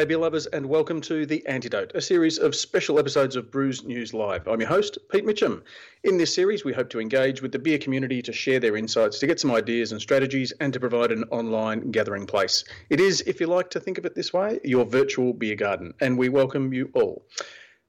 G'day, 0.00 0.08
beer 0.08 0.16
lovers, 0.16 0.46
and 0.46 0.64
welcome 0.64 1.02
to 1.02 1.26
The 1.26 1.46
Antidote, 1.46 1.92
a 1.94 2.00
series 2.00 2.38
of 2.38 2.54
special 2.54 2.98
episodes 2.98 3.36
of 3.36 3.50
Brews 3.50 3.84
News 3.84 4.14
Live. 4.14 4.48
I'm 4.48 4.58
your 4.58 4.68
host, 4.70 4.96
Pete 5.12 5.26
Mitchum. 5.26 5.60
In 6.04 6.16
this 6.16 6.34
series, 6.34 6.64
we 6.64 6.72
hope 6.72 6.88
to 6.88 7.00
engage 7.00 7.42
with 7.42 7.52
the 7.52 7.58
beer 7.58 7.76
community 7.76 8.22
to 8.22 8.32
share 8.32 8.60
their 8.60 8.78
insights, 8.78 9.18
to 9.18 9.26
get 9.26 9.38
some 9.38 9.50
ideas 9.50 9.92
and 9.92 10.00
strategies, 10.00 10.52
and 10.52 10.72
to 10.72 10.80
provide 10.80 11.12
an 11.12 11.24
online 11.24 11.90
gathering 11.90 12.24
place. 12.24 12.64
It 12.88 12.98
is, 12.98 13.20
if 13.26 13.40
you 13.40 13.46
like 13.46 13.68
to 13.72 13.80
think 13.80 13.98
of 13.98 14.06
it 14.06 14.14
this 14.14 14.32
way, 14.32 14.58
your 14.64 14.86
virtual 14.86 15.34
beer 15.34 15.54
garden, 15.54 15.92
and 16.00 16.16
we 16.16 16.30
welcome 16.30 16.72
you 16.72 16.88
all. 16.94 17.26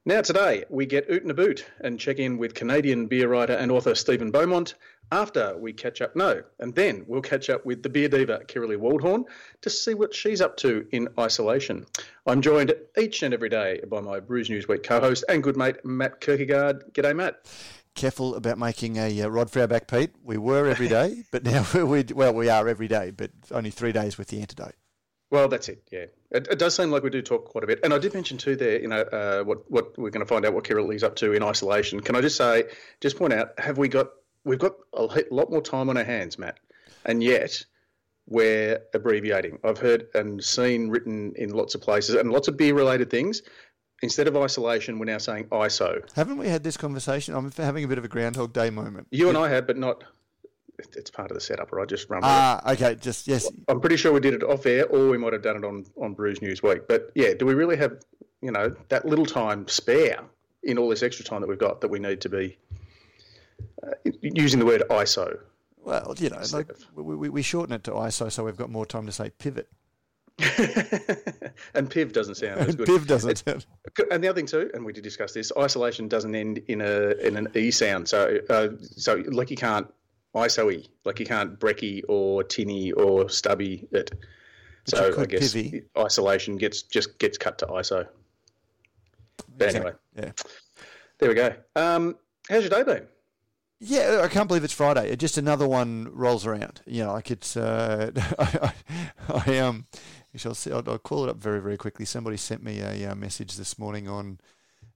Now, 0.04 0.20
today, 0.20 0.64
we 0.68 0.86
get 0.86 1.08
oot 1.08 1.22
and 1.22 1.36
boot 1.36 1.64
and 1.80 1.98
check 1.98 2.18
in 2.18 2.36
with 2.36 2.54
Canadian 2.54 3.06
beer 3.06 3.28
writer 3.28 3.52
and 3.52 3.70
author 3.70 3.94
Stephen 3.94 4.32
Beaumont, 4.32 4.74
after 5.12 5.56
we 5.56 5.72
catch 5.72 6.00
up, 6.00 6.16
no, 6.16 6.42
and 6.58 6.74
then 6.74 7.04
we'll 7.06 7.22
catch 7.22 7.48
up 7.48 7.64
with 7.64 7.84
the 7.84 7.88
beer 7.88 8.08
diva 8.08 8.40
Kirrily 8.48 8.76
Waldhorn 8.76 9.26
to 9.60 9.70
see 9.70 9.94
what 9.94 10.12
she's 10.12 10.40
up 10.40 10.56
to 10.56 10.88
in 10.90 11.08
isolation. 11.20 11.86
I'm 12.26 12.42
joined 12.42 12.74
each 12.98 13.22
and 13.22 13.32
every 13.32 13.48
day 13.48 13.80
by 13.88 14.00
my 14.00 14.18
Brews 14.18 14.50
News 14.50 14.66
Week 14.66 14.82
co-host 14.82 15.24
and 15.28 15.40
good 15.40 15.56
mate 15.56 15.84
Matt 15.84 16.20
Kirkegaard. 16.20 16.92
G'day, 16.92 17.14
Matt. 17.14 17.46
Careful 17.94 18.34
about 18.34 18.58
making 18.58 18.96
a 18.96 19.22
uh, 19.22 19.28
rod 19.28 19.50
for 19.50 19.60
our 19.60 19.68
back, 19.68 19.86
Pete. 19.86 20.10
We 20.24 20.36
were 20.36 20.66
every 20.66 20.88
day, 20.88 21.24
but 21.30 21.44
now 21.44 21.64
we 21.84 22.04
well 22.12 22.34
we 22.34 22.48
are 22.48 22.66
every 22.66 22.88
day, 22.88 23.12
but 23.12 23.30
only 23.52 23.70
three 23.70 23.92
days 23.92 24.18
with 24.18 24.28
the 24.28 24.40
antidote. 24.40 24.74
Well, 25.32 25.48
that's 25.48 25.70
it. 25.70 25.82
Yeah, 25.90 26.04
it, 26.30 26.46
it, 26.50 26.58
does 26.58 26.74
seem 26.74 26.90
like 26.90 27.02
we 27.02 27.08
do 27.08 27.22
talk 27.22 27.46
quite 27.46 27.64
a 27.64 27.66
bit, 27.66 27.80
and 27.82 27.94
I 27.94 27.98
did 27.98 28.12
mention 28.12 28.36
too 28.36 28.54
there. 28.54 28.78
You 28.78 28.88
know, 28.88 29.00
uh, 29.00 29.42
what 29.42 29.68
what 29.70 29.98
we're 29.98 30.10
going 30.10 30.24
to 30.24 30.28
find 30.28 30.44
out 30.44 30.52
what 30.52 30.64
Kirrily's 30.64 31.02
up 31.02 31.16
to 31.16 31.32
in 31.32 31.42
isolation. 31.42 32.00
Can 32.00 32.16
I 32.16 32.20
just 32.20 32.36
say, 32.36 32.64
just 33.00 33.16
point 33.16 33.32
out, 33.32 33.58
have 33.58 33.78
we 33.78 33.88
got 33.88 34.10
we've 34.44 34.58
got 34.58 34.74
a 34.92 35.08
lot 35.30 35.50
more 35.50 35.62
time 35.62 35.88
on 35.88 35.96
our 35.96 36.04
hands, 36.04 36.38
Matt, 36.38 36.58
and 37.06 37.22
yet 37.22 37.64
we're 38.28 38.80
abbreviating. 38.92 39.58
I've 39.64 39.78
heard 39.78 40.08
and 40.14 40.44
seen 40.44 40.90
written 40.90 41.32
in 41.36 41.48
lots 41.48 41.74
of 41.74 41.80
places 41.80 42.14
and 42.14 42.30
lots 42.30 42.48
of 42.48 42.58
beer 42.58 42.74
related 42.74 43.08
things. 43.08 43.40
Instead 44.02 44.28
of 44.28 44.36
isolation, 44.36 44.98
we're 44.98 45.06
now 45.06 45.18
saying 45.18 45.46
ISO. 45.46 46.02
Haven't 46.14 46.36
we 46.36 46.48
had 46.48 46.62
this 46.62 46.76
conversation? 46.76 47.34
I'm 47.34 47.50
having 47.52 47.84
a 47.84 47.88
bit 47.88 47.96
of 47.96 48.04
a 48.04 48.08
Groundhog 48.08 48.52
Day 48.52 48.68
moment. 48.68 49.06
You 49.10 49.30
and 49.30 49.38
I 49.38 49.48
have, 49.48 49.66
but 49.66 49.78
not. 49.78 50.04
It's 50.78 51.10
part 51.10 51.30
of 51.30 51.34
the 51.34 51.40
setup, 51.40 51.72
right? 51.72 51.88
Just 51.88 52.08
run. 52.10 52.22
Ah, 52.24 52.72
okay. 52.72 52.94
Just 52.94 53.28
yes. 53.28 53.48
I'm 53.68 53.80
pretty 53.80 53.96
sure 53.96 54.12
we 54.12 54.20
did 54.20 54.34
it 54.34 54.42
off 54.42 54.66
air, 54.66 54.86
or 54.86 55.08
we 55.08 55.18
might 55.18 55.32
have 55.32 55.42
done 55.42 55.56
it 55.56 55.64
on 55.64 55.84
on 55.96 56.14
Brews 56.14 56.42
News 56.42 56.62
Week. 56.62 56.88
But 56.88 57.12
yeah, 57.14 57.34
do 57.34 57.46
we 57.46 57.54
really 57.54 57.76
have 57.76 57.98
you 58.40 58.50
know 58.50 58.74
that 58.88 59.06
little 59.06 59.26
time 59.26 59.68
spare 59.68 60.20
in 60.62 60.78
all 60.78 60.88
this 60.88 61.02
extra 61.02 61.24
time 61.24 61.40
that 61.40 61.48
we've 61.48 61.58
got 61.58 61.80
that 61.80 61.88
we 61.88 61.98
need 61.98 62.20
to 62.20 62.28
be 62.28 62.56
uh, 63.82 63.90
using 64.20 64.58
the 64.58 64.66
word 64.66 64.82
ISO. 64.90 65.38
Well, 65.84 66.14
you 66.18 66.30
know, 66.30 66.40
like 66.52 66.70
we, 66.94 67.28
we 67.28 67.42
shorten 67.42 67.74
it 67.74 67.84
to 67.84 67.92
ISO 67.92 68.30
so 68.30 68.44
we've 68.44 68.56
got 68.56 68.70
more 68.70 68.86
time 68.86 69.06
to 69.06 69.12
say 69.12 69.30
pivot. 69.30 69.68
and 70.38 71.90
PIV 71.90 72.12
doesn't 72.12 72.36
sound 72.36 72.60
as 72.60 72.74
good. 72.74 72.88
PIV 72.88 73.06
doesn't 73.06 73.38
sound. 73.38 73.66
And 74.10 74.24
the 74.24 74.28
other 74.28 74.36
thing 74.36 74.46
too, 74.46 74.70
and 74.72 74.84
we 74.84 74.92
did 74.92 75.04
discuss 75.04 75.32
this, 75.32 75.52
isolation 75.58 76.08
doesn't 76.08 76.34
end 76.34 76.58
in 76.68 76.80
a 76.80 77.10
in 77.26 77.36
an 77.36 77.48
e 77.54 77.70
sound. 77.70 78.08
So 78.08 78.38
uh, 78.48 78.68
so 78.80 79.22
like 79.26 79.50
you 79.50 79.56
can't 79.56 79.86
ISO 80.34 80.72
e, 80.72 80.88
like 81.04 81.20
you 81.20 81.26
can't 81.26 81.58
brekkie 81.58 82.02
or 82.08 82.42
tinny 82.42 82.92
or 82.92 83.28
stubby 83.28 83.86
it. 83.92 84.10
But 84.90 85.14
so 85.14 85.22
I 85.22 85.26
guess 85.26 85.54
pivy. 85.54 85.84
isolation 85.96 86.56
gets 86.56 86.82
just 86.82 87.18
gets 87.18 87.38
cut 87.38 87.58
to 87.58 87.66
ISO. 87.66 88.06
But 89.56 89.66
exactly. 89.66 89.92
anyway, 90.16 90.32
yeah. 90.32 90.32
There 91.18 91.28
we 91.28 91.34
go. 91.34 91.54
Um, 91.76 92.16
how's 92.48 92.62
your 92.62 92.70
day 92.70 92.82
been? 92.82 93.06
Yeah, 93.84 94.20
I 94.22 94.28
can't 94.28 94.46
believe 94.46 94.64
it's 94.64 94.72
Friday. 94.72 95.14
Just 95.16 95.38
another 95.38 95.66
one 95.66 96.08
rolls 96.12 96.46
around. 96.46 96.80
You 96.86 97.04
know, 97.04 97.12
like 97.12 97.30
it's. 97.30 97.56
Uh, 97.56 98.12
I, 98.38 98.72
I, 99.28 99.58
um, 99.58 99.86
I'll, 100.44 100.54
see, 100.54 100.70
I'll, 100.72 100.82
I'll, 100.88 100.98
call 100.98 101.24
it 101.24 101.30
up 101.30 101.36
very 101.36 101.60
very 101.60 101.76
quickly. 101.76 102.04
Somebody 102.04 102.36
sent 102.36 102.62
me 102.62 102.80
a 102.80 103.10
uh, 103.10 103.14
message 103.14 103.56
this 103.56 103.78
morning 103.78 104.08
on 104.08 104.38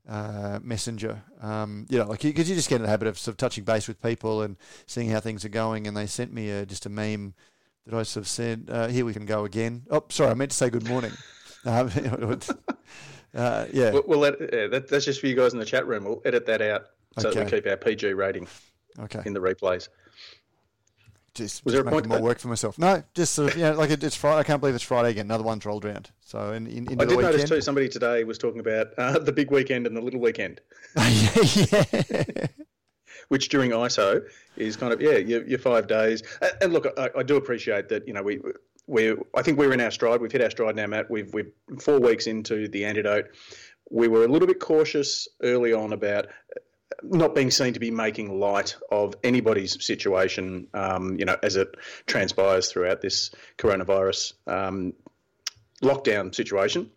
uh, 0.09 0.59
Messenger. 0.62 1.22
Um, 1.41 1.87
you 1.89 1.99
know, 1.99 2.06
like 2.06 2.21
because 2.21 2.49
you, 2.49 2.55
you, 2.55 2.59
just 2.59 2.69
get 2.69 2.77
in 2.77 2.83
the 2.83 2.89
habit 2.89 3.09
of 3.09 3.19
sort 3.19 3.33
of 3.33 3.39
touching 3.39 3.65
base 3.65 3.89
with 3.89 4.00
people 4.00 4.43
and 4.43 4.56
seeing 4.87 5.11
how 5.11 5.21
things 5.21 5.44
are 5.44 5.50
going. 5.50 5.87
And 5.87 5.97
they 5.97 6.06
sent 6.06 6.33
me 6.33 6.50
a, 6.50 6.67
just 6.67 6.87
a 6.87 6.91
meme 6.91 7.34
that 7.87 7.97
I 7.97 8.03
sort 8.03 8.25
of 8.25 8.28
said, 8.28 8.69
uh, 8.71 8.89
"Here 8.89 9.05
we 9.05 9.12
can 9.12 9.27
go 9.27 9.45
again." 9.45 9.83
Oh, 9.91 10.05
sorry, 10.09 10.31
I 10.31 10.34
meant 10.34 10.50
to 10.50 10.56
say 10.56 10.71
good 10.71 10.89
morning. 10.89 11.12
Um, 11.65 11.91
uh, 13.34 13.66
yeah. 13.72 13.91
We'll, 13.91 14.05
we'll 14.06 14.19
let, 14.21 14.41
yeah, 14.41 14.69
that, 14.69 14.87
that's 14.89 15.05
just 15.05 15.21
for 15.21 15.27
you 15.27 15.34
guys 15.34 15.53
in 15.53 15.59
the 15.59 15.65
chat 15.65 15.84
room. 15.84 16.05
We'll 16.05 16.22
edit 16.25 16.47
that 16.47 16.62
out 16.62 16.87
so 17.19 17.28
okay. 17.28 17.41
that 17.41 17.45
we 17.45 17.50
keep 17.50 17.66
our 17.66 17.77
PG 17.77 18.12
rating 18.12 18.47
okay. 19.00 19.22
in 19.25 19.33
the 19.33 19.41
replays. 19.41 19.89
Just, 21.36 21.64
was 21.66 21.74
just 21.74 21.84
there 21.84 21.88
a 21.88 21.92
point 21.92 22.06
more 22.06 22.20
work 22.20 22.38
for 22.38 22.48
myself? 22.48 22.78
No, 22.78 23.02
just 23.12 23.34
sort 23.34 23.50
of, 23.50 23.56
you 23.58 23.64
know, 23.64 23.74
like 23.74 23.91
it, 23.91 24.02
it's 24.02 24.16
Friday. 24.16 24.41
I 24.41 24.42
can't 24.42 24.58
believe 24.58 24.74
it's 24.74 24.82
Friday 24.82 25.10
again. 25.10 25.26
Another 25.26 25.44
one's 25.44 25.66
rolled 25.66 25.84
around. 25.84 26.10
So 26.20 26.52
in, 26.52 26.66
in, 26.66 26.98
I 26.98 27.04
did 27.04 27.19
notice 27.19 27.48
too. 27.48 27.60
Somebody 27.60 27.91
today 27.91 28.24
was 28.24 28.38
talking 28.38 28.60
about 28.60 28.88
uh, 28.97 29.19
the 29.19 29.32
big 29.32 29.50
weekend 29.50 29.86
and 29.86 29.94
the 29.94 30.00
little 30.00 30.19
weekend. 30.19 30.62
yeah. 30.97 32.47
Which 33.28 33.50
during 33.50 33.72
ISO 33.72 34.22
is 34.56 34.76
kind 34.76 34.94
of 34.94 35.02
yeah, 35.02 35.16
your, 35.19 35.44
your 35.47 35.58
five 35.58 35.88
days. 35.88 36.22
And, 36.41 36.52
and 36.62 36.72
look, 36.72 36.86
I, 36.97 37.10
I, 37.19 37.22
do 37.22 37.36
appreciate 37.36 37.91
that. 37.91 38.06
You 38.08 38.14
know, 38.14 38.22
we 38.22 38.41
we 38.86 39.14
I 39.34 39.42
think 39.42 39.58
we're 39.58 39.72
in 39.72 39.80
our 39.80 39.91
stride. 39.91 40.20
We've 40.20 40.32
hit 40.32 40.41
our 40.41 40.50
stride 40.50 40.76
now, 40.76 40.86
Matt. 40.86 41.10
We've 41.10 41.32
we're 41.34 41.53
four 41.78 42.00
weeks 42.00 42.26
into 42.26 42.68
the 42.68 42.86
antidote. 42.86 43.26
We 43.91 44.08
were 44.08 44.24
a 44.24 44.28
little 44.28 44.48
bit 44.48 44.60
cautious 44.60 45.28
early 45.42 45.72
on 45.72 45.92
about 45.92 46.28
not 47.02 47.34
being 47.34 47.50
seen 47.50 47.72
to 47.74 47.80
be 47.80 47.91
making 47.91 48.38
light 48.38 48.76
of 48.91 49.14
anybody's 49.24 49.84
situation, 49.84 50.69
um, 50.74 51.19
you 51.19 51.24
know, 51.24 51.36
as 51.42 51.56
it 51.56 51.69
transpires 52.06 52.70
throughout 52.70 53.00
this 53.00 53.30
coronavirus 53.58 54.34
um, 54.47 54.92
lockdown 55.82 56.34
situation. 56.34 56.91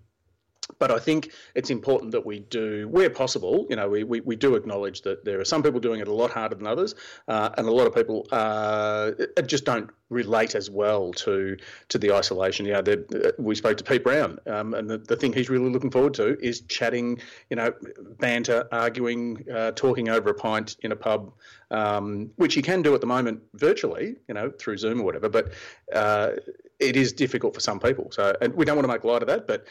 But 0.78 0.92
I 0.92 1.00
think 1.00 1.32
it's 1.56 1.70
important 1.70 2.12
that 2.12 2.26
we 2.26 2.40
do, 2.40 2.88
where 2.88 3.10
possible, 3.10 3.66
you 3.70 3.76
know, 3.76 3.90
we, 3.90 4.04
we, 4.04 4.22
we 4.22 4.36
do 4.36 4.56
acknowledge 4.56 5.02
that 5.02 5.26
there 5.26 5.40
are 5.40 5.46
some 5.46 5.64
people 5.64 5.80
doing 5.80 6.00
it 6.00 6.08
a 6.08 6.14
lot 6.14 6.32
harder 6.32 6.56
than 6.56 6.68
others, 6.68 6.96
uh, 7.28 7.50
and 7.58 7.68
a 7.68 7.72
lot 7.72 7.88
of 7.88 7.96
people 7.96 8.28
uh, 8.32 9.12
just 9.46 9.66
don't 9.66 9.90
relate 10.10 10.56
as 10.56 10.70
well 10.70 11.12
to 11.14 11.56
to 11.90 11.98
the 11.98 12.12
isolation. 12.12 12.66
You 12.66 12.74
know, 12.74 13.34
we 13.38 13.56
spoke 13.56 13.78
to 13.78 13.84
Pete 13.84 14.04
Brown, 14.04 14.40
um, 14.48 14.74
and 14.74 14.90
the, 14.90 14.98
the 14.98 15.16
thing 15.16 15.34
he's 15.34 15.50
really 15.50 15.70
looking 15.70 15.92
forward 15.92 16.14
to 16.16 16.40
is 16.40 16.62
chatting, 16.62 17.20
you 17.50 17.56
know, 17.56 17.74
banter, 18.20 18.68
arguing, 18.72 19.46
uh, 19.54 19.72
talking 19.72 20.10
over 20.10 20.30
a 20.30 20.34
pint 20.34 20.78
in 20.82 20.92
a 20.92 20.96
pub, 20.96 21.34
um, 21.72 22.30
which 22.38 22.54
he 22.54 22.62
can 22.62 22.82
do 22.82 22.94
at 22.96 23.02
the 23.02 23.08
moment 23.08 23.42
virtually, 23.54 24.16
you 24.28 24.34
know, 24.34 24.52
through 24.60 24.78
Zoom 24.78 25.02
or 25.02 25.04
whatever. 25.04 25.30
But 25.30 25.52
uh, 25.94 26.32
it 26.80 26.96
is 26.96 27.12
difficult 27.14 27.54
for 27.54 27.60
some 27.60 27.80
people. 27.80 28.12
So, 28.12 28.36
and 28.42 28.54
we 28.54 28.66
don't 28.66 28.76
want 28.76 28.88
to 28.88 28.94
make 28.94 29.04
light 29.04 29.22
of 29.22 29.28
that, 29.28 29.48
but 29.48 29.68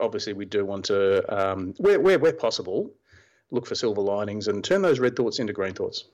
obviously 0.00 0.32
we 0.32 0.44
do 0.44 0.64
want 0.64 0.84
to, 0.86 1.24
um, 1.34 1.74
where, 1.78 2.00
where, 2.00 2.18
where 2.18 2.32
possible, 2.32 2.90
look 3.50 3.66
for 3.66 3.74
silver 3.74 4.00
linings 4.00 4.48
and 4.48 4.64
turn 4.64 4.82
those 4.82 5.00
red 5.00 5.16
thoughts 5.16 5.38
into 5.38 5.52
green 5.52 5.74
thoughts. 5.74 6.04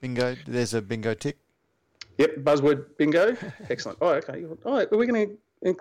Bingo. 0.00 0.36
There's 0.46 0.74
a 0.74 0.82
bingo 0.82 1.14
tick. 1.14 1.38
Yep, 2.18 2.36
buzzword 2.38 2.96
bingo. 2.96 3.36
Excellent. 3.70 3.98
Oh, 4.00 4.08
okay. 4.08 4.44
All 4.64 4.74
right, 4.74 4.88
are 4.92 4.98
we 4.98 5.06
going 5.06 5.38
to? 5.62 5.76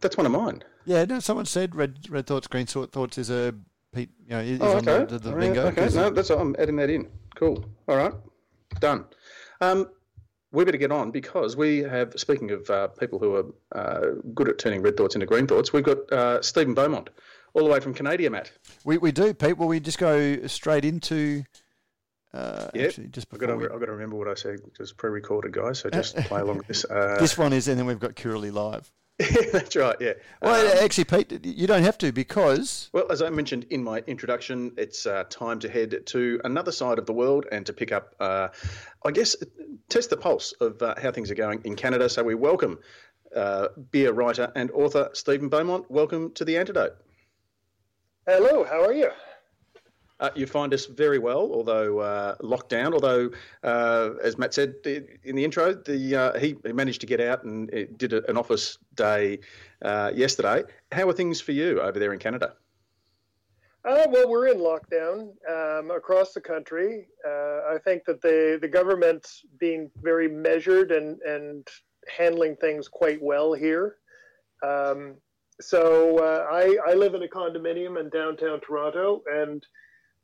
That's 0.00 0.16
one 0.16 0.24
of 0.24 0.32
mine. 0.32 0.62
Yeah, 0.84 1.04
no. 1.04 1.18
Someone 1.18 1.46
said 1.46 1.74
red 1.74 2.08
red 2.08 2.26
thoughts, 2.26 2.46
green 2.46 2.66
thoughts 2.66 3.18
is 3.18 3.28
a 3.28 3.54
Pete. 3.92 4.10
You 4.24 4.30
know, 4.30 4.40
is 4.40 4.60
oh, 4.60 4.76
okay. 4.76 5.00
on 5.00 5.06
the, 5.08 5.18
the 5.18 5.32
bingo. 5.32 5.66
Okay, 5.66 5.88
no, 5.94 6.10
that's 6.10 6.30
all 6.30 6.38
I'm 6.38 6.54
adding 6.58 6.76
that 6.76 6.90
in. 6.90 7.08
Cool. 7.34 7.64
All 7.88 7.96
right, 7.96 8.12
done. 8.78 9.04
Um, 9.60 9.88
we 10.52 10.64
better 10.64 10.78
get 10.78 10.92
on 10.92 11.10
because 11.10 11.56
we 11.56 11.78
have, 11.78 12.14
speaking 12.16 12.50
of 12.50 12.68
uh, 12.70 12.88
people 12.88 13.18
who 13.18 13.34
are 13.34 13.46
uh, 13.72 14.14
good 14.34 14.48
at 14.48 14.58
turning 14.58 14.82
red 14.82 14.96
thoughts 14.96 15.14
into 15.14 15.26
green 15.26 15.46
thoughts, 15.46 15.72
we've 15.72 15.84
got 15.84 16.12
uh, 16.12 16.42
Stephen 16.42 16.74
Beaumont, 16.74 17.10
all 17.54 17.64
the 17.64 17.70
way 17.70 17.80
from 17.80 17.94
Canada, 17.94 18.28
Matt. 18.30 18.50
We, 18.84 18.98
we 18.98 19.12
do, 19.12 19.32
Pete. 19.34 19.58
Well, 19.58 19.68
we 19.68 19.80
just 19.80 19.98
go 19.98 20.46
straight 20.46 20.84
into. 20.84 21.44
Uh, 22.32 22.70
yeah, 22.74 22.90
just 23.10 23.26
I've 23.32 23.38
got, 23.38 23.46
to, 23.46 23.56
we... 23.56 23.64
I've 23.64 23.80
got 23.80 23.86
to 23.86 23.92
remember 23.92 24.16
what 24.16 24.28
I 24.28 24.34
said. 24.34 24.60
Just 24.76 24.96
pre-recorded, 24.96 25.52
guys. 25.52 25.80
So 25.80 25.90
just 25.90 26.16
play 26.16 26.40
along 26.40 26.58
with 26.58 26.66
this. 26.66 26.84
Uh, 26.84 27.16
this 27.18 27.36
one 27.36 27.52
is, 27.52 27.68
and 27.68 27.78
then 27.78 27.86
we've 27.86 27.98
got 27.98 28.14
Kirrily 28.14 28.52
live. 28.52 28.90
That's 29.52 29.76
right. 29.76 29.96
Yeah. 30.00 30.14
Well, 30.40 30.72
um, 30.72 30.84
actually, 30.84 31.04
Pete, 31.04 31.44
you 31.44 31.66
don't 31.66 31.82
have 31.82 31.98
to 31.98 32.10
because. 32.10 32.88
Well, 32.92 33.10
as 33.10 33.20
I 33.20 33.28
mentioned 33.28 33.66
in 33.70 33.84
my 33.84 33.98
introduction, 34.06 34.72
it's 34.78 35.04
uh, 35.04 35.24
time 35.28 35.58
to 35.60 35.68
head 35.68 36.06
to 36.06 36.40
another 36.44 36.72
side 36.72 36.98
of 36.98 37.06
the 37.06 37.12
world 37.12 37.46
and 37.52 37.66
to 37.66 37.72
pick 37.72 37.92
up, 37.92 38.14
uh, 38.18 38.48
I 39.04 39.10
guess, 39.10 39.36
test 39.88 40.10
the 40.10 40.16
pulse 40.16 40.52
of 40.60 40.80
uh, 40.80 40.94
how 41.00 41.12
things 41.12 41.30
are 41.30 41.34
going 41.34 41.60
in 41.64 41.76
Canada. 41.76 42.08
So 42.08 42.22
we 42.22 42.34
welcome 42.34 42.78
uh, 43.36 43.68
beer 43.90 44.12
writer 44.12 44.50
and 44.56 44.70
author 44.70 45.10
Stephen 45.12 45.48
Beaumont. 45.48 45.90
Welcome 45.90 46.32
to 46.34 46.44
the 46.44 46.56
Antidote. 46.56 46.96
Hello. 48.26 48.64
How 48.64 48.84
are 48.84 48.94
you? 48.94 49.10
Uh, 50.20 50.28
you 50.34 50.46
find 50.46 50.74
us 50.74 50.84
very 50.84 51.18
well, 51.18 51.50
although 51.52 51.98
uh, 51.98 52.34
locked 52.42 52.68
down. 52.68 52.92
Although, 52.92 53.30
uh, 53.64 54.10
as 54.22 54.36
Matt 54.36 54.52
said 54.52 54.74
in 54.84 55.34
the 55.34 55.44
intro, 55.44 55.72
the 55.72 56.16
uh, 56.16 56.38
he, 56.38 56.56
managed 56.64 57.00
to 57.00 57.06
get 57.06 57.20
out 57.20 57.44
and 57.44 57.68
did 57.96 58.12
an 58.12 58.36
office 58.36 58.76
day 58.94 59.40
uh, 59.82 60.12
yesterday. 60.14 60.64
How 60.92 61.08
are 61.08 61.14
things 61.14 61.40
for 61.40 61.52
you 61.52 61.80
over 61.80 61.98
there 61.98 62.12
in 62.12 62.18
Canada? 62.18 62.54
Uh, 63.82 64.06
well, 64.10 64.28
we're 64.28 64.48
in 64.48 64.58
lockdown 64.58 65.30
um, 65.50 65.90
across 65.90 66.34
the 66.34 66.40
country. 66.40 67.08
I 67.26 67.78
think 67.82 68.04
that 68.04 68.20
the 68.20 68.58
the 68.60 68.68
government's 68.68 69.42
being 69.58 69.90
very 70.02 70.28
measured 70.28 70.92
and 70.92 71.18
and 71.22 71.66
handling 72.14 72.56
things 72.56 72.88
quite 72.88 73.22
well 73.22 73.54
here. 73.54 73.96
Um, 74.62 75.16
so 75.60 76.18
uh, 76.18 76.46
I, 76.50 76.76
I 76.88 76.94
live 76.94 77.14
in 77.14 77.22
a 77.22 77.28
condominium 77.28 78.00
in 78.00 78.08
downtown 78.08 78.60
Toronto, 78.60 79.22
and 79.30 79.64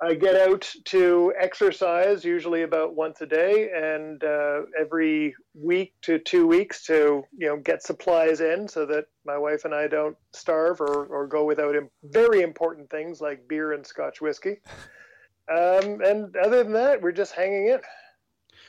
I 0.02 0.12
get 0.14 0.37
out 0.37 0.70
to 0.87 1.32
exercise 1.40 2.22
usually 2.22 2.62
about 2.62 2.94
once 2.94 3.22
a 3.22 3.26
day, 3.26 3.70
and 3.75 4.22
uh, 4.22 4.62
every 4.78 5.34
week 5.54 5.94
to 6.02 6.19
two 6.19 6.46
weeks 6.46 6.84
to 6.87 7.25
you 7.37 7.46
know 7.48 7.56
get 7.56 7.82
supplies 7.82 8.40
in 8.40 8.69
so 8.69 8.84
that 8.87 9.06
my 9.25 9.38
wife 9.38 9.64
and 9.64 9.75
I 9.75 9.87
don't 9.87 10.16
starve 10.34 10.82
or, 10.82 11.06
or 11.06 11.26
go 11.26 11.44
without 11.44 11.75
very 12.04 12.43
important 12.43 12.90
things 12.90 13.22
like 13.22 13.48
beer 13.48 13.72
and 13.72 13.87
Scotch 13.87 14.20
whiskey. 14.20 14.58
Um, 15.48 16.00
and 16.04 16.37
other 16.37 16.62
than 16.62 16.72
that, 16.72 17.00
we're 17.00 17.12
just 17.12 17.32
hanging 17.32 17.69
in. 17.69 17.81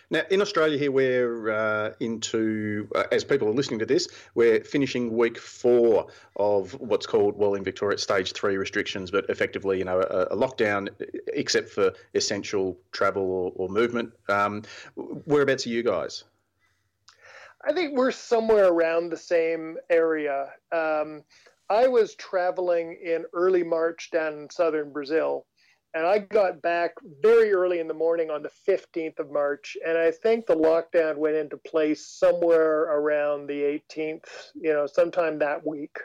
Now, 0.10 0.22
in 0.30 0.42
Australia, 0.42 0.78
here 0.78 0.92
we're 0.92 1.50
uh, 1.50 1.94
into, 2.00 2.88
uh, 2.96 3.04
as 3.12 3.26
people 3.26 3.50
are 3.50 3.54
listening 3.54 3.80
to 3.80 3.86
this, 3.86 4.08
we're 4.36 4.64
finishing 4.64 5.18
week 5.18 5.38
four 5.38 6.08
of 6.38 6.72
what's 6.80 7.06
called, 7.06 7.38
well, 7.38 7.56
in 7.56 7.64
Victoria, 7.64 7.98
stage 7.98 8.32
three 8.32 8.56
restrictions, 8.56 9.12
but 9.12 9.30
effectively, 9.30 9.80
you 9.80 9.84
know, 9.84 10.00
a, 10.00 10.34
a 10.34 10.38
lockdown 10.38 10.88
except 11.34 11.70
for 11.70 11.92
essential 12.16 12.78
travel 12.94 13.24
or, 13.24 13.52
or 13.56 13.68
movement. 13.68 14.14
Um, 14.30 14.62
whereabouts 14.96 15.66
are 15.68 15.72
you 15.72 15.84
guys? 15.84 16.24
I 17.68 17.74
think 17.74 17.98
we're 17.98 18.12
somewhere 18.12 18.68
around 18.68 19.10
the 19.10 19.18
same 19.18 19.78
area. 19.90 20.54
Um, 20.72 21.24
I 21.70 21.88
was 21.88 22.16
traveling 22.16 22.98
in 23.04 23.26
early 23.34 23.64
March 23.64 24.10
down 24.12 24.34
in 24.34 24.50
southern 24.50 24.94
Brazil 24.94 25.46
and 25.94 26.06
I 26.06 26.20
got 26.20 26.62
back 26.62 26.92
very 27.22 27.54
early 27.54 27.80
in 27.80 27.88
the 27.88 27.94
morning 27.94 28.30
on 28.30 28.44
the 28.44 28.52
15th 28.68 29.20
of 29.20 29.32
March. 29.32 29.78
And 29.86 29.98
I 29.98 30.12
think 30.12 30.46
the 30.46 30.56
lockdown 30.56 31.18
went 31.18 31.36
into 31.36 31.58
place 31.58 32.06
somewhere 32.06 32.84
around 32.84 33.48
the 33.48 33.82
18th, 33.90 34.26
you 34.56 34.74
know, 34.74 34.86
sometime 34.86 35.40
that 35.40 35.66
week. 35.66 35.98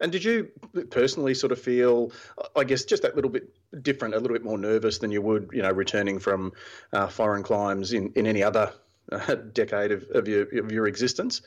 And 0.00 0.10
did 0.10 0.24
you 0.24 0.48
personally 0.90 1.34
sort 1.34 1.52
of 1.52 1.60
feel, 1.60 2.12
I 2.56 2.64
guess, 2.64 2.84
just 2.84 3.02
that 3.02 3.14
little 3.14 3.30
bit 3.30 3.50
different, 3.82 4.14
a 4.14 4.18
little 4.18 4.34
bit 4.34 4.44
more 4.44 4.58
nervous 4.58 4.98
than 4.98 5.10
you 5.10 5.20
would, 5.20 5.50
you 5.52 5.62
know, 5.62 5.70
returning 5.70 6.18
from 6.18 6.52
uh, 6.92 7.06
foreign 7.06 7.42
climes 7.42 7.92
in, 7.92 8.12
in 8.16 8.26
any 8.26 8.42
other 8.42 8.72
uh, 9.12 9.34
decade 9.34 9.92
of, 9.92 10.04
of, 10.14 10.26
your, 10.26 10.42
of 10.58 10.72
your 10.72 10.86
existence? 10.86 11.42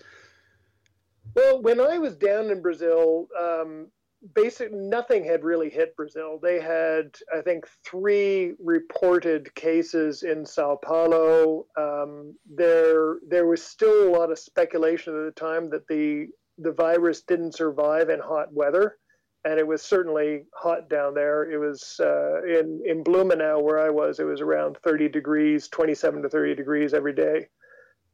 Well, 1.36 1.62
when 1.62 1.82
I 1.82 1.98
was 1.98 2.16
down 2.16 2.52
in 2.52 2.62
Brazil, 2.62 3.28
um, 3.40 3.88
basically 4.34 4.78
nothing 4.78 5.26
had 5.26 5.44
really 5.44 5.70
hit 5.70 5.96
Brazil. 5.96 6.40
They 6.42 6.62
had, 6.62 7.16
I 7.36 7.42
think, 7.42 7.68
three 7.86 8.54
reported 8.60 9.54
cases 9.56 10.24
in 10.24 10.46
Sao 10.46 10.78
Paulo. 10.84 11.66
Um, 11.78 12.36
there, 12.50 13.18
there 13.28 13.48
was 13.48 13.64
still 13.64 14.08
a 14.08 14.14
lot 14.16 14.32
of 14.32 14.40
speculation 14.40 15.16
at 15.16 15.36
the 15.36 15.40
time 15.40 15.70
that 15.72 15.88
the 15.88 16.28
the 16.60 16.72
virus 16.72 17.24
didn't 17.24 17.56
survive 17.56 18.10
in 18.10 18.20
hot 18.20 18.54
weather, 18.54 18.98
and 19.44 19.60
it 19.60 19.66
was 19.66 19.82
certainly 19.82 20.44
hot 20.54 20.88
down 20.88 21.16
there. 21.16 21.50
It 21.50 21.58
was 21.58 22.00
uh, 22.00 22.44
in 22.44 22.82
in 22.86 23.04
Blumenau 23.04 23.62
where 23.62 23.80
I 23.80 23.90
was. 23.90 24.20
It 24.20 24.26
was 24.26 24.40
around 24.40 24.78
30 24.84 25.10
degrees, 25.10 25.68
27 25.68 26.22
to 26.22 26.30
30 26.30 26.56
degrees 26.56 26.94
every 26.94 27.14
day. 27.14 27.48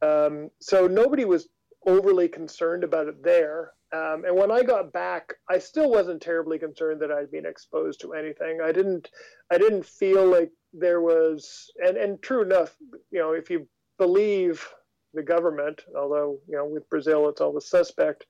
Um, 0.02 0.50
so 0.60 0.86
nobody 0.86 1.26
was 1.26 1.48
overly 1.86 2.28
concerned 2.28 2.84
about 2.84 3.08
it 3.08 3.22
there. 3.22 3.72
Um, 3.92 4.24
and 4.24 4.36
when 4.36 4.52
I 4.52 4.62
got 4.62 4.92
back, 4.92 5.34
I 5.48 5.58
still 5.58 5.90
wasn't 5.90 6.22
terribly 6.22 6.58
concerned 6.58 7.00
that 7.02 7.10
I'd 7.10 7.30
been 7.30 7.46
exposed 7.46 8.00
to 8.02 8.12
anything. 8.12 8.60
I 8.62 8.70
didn't, 8.70 9.10
I 9.50 9.58
didn't 9.58 9.84
feel 9.84 10.26
like 10.26 10.52
there 10.72 11.00
was, 11.00 11.70
and 11.84 11.96
and 11.96 12.22
true 12.22 12.42
enough, 12.42 12.76
you 13.10 13.18
know, 13.18 13.32
if 13.32 13.50
you 13.50 13.66
believe 13.98 14.66
the 15.12 15.22
government, 15.22 15.82
although 15.96 16.38
you 16.46 16.56
know 16.56 16.66
with 16.66 16.88
Brazil 16.88 17.28
it's 17.28 17.40
always 17.40 17.66
suspect, 17.66 18.26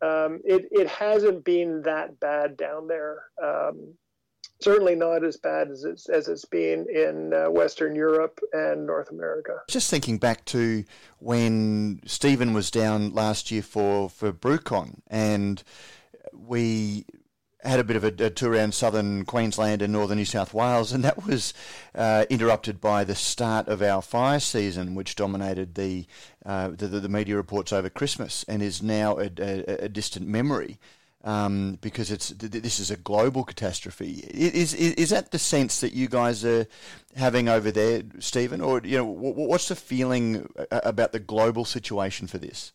um, 0.00 0.40
it 0.44 0.66
it 0.70 0.88
hasn't 0.88 1.44
been 1.44 1.82
that 1.82 2.18
bad 2.18 2.56
down 2.56 2.88
there. 2.88 3.24
Um, 3.42 3.94
certainly 4.62 4.94
not 4.94 5.24
as 5.24 5.36
bad 5.36 5.70
as 5.70 5.84
it's, 5.84 6.08
as 6.08 6.28
it's 6.28 6.44
been 6.44 6.86
in 6.88 7.32
uh, 7.32 7.50
Western 7.50 7.94
Europe 7.94 8.40
and 8.52 8.86
North 8.86 9.10
America. 9.10 9.60
Just 9.68 9.90
thinking 9.90 10.18
back 10.18 10.44
to 10.46 10.84
when 11.18 12.00
Stephen 12.06 12.52
was 12.52 12.70
down 12.70 13.12
last 13.12 13.50
year 13.50 13.62
for, 13.62 14.08
for 14.08 14.32
BrewCon, 14.32 15.00
and 15.08 15.62
we 16.32 17.04
had 17.64 17.78
a 17.78 17.84
bit 17.84 17.96
of 17.96 18.04
a, 18.04 18.24
a, 18.24 18.30
tour 18.30 18.52
around 18.52 18.74
southern 18.74 19.24
Queensland 19.24 19.82
and 19.82 19.92
northern 19.92 20.18
New 20.18 20.24
South 20.24 20.52
Wales, 20.52 20.92
and 20.92 21.04
that 21.04 21.24
was 21.24 21.54
uh, 21.94 22.24
interrupted 22.28 22.80
by 22.80 23.04
the 23.04 23.14
start 23.14 23.68
of 23.68 23.82
our 23.82 24.02
fire 24.02 24.40
season, 24.40 24.94
which 24.94 25.14
dominated 25.14 25.74
the, 25.74 26.06
uh, 26.44 26.68
the, 26.68 26.88
the 26.88 27.08
media 27.08 27.36
reports 27.36 27.72
over 27.72 27.88
Christmas 27.88 28.44
and 28.48 28.62
is 28.62 28.82
now 28.82 29.18
a, 29.18 29.30
a, 29.38 29.84
a 29.84 29.88
distant 29.88 30.26
memory 30.26 30.78
um, 31.24 31.78
because 31.80 32.10
it's 32.10 32.30
this 32.30 32.80
is 32.80 32.90
a 32.90 32.96
global 32.96 33.44
catastrophe. 33.44 34.24
Is, 34.30 34.74
is 34.74 34.94
is 34.94 35.10
that 35.10 35.30
the 35.30 35.38
sense 35.38 35.80
that 35.80 35.92
you 35.92 36.08
guys 36.08 36.44
are 36.44 36.66
having 37.16 37.48
over 37.48 37.70
there, 37.70 38.02
Stephen, 38.18 38.60
or 38.60 38.80
you 38.84 38.96
know, 38.96 39.04
what's 39.04 39.68
the 39.68 39.76
feeling 39.76 40.52
about 40.70 41.12
the 41.12 41.20
global 41.20 41.64
situation 41.64 42.26
for 42.26 42.38
this? 42.38 42.72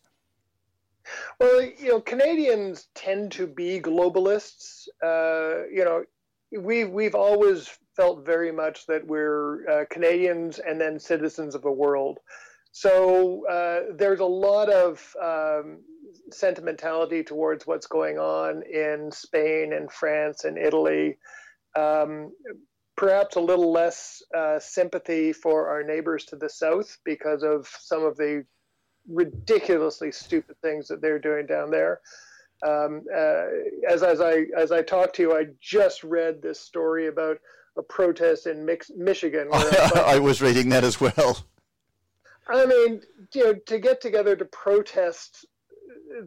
Well, 1.40 1.62
you 1.62 1.88
know, 1.88 2.00
Canadians 2.00 2.88
tend 2.94 3.32
to 3.32 3.46
be 3.46 3.80
globalists. 3.80 4.88
Uh, 5.02 5.66
you 5.70 5.84
know, 5.84 6.04
we've 6.52 6.90
we've 6.90 7.14
always 7.14 7.78
felt 7.96 8.24
very 8.24 8.52
much 8.52 8.86
that 8.86 9.06
we're 9.06 9.68
uh, 9.68 9.84
Canadians 9.90 10.58
and 10.58 10.80
then 10.80 10.98
citizens 10.98 11.54
of 11.54 11.62
the 11.62 11.70
world. 11.70 12.18
So 12.80 13.44
uh, 13.48 13.92
there's 13.96 14.20
a 14.20 14.24
lot 14.24 14.70
of 14.70 15.04
um, 15.20 15.80
sentimentality 16.30 17.24
towards 17.24 17.66
what's 17.66 17.88
going 17.88 18.20
on 18.20 18.62
in 18.72 19.10
Spain 19.10 19.72
and 19.72 19.90
France 19.90 20.44
and 20.44 20.56
Italy. 20.56 21.18
Um, 21.76 22.30
perhaps 22.96 23.34
a 23.34 23.40
little 23.40 23.72
less 23.72 24.22
uh, 24.32 24.60
sympathy 24.60 25.32
for 25.32 25.68
our 25.68 25.82
neighbors 25.82 26.24
to 26.26 26.36
the 26.36 26.48
south 26.48 26.98
because 27.04 27.42
of 27.42 27.66
some 27.80 28.04
of 28.04 28.16
the 28.16 28.44
ridiculously 29.08 30.12
stupid 30.12 30.54
things 30.62 30.86
that 30.86 31.02
they're 31.02 31.18
doing 31.18 31.46
down 31.46 31.72
there. 31.72 32.00
Um, 32.64 33.02
uh, 33.12 33.46
as, 33.90 34.04
as 34.04 34.20
I 34.20 34.44
as 34.56 34.70
I 34.70 34.82
talked 34.82 35.16
to 35.16 35.22
you, 35.22 35.36
I 35.36 35.46
just 35.60 36.04
read 36.04 36.40
this 36.40 36.60
story 36.60 37.08
about 37.08 37.38
a 37.76 37.82
protest 37.82 38.46
in 38.46 38.64
Mix, 38.64 38.88
Michigan. 38.96 39.48
I 39.52 40.20
was 40.20 40.40
reading 40.40 40.68
that 40.68 40.84
as 40.84 41.00
well. 41.00 41.44
I 42.50 42.66
mean, 42.66 43.02
you 43.34 43.44
know, 43.44 43.54
to 43.66 43.78
get 43.78 44.00
together 44.00 44.36
to 44.36 44.44
protest 44.46 45.46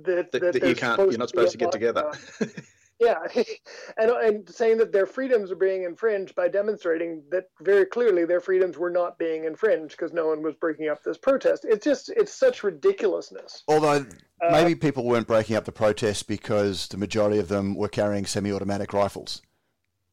that, 0.03 0.31
that, 0.31 0.53
that 0.53 0.67
you 0.67 0.75
can't, 0.75 0.99
you're 0.99 1.17
not 1.17 1.29
supposed 1.29 1.51
to 1.51 1.57
get 1.57 1.71
together. 1.71 2.11
yeah, 3.01 3.17
and 3.97 4.11
and 4.11 4.49
saying 4.49 4.77
that 4.77 4.91
their 4.91 5.05
freedoms 5.05 5.51
are 5.51 5.55
being 5.55 5.83
infringed 5.83 6.35
by 6.35 6.47
demonstrating 6.47 7.23
that 7.31 7.45
very 7.61 7.85
clearly 7.85 8.25
their 8.25 8.39
freedoms 8.39 8.77
were 8.77 8.91
not 8.91 9.17
being 9.17 9.45
infringed 9.45 9.97
because 9.97 10.13
no 10.13 10.27
one 10.27 10.43
was 10.43 10.55
breaking 10.55 10.87
up 10.87 11.03
this 11.03 11.17
protest. 11.17 11.65
It's 11.67 11.83
just 11.83 12.09
it's 12.09 12.33
such 12.33 12.63
ridiculousness. 12.63 13.63
Although 13.67 14.05
uh, 14.41 14.51
maybe 14.51 14.73
uh, 14.73 14.77
people 14.77 15.05
weren't 15.05 15.27
breaking 15.27 15.55
up 15.55 15.65
the 15.65 15.71
protest 15.71 16.27
because 16.27 16.87
the 16.87 16.97
majority 16.97 17.39
of 17.39 17.47
them 17.47 17.75
were 17.75 17.89
carrying 17.89 18.25
semi-automatic 18.25 18.93
rifles. 18.93 19.41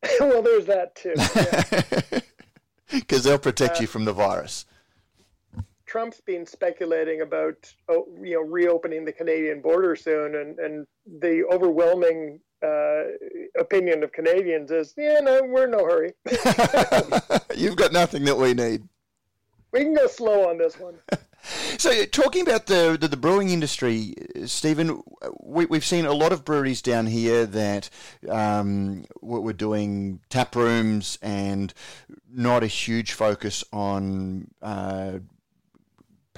well, 0.21 0.43
there's 0.43 0.67
that 0.67 0.95
too. 0.95 1.15
Because 2.91 3.25
yeah. 3.25 3.31
they'll 3.31 3.38
protect 3.38 3.77
uh, 3.77 3.81
you 3.83 3.87
from 3.87 4.07
the 4.07 4.12
virus. 4.12 4.65
Trump's 5.88 6.21
been 6.21 6.47
speculating 6.47 7.23
about 7.23 7.73
oh, 7.88 8.07
you 8.23 8.35
know 8.35 8.42
reopening 8.42 9.04
the 9.04 9.12
Canadian 9.12 9.61
border 9.61 9.97
soon, 9.97 10.37
and 10.37 10.59
and 10.59 10.87
the 11.21 11.45
overwhelming 11.50 12.40
uh, 12.62 13.02
opinion 13.59 14.02
of 14.02 14.12
Canadians 14.12 14.71
is, 14.71 14.95
yeah, 14.97 15.21
no, 15.21 15.42
we're 15.45 15.64
in 15.64 15.71
no 15.71 15.85
hurry. 15.85 16.12
You've 17.57 17.76
got 17.76 17.92
nothing 17.92 18.25
that 18.25 18.37
we 18.37 18.54
need. 18.54 18.83
We 19.73 19.80
can 19.80 19.95
go 19.95 20.07
slow 20.07 20.49
on 20.49 20.59
this 20.59 20.78
one. 20.78 20.95
So, 21.78 22.04
talking 22.04 22.42
about 22.42 22.66
the, 22.66 22.99
the, 23.00 23.07
the 23.07 23.16
brewing 23.16 23.50
industry, 23.50 24.14
Stephen, 24.45 25.02
we, 25.40 25.66
have 25.71 25.85
seen 25.85 26.04
a 26.04 26.12
lot 26.12 26.33
of 26.33 26.45
breweries 26.45 26.83
down 26.83 27.07
here 27.07 27.47
that 27.47 27.88
um, 28.28 29.07
were 29.23 29.52
doing 29.52 30.21
tap 30.28 30.57
rooms 30.57 31.16
and 31.23 31.73
not 32.28 32.64
a 32.64 32.66
huge 32.66 33.12
focus 33.12 33.62
on 33.73 34.49
uh, 34.61 35.21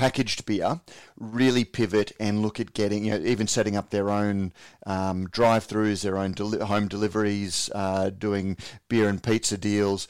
packaged 0.01 0.47
beer 0.47 0.81
really 1.19 1.63
pivot 1.63 2.11
and 2.19 2.41
look 2.41 2.59
at 2.59 2.73
getting, 2.73 3.05
you 3.05 3.11
know, 3.11 3.19
even 3.19 3.47
setting 3.47 3.77
up 3.77 3.91
their 3.91 4.09
own 4.09 4.51
um, 4.87 5.29
drive-throughs, 5.29 6.03
their 6.03 6.17
own 6.17 6.33
deli- 6.33 6.65
home 6.65 6.89
deliveries, 6.89 7.69
uh, 7.75 8.09
doing 8.09 8.57
beer 8.89 9.11
and 9.11 9.23
pizza 9.23 9.59
deals. 9.59 10.09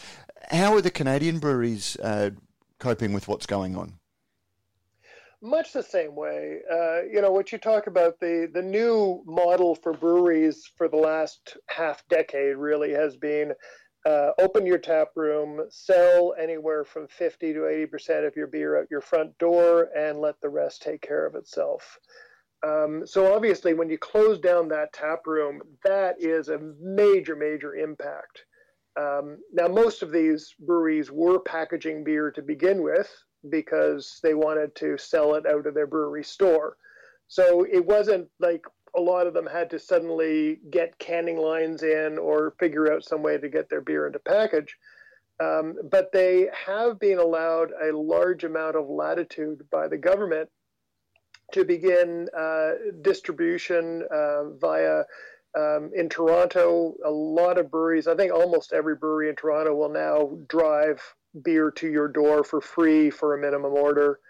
How 0.53 0.75
are 0.75 0.81
the 0.81 0.93
Canadian 0.93 1.41
breweries 1.41 1.97
uh, 1.97 2.31
coping 2.79 3.13
with 3.13 3.27
what's 3.27 3.47
going 3.47 3.75
on? 3.77 3.95
Much 5.43 5.73
the 5.73 5.83
same 5.83 6.15
way. 6.15 6.61
Uh, 6.71 7.01
you 7.13 7.21
know, 7.21 7.33
what 7.33 7.51
you 7.51 7.59
talk 7.59 7.89
about 7.89 8.21
the 8.21 8.49
the 8.53 8.63
new 8.63 9.25
model 9.27 9.75
for 9.75 9.93
breweries 9.93 10.71
for 10.77 10.87
the 10.87 10.99
last 10.99 11.57
half 11.67 12.07
decade 12.09 12.57
really 12.57 12.93
has 12.93 13.17
been 13.17 13.55
uh, 14.07 14.31
open 14.39 14.67
your 14.67 14.79
tap 14.79 15.09
room, 15.15 15.67
sell 15.69 16.35
anywhere 16.41 16.85
from 16.85 17.07
50 17.09 17.53
to 17.53 17.61
80% 17.61 18.27
of 18.27 18.37
your 18.37 18.47
beer 18.47 18.77
at 18.81 18.91
your 18.91 19.01
front 19.01 19.37
door, 19.39 19.91
and 19.97 20.21
let 20.21 20.41
the 20.41 20.49
rest 20.49 20.83
take 20.83 21.03
care 21.03 21.27
of 21.27 21.35
itself. 21.35 21.99
Um, 22.67 23.07
so 23.07 23.35
obviously, 23.35 23.75
when 23.75 23.89
you 23.89 23.99
close 23.99 24.39
down 24.39 24.69
that 24.69 24.93
tap 24.93 25.27
room, 25.27 25.61
that 25.85 26.17
is 26.19 26.49
a 26.49 26.59
major, 26.81 27.37
major 27.37 27.75
impact. 27.75 28.45
Um, 28.99 29.39
now, 29.53 29.69
most 29.69 30.03
of 30.03 30.13
these 30.13 30.55
breweries 30.61 31.11
were 31.11 31.39
packaging 31.39 32.05
beer 32.05 32.31
to 32.33 32.43
begin 32.43 32.83
with 32.83 33.11
because 33.49 34.19
they 34.23 34.35
wanted 34.35 34.75
to 34.77 34.99
sell 34.99 35.35
it 35.35 35.47
out 35.47 35.67
of 35.67 35.75
their 35.75 35.87
brewery 35.87 36.25
store. 36.25 36.77
So 37.29 37.65
it 37.71 37.85
wasn't 37.85 38.29
like 38.41 38.65
a 38.97 39.01
lot 39.01 39.27
of 39.27 39.35
them 39.35 39.47
had 39.47 39.71
to 39.71 39.79
suddenly 39.79 40.61
get 40.71 40.99
canning 40.99 41.39
lines 41.39 41.83
in 41.83 42.19
or 42.19 42.55
figure 42.59 42.93
out 42.93 43.05
some 43.05 43.23
way 43.23 43.39
to 43.39 43.49
get 43.49 43.69
their 43.69 43.81
beer 43.81 44.07
into 44.07 44.19
package. 44.19 44.77
Um, 45.41 45.77
but 45.91 46.13
they 46.13 46.49
have 46.67 46.99
been 46.99 47.19
allowed 47.19 47.71
a 47.83 47.97
large 47.97 48.45
amount 48.45 48.77
of 48.77 48.89
latitude 48.89 49.67
by 49.71 49.89
the 49.89 49.97
government 49.97 50.51
to 51.53 51.65
begin 51.65 52.29
uh, 52.37 52.73
distribution 53.03 54.05
uh, 54.11 54.51
via 54.61 55.05
um, 55.57 55.91
in 55.95 56.09
Toronto. 56.09 56.95
A 57.05 57.11
lot 57.11 57.59
of 57.59 57.71
breweries, 57.71 58.07
I 58.07 58.15
think 58.15 58.33
almost 58.33 58.73
every 58.73 58.97
brewery 58.97 59.31
in 59.31 59.37
Toronto, 59.37 59.75
will 59.75 59.89
now 59.89 60.39
drive 60.49 61.03
beer 61.43 61.71
to 61.71 61.89
your 61.89 62.09
door 62.09 62.45
for 62.45 62.61
free 62.61 63.11
for 63.11 63.35
a 63.35 63.41
minimum 63.41 63.73
order. 63.73 64.21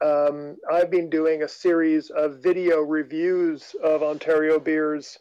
Um, 0.00 0.56
I've 0.70 0.90
been 0.90 1.10
doing 1.10 1.42
a 1.42 1.48
series 1.48 2.10
of 2.10 2.40
video 2.40 2.82
reviews 2.82 3.74
of 3.82 4.04
Ontario 4.04 4.60
beers 4.60 5.18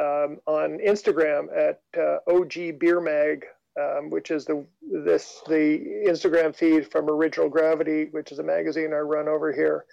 um, 0.00 0.38
on 0.46 0.78
Instagram 0.78 1.48
at 1.56 1.80
uh, 1.98 2.18
OG 2.28 2.78
Beer 2.78 3.00
Mag, 3.00 3.44
um, 3.80 4.08
which 4.08 4.30
is 4.30 4.44
the 4.44 4.64
this 5.04 5.42
the 5.48 6.04
Instagram 6.06 6.54
feed 6.54 6.90
from 6.92 7.10
Original 7.10 7.48
Gravity, 7.48 8.06
which 8.12 8.30
is 8.30 8.38
a 8.38 8.44
magazine 8.44 8.92
I 8.92 8.98
run 8.98 9.26
over 9.26 9.52
here, 9.52 9.84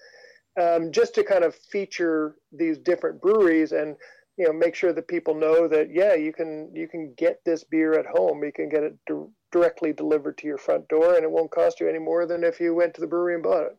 um, 0.62 0.92
just 0.92 1.16
to 1.16 1.24
kind 1.24 1.44
of 1.44 1.56
feature 1.56 2.36
these 2.52 2.78
different 2.78 3.20
breweries 3.20 3.72
and 3.72 3.96
you 4.38 4.46
know 4.46 4.54
make 4.54 4.76
sure 4.76 4.94
that 4.94 5.08
people 5.08 5.34
know 5.34 5.68
that 5.68 5.92
yeah 5.92 6.14
you 6.14 6.32
can 6.32 6.70
you 6.76 6.88
can 6.88 7.12
get 7.18 7.40
this 7.44 7.64
beer 7.64 7.98
at 7.98 8.06
home. 8.06 8.44
You 8.44 8.52
can 8.54 8.70
get 8.70 8.84
it 8.84 8.96
di- 9.08 9.32
directly 9.52 9.94
delivered 9.94 10.38
to 10.38 10.48
your 10.48 10.60
front 10.60 10.88
door 10.90 11.16
and 11.16 11.24
it 11.24 11.32
won't 11.32 11.50
cost 11.50 11.80
you 11.80 11.90
any 11.90 11.98
more 12.00 12.28
than 12.28 12.44
if 12.44 12.60
you 12.60 12.76
went 12.76 12.94
to 12.94 13.02
the 13.02 13.08
brewery 13.08 13.34
and 13.34 13.42
bought 13.42 13.64
it 13.64 13.78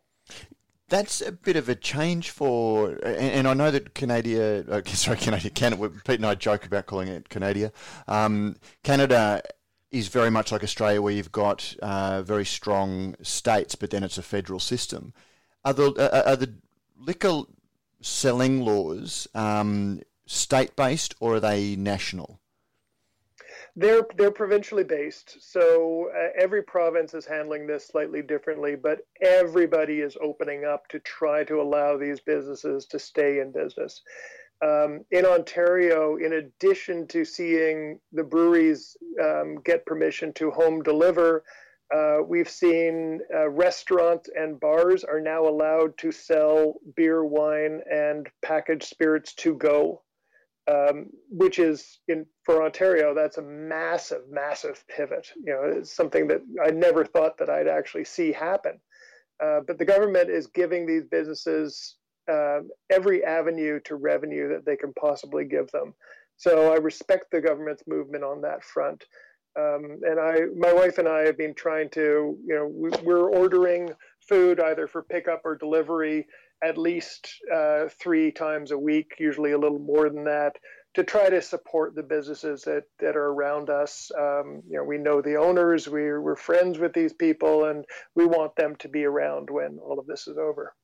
that's 0.88 1.20
a 1.20 1.32
bit 1.32 1.56
of 1.56 1.68
a 1.68 1.74
change 1.74 2.30
for, 2.30 2.90
and, 2.90 3.16
and 3.16 3.48
I 3.48 3.54
know 3.54 3.70
that 3.70 3.94
Canada, 3.94 4.64
uh, 4.70 4.82
sorry, 4.86 5.18
Canada, 5.18 5.50
Canada, 5.50 5.90
Pete 6.04 6.16
and 6.16 6.26
I 6.26 6.34
joke 6.34 6.64
about 6.64 6.86
calling 6.86 7.08
it 7.08 7.28
Canada. 7.28 7.72
Um, 8.06 8.56
Canada 8.82 9.42
is 9.90 10.08
very 10.08 10.30
much 10.30 10.52
like 10.52 10.62
Australia, 10.62 11.00
where 11.02 11.12
you've 11.12 11.32
got 11.32 11.74
uh, 11.82 12.22
very 12.22 12.44
strong 12.44 13.14
states, 13.22 13.74
but 13.74 13.90
then 13.90 14.02
it's 14.02 14.18
a 14.18 14.22
federal 14.22 14.60
system. 14.60 15.12
Are 15.64 15.72
the 15.72 15.92
uh, 15.92 16.30
are 16.30 16.36
the 16.36 16.54
liquor 16.96 17.42
selling 18.00 18.62
laws 18.62 19.26
um, 19.34 20.00
state 20.26 20.76
based 20.76 21.14
or 21.20 21.36
are 21.36 21.40
they 21.40 21.76
national? 21.76 22.40
They're 23.76 24.06
they're 24.16 24.30
provincially 24.30 24.84
based, 24.84 25.36
so 25.40 26.10
uh, 26.16 26.28
every 26.38 26.62
province 26.62 27.14
is 27.14 27.26
handling 27.26 27.66
this 27.66 27.86
slightly 27.86 28.22
differently. 28.22 28.74
But 28.76 29.00
everybody 29.22 30.00
is 30.00 30.16
opening 30.20 30.64
up 30.64 30.88
to 30.88 30.98
try 31.00 31.44
to 31.44 31.60
allow 31.60 31.96
these 31.96 32.20
businesses 32.20 32.86
to 32.86 32.98
stay 32.98 33.40
in 33.40 33.52
business. 33.52 34.02
Um, 34.60 35.04
in 35.12 35.24
Ontario, 35.24 36.16
in 36.16 36.32
addition 36.32 37.06
to 37.08 37.24
seeing 37.24 38.00
the 38.12 38.24
breweries 38.24 38.96
um, 39.22 39.60
get 39.64 39.86
permission 39.86 40.32
to 40.34 40.50
home 40.50 40.82
deliver, 40.82 41.44
uh, 41.94 42.18
we've 42.26 42.50
seen 42.50 43.20
uh, 43.32 43.48
restaurants 43.48 44.28
and 44.34 44.60
bars 44.60 45.04
are 45.04 45.20
now 45.20 45.46
allowed 45.46 45.96
to 45.98 46.12
sell 46.12 46.74
beer, 46.96 47.24
wine, 47.24 47.80
and 47.90 48.28
packaged 48.42 48.84
spirits 48.84 49.32
to 49.34 49.54
go 49.54 50.02
um, 50.68 51.06
which 51.30 51.58
is 51.58 52.00
in 52.08 52.26
for 52.44 52.62
Ontario, 52.62 53.14
that's 53.14 53.38
a 53.38 53.42
massive, 53.42 54.22
massive 54.30 54.84
pivot. 54.88 55.28
You 55.36 55.52
know, 55.52 55.78
it's 55.78 55.94
something 55.94 56.28
that 56.28 56.42
I 56.64 56.70
never 56.70 57.04
thought 57.04 57.38
that 57.38 57.48
I'd 57.48 57.68
actually 57.68 58.04
see 58.04 58.32
happen. 58.32 58.80
Uh, 59.42 59.60
but 59.66 59.78
the 59.78 59.84
government 59.84 60.30
is 60.30 60.46
giving 60.48 60.86
these 60.86 61.04
businesses 61.04 61.96
uh, 62.30 62.60
every 62.90 63.24
avenue 63.24 63.80
to 63.84 63.96
revenue 63.96 64.48
that 64.48 64.66
they 64.66 64.76
can 64.76 64.92
possibly 64.94 65.44
give 65.44 65.70
them. 65.70 65.94
So 66.36 66.72
I 66.72 66.76
respect 66.76 67.30
the 67.30 67.40
government's 67.40 67.84
movement 67.86 68.24
on 68.24 68.42
that 68.42 68.62
front. 68.62 69.04
Um, 69.58 70.00
and 70.02 70.20
I, 70.20 70.42
my 70.56 70.72
wife 70.72 70.98
and 70.98 71.08
I 71.08 71.20
have 71.20 71.38
been 71.38 71.54
trying 71.54 71.88
to, 71.90 72.36
you 72.46 72.54
know, 72.54 72.66
we, 72.66 72.90
we're 73.02 73.30
ordering 73.30 73.90
food 74.20 74.60
either 74.60 74.86
for 74.86 75.02
pickup 75.02 75.42
or 75.44 75.56
delivery 75.56 76.26
at 76.62 76.78
least 76.78 77.28
uh, 77.54 77.88
three 77.88 78.32
times 78.32 78.70
a 78.70 78.78
week, 78.78 79.12
usually 79.18 79.52
a 79.52 79.58
little 79.58 79.78
more 79.78 80.08
than 80.10 80.24
that, 80.24 80.56
to 80.94 81.04
try 81.04 81.30
to 81.30 81.40
support 81.40 81.94
the 81.94 82.02
businesses 82.02 82.62
that, 82.62 82.84
that 82.98 83.16
are 83.16 83.26
around 83.26 83.70
us. 83.70 84.10
Um, 84.18 84.62
you 84.68 84.76
know, 84.76 84.84
we 84.84 84.98
know 84.98 85.20
the 85.20 85.36
owners, 85.36 85.88
we're, 85.88 86.20
we're 86.20 86.36
friends 86.36 86.78
with 86.78 86.92
these 86.92 87.12
people, 87.12 87.64
and 87.66 87.84
we 88.14 88.26
want 88.26 88.56
them 88.56 88.74
to 88.76 88.88
be 88.88 89.04
around 89.04 89.50
when 89.50 89.78
all 89.78 89.98
of 89.98 90.06
this 90.06 90.26
is 90.26 90.38
over. 90.38 90.74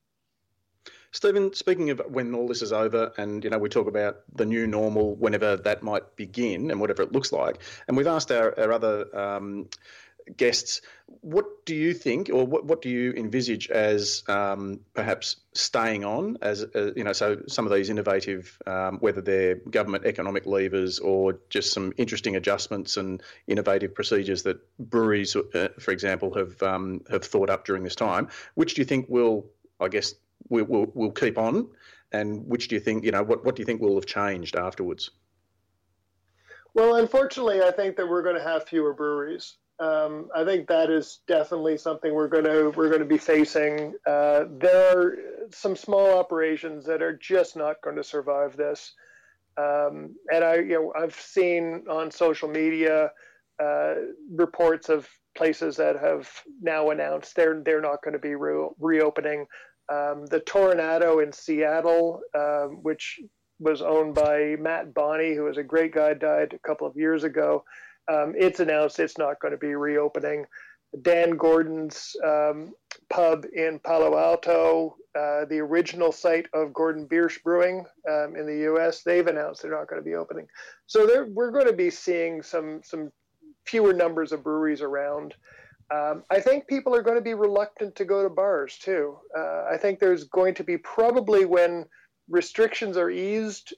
Stephen, 1.11 1.53
speaking 1.53 1.91
of 1.91 2.01
when 2.09 2.35
all 2.35 2.47
this 2.47 2.61
is 2.61 2.73
over, 2.73 3.11
and 3.17 3.43
you 3.43 3.49
know, 3.49 3.57
we 3.57 3.69
talk 3.69 3.87
about 3.87 4.17
the 4.33 4.45
new 4.45 4.67
normal 4.67 5.15
whenever 5.15 5.55
that 5.55 5.81
might 5.81 6.15
begin 6.15 6.71
and 6.71 6.79
whatever 6.79 7.01
it 7.03 7.13
looks 7.13 7.31
like, 7.31 7.61
and 7.87 7.95
we've 7.95 8.07
asked 8.07 8.31
our, 8.31 8.57
our 8.59 8.73
other 8.73 9.17
um, 9.17 9.69
guests, 10.37 10.81
what 11.21 11.65
do 11.65 11.75
you 11.75 11.93
think, 11.93 12.29
or 12.31 12.45
what, 12.45 12.65
what 12.65 12.81
do 12.81 12.89
you 12.89 13.13
envisage 13.13 13.69
as 13.69 14.23
um, 14.27 14.79
perhaps 14.93 15.37
staying 15.53 16.03
on 16.03 16.37
as 16.41 16.63
uh, 16.63 16.91
you 16.95 17.03
know? 17.03 17.13
So 17.13 17.41
some 17.47 17.65
of 17.65 17.71
these 17.71 17.89
innovative, 17.89 18.57
um, 18.65 18.97
whether 18.99 19.21
they're 19.21 19.55
government 19.55 20.05
economic 20.05 20.45
levers 20.45 20.99
or 20.99 21.39
just 21.49 21.73
some 21.73 21.93
interesting 21.97 22.35
adjustments 22.35 22.97
and 22.97 23.21
innovative 23.47 23.93
procedures 23.93 24.43
that 24.43 24.57
breweries, 24.79 25.35
uh, 25.35 25.69
for 25.79 25.91
example, 25.91 26.33
have 26.33 26.61
um, 26.63 27.01
have 27.09 27.23
thought 27.23 27.49
up 27.49 27.65
during 27.65 27.83
this 27.83 27.95
time. 27.95 28.29
Which 28.55 28.75
do 28.75 28.81
you 28.81 28.85
think 28.85 29.07
will, 29.09 29.45
I 29.79 29.87
guess, 29.87 30.15
will 30.49 30.65
will, 30.65 30.91
will 30.93 31.11
keep 31.11 31.37
on, 31.37 31.69
and 32.11 32.47
which 32.47 32.67
do 32.67 32.75
you 32.75 32.81
think, 32.81 33.03
you 33.03 33.11
know, 33.11 33.23
what 33.23 33.45
what 33.45 33.55
do 33.55 33.61
you 33.61 33.65
think 33.65 33.81
will 33.81 33.95
have 33.95 34.05
changed 34.05 34.55
afterwards? 34.55 35.11
Well, 36.73 36.95
unfortunately, 36.95 37.61
I 37.61 37.71
think 37.71 37.95
that 37.95 38.09
we're 38.09 38.21
going 38.21 38.35
to 38.35 38.43
have 38.43 38.67
fewer 38.67 38.93
breweries. 38.93 39.55
Um, 39.79 40.29
I 40.33 40.45
think 40.45 40.67
that 40.67 40.89
is 40.89 41.19
definitely 41.27 41.77
something 41.77 42.13
we're 42.13 42.29
going 42.29 42.45
to 42.45 42.71
we're 42.77 42.87
going 42.87 43.01
to 43.01 43.05
be 43.05 43.17
facing. 43.17 43.93
Uh, 44.07 44.45
there 44.49 44.97
are 44.97 45.17
some 45.51 45.75
small 45.75 46.17
operations 46.17 46.85
that 46.85 47.01
are 47.01 47.17
just 47.17 47.57
not 47.57 47.81
going 47.81 47.97
to 47.97 48.03
survive 48.03 48.55
this, 48.55 48.93
um, 49.57 50.15
and 50.31 50.45
I 50.45 50.55
you 50.55 50.75
know 50.75 50.93
I've 50.97 51.19
seen 51.19 51.83
on 51.89 52.09
social 52.09 52.47
media 52.47 53.11
uh, 53.61 53.95
reports 54.33 54.87
of 54.87 55.09
places 55.35 55.75
that 55.75 55.99
have 55.99 56.29
now 56.61 56.91
announced 56.91 57.35
they're 57.35 57.61
they're 57.61 57.81
not 57.81 58.01
going 58.01 58.13
to 58.13 58.19
be 58.19 58.35
re- 58.35 58.69
reopening. 58.79 59.45
Um, 59.91 60.25
the 60.27 60.39
Toronado 60.39 61.21
in 61.21 61.33
Seattle, 61.33 62.21
um, 62.33 62.79
which 62.81 63.19
was 63.59 63.81
owned 63.81 64.15
by 64.15 64.55
Matt 64.57 64.93
Bonney, 64.93 65.35
who 65.35 65.43
was 65.43 65.57
a 65.57 65.63
great 65.63 65.93
guy, 65.93 66.13
died 66.13 66.53
a 66.53 66.67
couple 66.67 66.87
of 66.87 66.95
years 66.95 67.25
ago 67.25 67.65
um, 68.07 68.33
it's 68.37 68.59
announced 68.59 68.99
it's 68.99 69.17
not 69.17 69.39
going 69.39 69.51
to 69.51 69.57
be 69.57 69.75
reopening. 69.75 70.45
Dan 71.01 71.31
Gordon's 71.31 72.15
um, 72.23 72.73
pub 73.09 73.45
in 73.53 73.79
Palo 73.79 74.17
Alto, 74.17 74.95
uh, 75.17 75.45
the 75.45 75.59
original 75.59 76.11
site 76.11 76.47
of 76.53 76.73
Gordon 76.73 77.07
Biersch 77.07 77.41
Brewing 77.43 77.85
um, 78.09 78.35
in 78.35 78.45
the 78.45 78.63
U.S., 78.63 79.01
they've 79.03 79.27
announced 79.27 79.61
they're 79.61 79.71
not 79.71 79.87
going 79.87 80.01
to 80.01 80.05
be 80.05 80.15
opening. 80.15 80.47
So 80.87 81.25
we're 81.29 81.51
going 81.51 81.67
to 81.67 81.73
be 81.73 81.89
seeing 81.89 82.41
some 82.41 82.81
some 82.83 83.11
fewer 83.65 83.93
numbers 83.93 84.31
of 84.31 84.43
breweries 84.43 84.81
around. 84.81 85.33
Um, 85.93 86.23
I 86.31 86.39
think 86.39 86.67
people 86.67 86.95
are 86.95 87.01
going 87.01 87.17
to 87.17 87.21
be 87.21 87.33
reluctant 87.33 87.95
to 87.95 88.05
go 88.05 88.23
to 88.23 88.29
bars 88.29 88.77
too. 88.77 89.17
Uh, 89.37 89.65
I 89.71 89.77
think 89.77 89.99
there's 89.99 90.23
going 90.25 90.55
to 90.55 90.63
be 90.63 90.77
probably 90.77 91.45
when 91.45 91.85
restrictions 92.29 92.97
are 92.97 93.09
eased, 93.09 93.73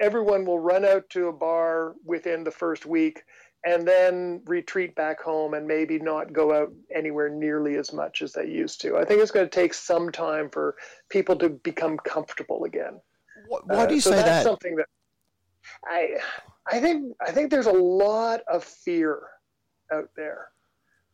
everyone 0.00 0.44
will 0.44 0.58
run 0.58 0.84
out 0.84 1.08
to 1.10 1.28
a 1.28 1.32
bar 1.32 1.94
within 2.04 2.44
the 2.44 2.50
first 2.50 2.86
week 2.86 3.22
and 3.64 3.86
then 3.86 4.42
retreat 4.46 4.94
back 4.94 5.20
home 5.20 5.54
and 5.54 5.66
maybe 5.66 5.98
not 5.98 6.32
go 6.32 6.52
out 6.52 6.72
anywhere 6.94 7.28
nearly 7.28 7.76
as 7.76 7.92
much 7.92 8.22
as 8.22 8.32
they 8.32 8.46
used 8.46 8.80
to. 8.80 8.96
I 8.96 9.04
think 9.04 9.20
it's 9.20 9.30
going 9.30 9.46
to 9.46 9.50
take 9.50 9.72
some 9.74 10.10
time 10.10 10.50
for 10.50 10.76
people 11.08 11.36
to 11.36 11.48
become 11.48 11.96
comfortable 11.98 12.64
again. 12.64 13.00
Why 13.48 13.86
do 13.86 13.94
you 13.94 13.98
uh, 13.98 14.02
so 14.02 14.10
say 14.10 14.16
that's 14.16 14.26
that? 14.26 14.42
Something 14.44 14.76
that 14.76 14.86
I, 15.84 16.16
I 16.66 16.80
think 16.80 17.14
I 17.20 17.30
think 17.30 17.50
there's 17.50 17.66
a 17.66 17.72
lot 17.72 18.40
of 18.48 18.64
fear 18.64 19.20
out 19.92 20.10
there, 20.16 20.48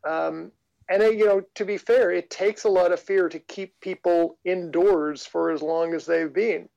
um, 0.06 0.52
and 0.88 1.02
it, 1.02 1.16
you 1.16 1.26
know, 1.26 1.42
to 1.54 1.64
be 1.64 1.76
fair, 1.76 2.10
it 2.10 2.30
takes 2.30 2.64
a 2.64 2.68
lot 2.68 2.92
of 2.92 3.00
fear 3.00 3.28
to 3.28 3.38
keep 3.38 3.78
people 3.80 4.38
indoors 4.44 5.26
for 5.26 5.50
as 5.50 5.62
long 5.62 5.94
as 5.94 6.06
they've 6.06 6.32
been. 6.32 6.68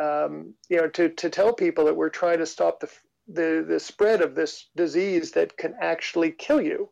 Um, 0.00 0.54
you 0.68 0.76
know, 0.76 0.88
to 0.88 1.08
to 1.08 1.30
tell 1.30 1.52
people 1.52 1.84
that 1.86 1.96
we're 1.96 2.10
trying 2.10 2.38
to 2.38 2.46
stop 2.46 2.80
the 2.80 2.90
the, 3.28 3.64
the 3.66 3.80
spread 3.80 4.22
of 4.22 4.34
this 4.34 4.68
disease 4.76 5.32
that 5.32 5.56
can 5.56 5.74
actually 5.80 6.32
kill 6.32 6.60
you. 6.60 6.90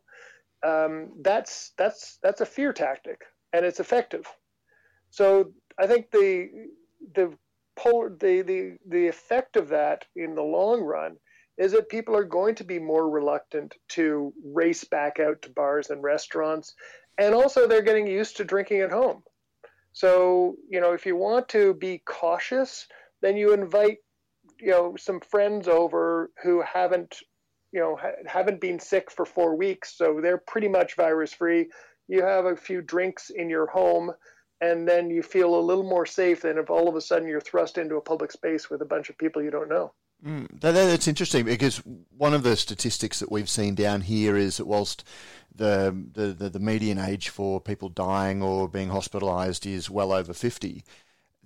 Um, 0.65 1.11
that's 1.21 1.73
that's 1.77 2.17
that's 2.23 2.41
a 2.41 2.45
fear 2.45 2.73
tactic, 2.73 3.21
and 3.53 3.65
it's 3.65 3.79
effective. 3.79 4.25
So 5.11 5.53
I 5.79 5.87
think 5.87 6.11
the 6.11 6.49
the 7.15 7.37
pull 7.75 8.09
the, 8.09 8.41
the 8.41 8.77
the 8.87 9.07
effect 9.07 9.55
of 9.55 9.69
that 9.69 10.05
in 10.15 10.35
the 10.35 10.43
long 10.43 10.81
run 10.81 11.17
is 11.57 11.71
that 11.71 11.89
people 11.89 12.15
are 12.15 12.23
going 12.23 12.55
to 12.55 12.63
be 12.63 12.79
more 12.79 13.09
reluctant 13.09 13.75
to 13.89 14.33
race 14.43 14.83
back 14.83 15.19
out 15.19 15.41
to 15.41 15.49
bars 15.51 15.89
and 15.89 16.03
restaurants 16.03 16.73
and 17.17 17.33
also 17.33 17.67
they're 17.67 17.81
getting 17.81 18.07
used 18.07 18.37
to 18.37 18.43
drinking 18.43 18.81
at 18.81 18.91
home 18.91 19.23
so 19.93 20.55
you 20.69 20.81
know 20.81 20.93
if 20.93 21.05
you 21.05 21.15
want 21.15 21.47
to 21.47 21.73
be 21.75 22.01
cautious 22.05 22.87
then 23.21 23.37
you 23.37 23.53
invite 23.53 23.97
you 24.59 24.71
know 24.71 24.95
some 24.97 25.19
friends 25.19 25.67
over 25.67 26.31
who 26.43 26.61
haven't 26.61 27.19
you 27.71 27.79
know 27.79 27.95
ha- 27.95 28.21
haven't 28.25 28.61
been 28.61 28.79
sick 28.79 29.11
for 29.11 29.25
4 29.25 29.55
weeks 29.55 29.95
so 29.97 30.19
they're 30.21 30.37
pretty 30.37 30.67
much 30.67 30.95
virus 30.95 31.33
free 31.33 31.67
you 32.07 32.23
have 32.23 32.45
a 32.45 32.55
few 32.55 32.81
drinks 32.81 33.29
in 33.29 33.49
your 33.49 33.67
home 33.67 34.11
and 34.61 34.87
then 34.87 35.09
you 35.09 35.21
feel 35.21 35.55
a 35.55 35.61
little 35.61 35.83
more 35.83 36.05
safe 36.05 36.41
than 36.41 36.57
if 36.57 36.69
all 36.69 36.89
of 36.89 36.95
a 36.95 37.01
sudden 37.01 37.27
you're 37.27 37.41
thrust 37.41 37.77
into 37.77 37.95
a 37.95 38.01
public 38.01 38.31
space 38.31 38.69
with 38.69 38.81
a 38.81 38.85
bunch 38.85 39.09
of 39.09 39.17
people 39.17 39.41
you 39.41 39.51
don't 39.51 39.69
know. 39.69 39.93
Mm, 40.25 40.47
that, 40.61 40.71
that's 40.71 41.07
interesting 41.07 41.45
because 41.45 41.77
one 42.17 42.33
of 42.33 42.41
the 42.41 42.55
statistics 42.55 43.19
that 43.19 43.31
we've 43.31 43.49
seen 43.49 43.75
down 43.75 44.01
here 44.01 44.35
is 44.35 44.57
that 44.57 44.65
whilst 44.65 45.03
the, 45.53 46.05
the, 46.13 46.27
the, 46.33 46.49
the 46.49 46.59
median 46.59 46.97
age 46.97 47.29
for 47.29 47.61
people 47.61 47.89
dying 47.89 48.41
or 48.41 48.67
being 48.67 48.89
hospitalised 48.89 49.71
is 49.71 49.91
well 49.91 50.11
over 50.11 50.33
50, 50.33 50.83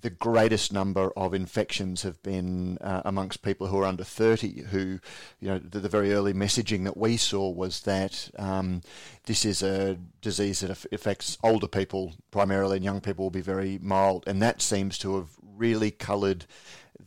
the 0.01 0.09
greatest 0.09 0.73
number 0.73 1.11
of 1.15 1.33
infections 1.33 2.01
have 2.01 2.21
been 2.23 2.77
uh, 2.79 3.01
amongst 3.05 3.43
people 3.43 3.67
who 3.67 3.77
are 3.79 3.85
under 3.85 4.03
30 4.03 4.63
who 4.63 4.99
you 5.39 5.47
know 5.47 5.59
the, 5.59 5.79
the, 5.79 5.89
very 5.89 6.13
early 6.13 6.33
messaging 6.33 6.83
that 6.83 6.97
we 6.97 7.17
saw 7.17 7.49
was 7.49 7.81
that 7.81 8.29
um, 8.37 8.81
this 9.25 9.45
is 9.45 9.61
a 9.61 9.97
disease 10.21 10.61
that 10.61 10.85
affects 10.91 11.37
older 11.43 11.67
people 11.67 12.13
primarily 12.31 12.77
and 12.77 12.85
young 12.85 13.01
people 13.01 13.25
will 13.25 13.31
be 13.31 13.41
very 13.41 13.79
mild. 13.81 14.23
And 14.27 14.41
that 14.41 14.61
seems 14.61 14.97
to 14.99 15.15
have 15.17 15.29
really 15.55 15.91
coloured 15.91 16.45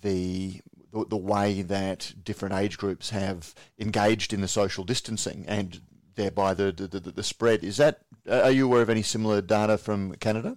the 0.02 0.60
the, 0.92 1.16
way 1.16 1.62
that 1.62 2.14
different 2.22 2.54
age 2.54 2.78
groups 2.78 3.10
have 3.10 3.52
engaged 3.80 4.32
in 4.32 4.40
the 4.40 4.46
social 4.46 4.84
distancing 4.84 5.44
and 5.48 5.80
thereby 6.14 6.54
the, 6.54 6.70
the, 6.70 6.86
the, 6.86 7.10
the 7.10 7.22
spread. 7.24 7.64
Is 7.64 7.78
that 7.78 8.02
are 8.30 8.52
you 8.52 8.66
aware 8.66 8.82
of 8.82 8.90
any 8.90 9.02
similar 9.02 9.40
data 9.40 9.76
from 9.76 10.14
Canada 10.14 10.56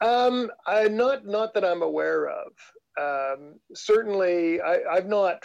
um, 0.00 0.50
I, 0.66 0.88
not 0.88 1.26
not 1.26 1.54
that 1.54 1.64
I'm 1.64 1.82
aware 1.82 2.28
of. 2.28 2.52
Um, 2.98 3.54
certainly, 3.74 4.60
I, 4.60 4.94
have 4.94 5.06
not 5.06 5.44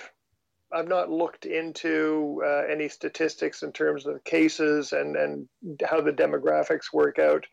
I've 0.74 0.88
not 0.88 1.10
looked 1.10 1.46
into 1.46 2.42
uh, 2.46 2.64
any 2.70 2.90
statistics 2.90 3.64
in 3.64 3.72
terms 3.72 4.06
of 4.06 4.24
cases 4.24 4.94
and 4.94 5.16
and 5.16 5.48
how 5.86 6.02
the 6.02 6.12
demographics 6.12 6.94
work 6.94 7.20
out. 7.20 7.46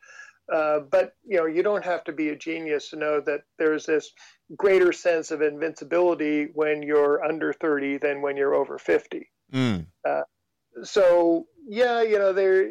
Uh, 0.53 0.81
but 0.81 1.13
you 1.27 1.37
know, 1.37 1.47
you 1.47 1.63
don't 1.63 1.85
have 1.85 2.05
to 2.05 2.13
be 2.13 2.31
a 2.31 2.37
genius 2.37 2.91
to 2.91 2.97
know 2.97 3.21
that 3.21 3.43
there's 3.59 3.87
this 3.87 4.13
greater 4.57 4.93
sense 4.93 5.31
of 5.31 5.43
invincibility 5.43 6.49
when 6.55 6.83
you're 6.83 7.23
under 7.23 7.53
30 7.53 7.99
than 7.99 8.23
when 8.23 8.37
you're 8.37 8.55
over 8.55 8.79
50. 8.79 9.29
Mm. 9.53 9.87
Uh, 10.09 10.23
so 10.83 11.47
yeah, 11.67 12.03
you 12.03 12.19
know, 12.19 12.33
there 12.33 12.71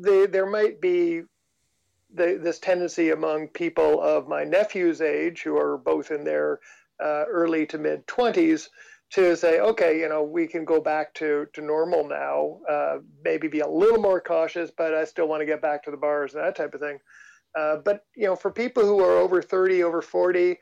there 0.00 0.26
there 0.26 0.46
might 0.46 0.80
be 0.80 1.22
the, 2.14 2.38
this 2.42 2.58
tendency 2.58 3.10
among 3.10 3.48
people 3.48 4.00
of 4.00 4.28
my 4.28 4.44
nephew's 4.44 5.00
age, 5.00 5.42
who 5.42 5.56
are 5.56 5.78
both 5.78 6.10
in 6.10 6.24
their 6.24 6.60
uh, 7.02 7.24
early 7.28 7.66
to 7.66 7.78
mid 7.78 8.06
20s, 8.06 8.68
to 9.12 9.36
say, 9.36 9.60
okay, 9.60 10.00
you 10.00 10.08
know, 10.08 10.22
we 10.22 10.46
can 10.46 10.64
go 10.64 10.80
back 10.80 11.12
to, 11.14 11.46
to 11.52 11.60
normal 11.60 12.08
now, 12.08 12.60
uh, 12.68 12.98
maybe 13.22 13.46
be 13.46 13.60
a 13.60 13.68
little 13.68 14.00
more 14.00 14.20
cautious, 14.20 14.70
but 14.76 14.94
I 14.94 15.04
still 15.04 15.28
want 15.28 15.42
to 15.42 15.46
get 15.46 15.60
back 15.60 15.82
to 15.84 15.90
the 15.90 15.98
bars 15.98 16.34
and 16.34 16.42
that 16.42 16.56
type 16.56 16.72
of 16.72 16.80
thing. 16.80 16.98
Uh, 17.58 17.76
but, 17.84 18.04
you 18.16 18.26
know, 18.26 18.34
for 18.34 18.50
people 18.50 18.82
who 18.84 19.00
are 19.00 19.18
over 19.18 19.42
30, 19.42 19.82
over 19.82 20.00
40, 20.00 20.56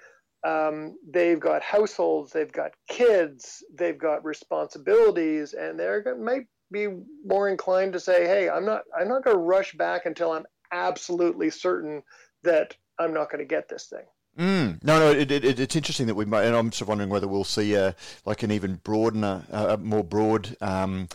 um, 0.44 0.96
they've 1.08 1.38
got 1.38 1.62
households, 1.62 2.32
they've 2.32 2.50
got 2.50 2.72
kids, 2.88 3.62
they've 3.76 3.98
got 3.98 4.24
responsibilities, 4.24 5.52
and 5.52 5.78
they're 5.78 6.16
might 6.18 6.46
be 6.72 6.88
more 7.24 7.48
inclined 7.48 7.92
to 7.92 8.00
say, 8.00 8.26
"Hey, 8.26 8.48
I'm 8.48 8.64
not, 8.64 8.82
I'm 8.98 9.08
not 9.08 9.22
going 9.22 9.36
to 9.36 9.42
rush 9.42 9.74
back 9.74 10.06
until 10.06 10.32
I'm 10.32 10.46
absolutely 10.72 11.50
certain 11.50 12.02
that 12.42 12.76
I'm 12.98 13.14
not 13.14 13.30
going 13.30 13.40
to 13.40 13.48
get 13.48 13.68
this 13.68 13.86
thing. 13.86 14.04
Mm. 14.38 14.82
No, 14.84 14.98
no, 14.98 15.10
it, 15.10 15.30
it, 15.30 15.58
it's 15.58 15.76
interesting 15.76 16.06
that 16.06 16.14
we 16.14 16.24
might, 16.24 16.44
and 16.44 16.56
I'm 16.56 16.72
sort 16.72 16.82
of 16.82 16.88
wondering 16.88 17.10
whether 17.10 17.28
we'll 17.28 17.44
see 17.44 17.74
a, 17.74 17.94
like 18.24 18.42
an 18.42 18.50
even 18.50 18.76
broader, 18.76 19.44
a 19.50 19.76
more 19.76 20.04
broad 20.04 20.56
um, 20.60 21.08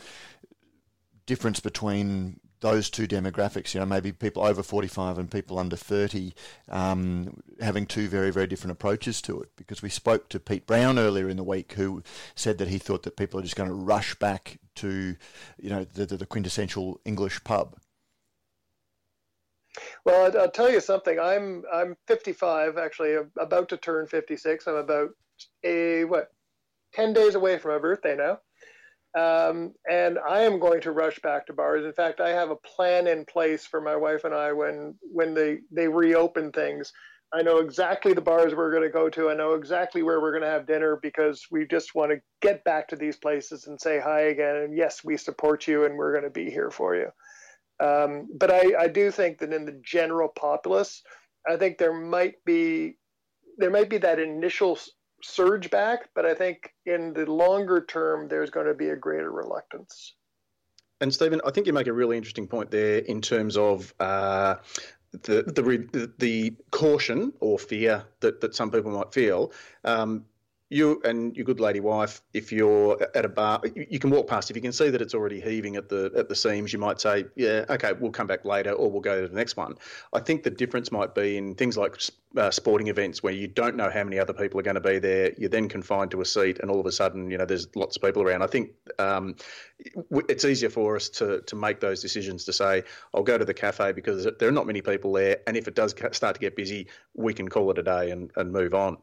difference 1.25 1.59
between 1.59 2.39
those 2.59 2.89
two 2.89 3.07
demographics. 3.07 3.73
You 3.73 3.79
know, 3.79 3.85
maybe 3.85 4.11
people 4.11 4.43
over 4.43 4.63
45 4.63 5.17
and 5.17 5.29
people 5.31 5.59
under 5.59 5.75
30 5.75 6.33
um, 6.69 7.41
having 7.61 7.85
two 7.85 8.07
very, 8.07 8.31
very 8.31 8.47
different 8.47 8.71
approaches 8.71 9.21
to 9.23 9.41
it. 9.41 9.49
Because 9.55 9.81
we 9.81 9.89
spoke 9.89 10.29
to 10.29 10.39
Pete 10.39 10.65
Brown 10.65 10.97
earlier 10.97 11.29
in 11.29 11.37
the 11.37 11.43
week, 11.43 11.73
who 11.73 12.03
said 12.35 12.57
that 12.57 12.67
he 12.67 12.77
thought 12.77 13.03
that 13.03 13.17
people 13.17 13.39
are 13.39 13.43
just 13.43 13.55
going 13.55 13.69
to 13.69 13.75
rush 13.75 14.15
back 14.15 14.59
to, 14.75 15.15
you 15.59 15.69
know, 15.69 15.83
the, 15.83 16.05
the 16.05 16.25
quintessential 16.25 16.99
English 17.05 17.43
pub. 17.43 17.75
Well, 20.05 20.31
I'll, 20.37 20.51
tell 20.51 20.71
you 20.71 20.79
something. 20.79 21.19
I'm 21.19 21.63
I'm 21.73 21.95
55, 22.07 22.77
actually, 22.77 23.15
about 23.39 23.69
to 23.69 23.77
turn 23.77 24.07
56. 24.07 24.67
I'm 24.67 24.75
about 24.75 25.09
a 25.63 26.05
what 26.05 26.29
10 26.93 27.13
days 27.13 27.35
away 27.35 27.57
from 27.57 27.71
my 27.71 27.79
birthday 27.79 28.15
now. 28.15 28.39
Um, 29.15 29.73
and 29.89 30.19
I 30.19 30.41
am 30.41 30.59
going 30.59 30.81
to 30.81 30.91
rush 30.91 31.19
back 31.19 31.47
to 31.47 31.53
bars. 31.53 31.85
In 31.85 31.93
fact, 31.93 32.19
I 32.19 32.29
have 32.29 32.49
a 32.49 32.57
plan 32.57 33.07
in 33.07 33.23
place 33.25 33.65
for 33.65 33.79
my 33.79 33.95
wife 33.95 34.25
and 34.25 34.33
I 34.33 34.51
when 34.51 34.95
when 35.01 35.33
they 35.33 35.59
they 35.71 35.87
reopen 35.87 36.51
things. 36.51 36.91
I 37.33 37.41
know 37.41 37.57
exactly 37.57 38.13
the 38.13 38.21
bars 38.21 38.53
we're 38.53 38.71
going 38.71 38.83
to 38.83 38.89
go 38.89 39.09
to. 39.09 39.29
I 39.29 39.33
know 39.33 39.53
exactly 39.53 40.03
where 40.03 40.21
we're 40.21 40.31
going 40.31 40.43
to 40.43 40.49
have 40.49 40.67
dinner 40.67 40.97
because 41.01 41.45
we 41.49 41.65
just 41.65 41.95
want 41.95 42.11
to 42.11 42.21
get 42.41 42.63
back 42.63 42.89
to 42.89 42.95
these 42.95 43.17
places 43.17 43.67
and 43.67 43.79
say 43.79 43.99
hi 43.99 44.21
again. 44.21 44.55
And 44.57 44.77
yes, 44.77 45.03
we 45.03 45.17
support 45.17 45.67
you 45.67 45.85
and 45.85 45.97
we're 45.97 46.13
going 46.13 46.23
to 46.23 46.29
be 46.29 46.49
here 46.49 46.69
for 46.69 46.95
you. 46.95 47.09
Um, 47.79 48.29
but 48.37 48.51
I, 48.51 48.83
I 48.83 48.87
do 48.87 49.11
think 49.11 49.39
that 49.39 49.53
in 49.53 49.65
the 49.65 49.79
general 49.83 50.29
populace, 50.29 51.03
I 51.47 51.57
think 51.57 51.77
there 51.77 51.93
might 51.93 52.43
be 52.45 52.97
there 53.57 53.69
might 53.69 53.89
be 53.89 53.97
that 53.99 54.19
initial 54.19 54.77
surge 55.21 55.69
back, 55.69 56.09
but 56.13 56.25
I 56.25 56.33
think 56.33 56.73
in 56.85 57.13
the 57.13 57.25
longer 57.25 57.85
term, 57.85 58.27
there's 58.27 58.49
going 58.49 58.67
to 58.67 58.73
be 58.73 58.89
a 58.89 58.95
greater 58.95 59.31
reluctance. 59.31 60.15
And 61.01 61.13
Stephen, 61.13 61.41
I 61.45 61.51
think 61.51 61.67
you 61.67 61.73
make 61.73 61.87
a 61.87 61.93
really 61.93 62.17
interesting 62.17 62.47
point 62.47 62.71
there 62.71 62.99
in 62.99 63.21
terms 63.21 63.57
of 63.57 63.93
uh, 63.99 64.55
the, 65.11 65.43
the 65.43 66.13
the 66.17 66.53
caution 66.71 67.33
or 67.39 67.59
fear 67.59 68.05
that, 68.21 68.41
that 68.41 68.55
some 68.55 68.71
people 68.71 68.91
might 68.91 69.13
feel. 69.13 69.51
Um, 69.83 70.25
you 70.69 70.99
and 71.05 71.35
your 71.35 71.45
good 71.45 71.59
lady 71.59 71.79
wife, 71.79 72.21
if 72.33 72.51
you're 72.51 72.97
at 73.13 73.23
a 73.23 73.29
bar, 73.29 73.61
you 73.75 73.99
can 73.99 74.09
walk 74.09 74.27
past. 74.27 74.49
If 74.49 74.55
you 74.55 74.61
can 74.63 74.71
see 74.71 74.89
that 74.89 74.99
it's 74.99 75.13
already 75.13 75.39
heaving 75.39 75.75
at 75.75 75.89
the 75.89 76.11
at 76.15 76.27
the 76.27 76.35
seams, 76.35 76.73
you 76.73 76.79
might 76.79 76.99
say, 76.99 77.25
"Yeah, 77.35 77.65
okay, 77.69 77.93
we'll 77.93 78.11
come 78.11 78.25
back 78.25 78.45
later, 78.45 78.71
or 78.71 78.89
we'll 78.89 79.01
go 79.01 79.21
to 79.21 79.27
the 79.27 79.35
next 79.35 79.57
one." 79.57 79.75
I 80.11 80.19
think 80.19 80.41
the 80.41 80.49
difference 80.49 80.91
might 80.91 81.13
be 81.13 81.37
in 81.37 81.53
things 81.53 81.77
like 81.77 82.01
uh, 82.35 82.49
sporting 82.49 82.87
events 82.87 83.21
where 83.21 83.33
you 83.33 83.47
don't 83.47 83.75
know 83.75 83.91
how 83.91 84.03
many 84.03 84.17
other 84.17 84.33
people 84.33 84.59
are 84.59 84.63
going 84.63 84.75
to 84.75 84.81
be 84.81 84.97
there. 84.97 85.33
You're 85.37 85.49
then 85.49 85.69
confined 85.69 86.09
to 86.11 86.21
a 86.21 86.25
seat, 86.25 86.57
and 86.59 86.71
all 86.71 86.79
of 86.79 86.87
a 86.87 86.91
sudden, 86.91 87.29
you 87.29 87.37
know, 87.37 87.45
there's 87.45 87.67
lots 87.75 87.95
of 87.95 88.01
people 88.01 88.23
around. 88.23 88.41
I 88.41 88.47
think 88.47 88.71
um, 88.97 89.35
it's 90.29 90.45
easier 90.45 90.71
for 90.71 90.95
us 90.95 91.09
to 91.09 91.41
to 91.41 91.55
make 91.55 91.79
those 91.79 92.01
decisions 92.01 92.43
to 92.45 92.53
say, 92.53 92.83
"I'll 93.13 93.21
go 93.23 93.37
to 93.37 93.45
the 93.45 93.53
cafe 93.53 93.91
because 93.91 94.27
there 94.39 94.49
are 94.49 94.51
not 94.51 94.65
many 94.65 94.81
people 94.81 95.13
there," 95.13 95.37
and 95.45 95.55
if 95.55 95.67
it 95.67 95.75
does 95.75 95.93
start 96.11 96.33
to 96.33 96.41
get 96.41 96.55
busy, 96.55 96.87
we 97.13 97.35
can 97.35 97.49
call 97.49 97.69
it 97.69 97.77
a 97.77 97.83
day 97.83 98.09
and, 98.09 98.31
and 98.35 98.51
move 98.51 98.73
on. 98.73 98.97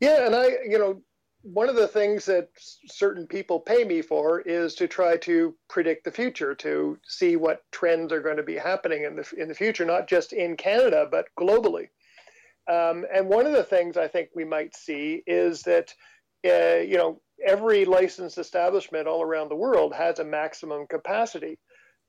Yeah, 0.00 0.26
and 0.26 0.34
I, 0.34 0.46
you 0.68 0.78
know, 0.78 1.02
one 1.42 1.68
of 1.68 1.76
the 1.76 1.88
things 1.88 2.24
that 2.24 2.48
certain 2.86 3.26
people 3.26 3.60
pay 3.60 3.84
me 3.84 4.00
for 4.00 4.40
is 4.40 4.74
to 4.76 4.88
try 4.88 5.16
to 5.18 5.54
predict 5.68 6.04
the 6.04 6.10
future, 6.10 6.54
to 6.54 6.98
see 7.06 7.36
what 7.36 7.62
trends 7.70 8.12
are 8.12 8.22
going 8.22 8.38
to 8.38 8.42
be 8.42 8.56
happening 8.56 9.04
in 9.04 9.16
the 9.16 9.30
in 9.36 9.48
the 9.48 9.54
future, 9.54 9.84
not 9.84 10.08
just 10.08 10.32
in 10.32 10.56
Canada 10.56 11.06
but 11.10 11.26
globally. 11.38 11.88
Um, 12.66 13.04
and 13.14 13.28
one 13.28 13.46
of 13.46 13.52
the 13.52 13.64
things 13.64 13.98
I 13.98 14.08
think 14.08 14.30
we 14.34 14.44
might 14.44 14.74
see 14.74 15.22
is 15.26 15.62
that, 15.62 15.92
uh, 16.46 16.80
you 16.80 16.96
know, 16.96 17.20
every 17.46 17.84
licensed 17.84 18.38
establishment 18.38 19.06
all 19.06 19.22
around 19.22 19.50
the 19.50 19.56
world 19.56 19.94
has 19.94 20.18
a 20.18 20.24
maximum 20.24 20.86
capacity. 20.86 21.58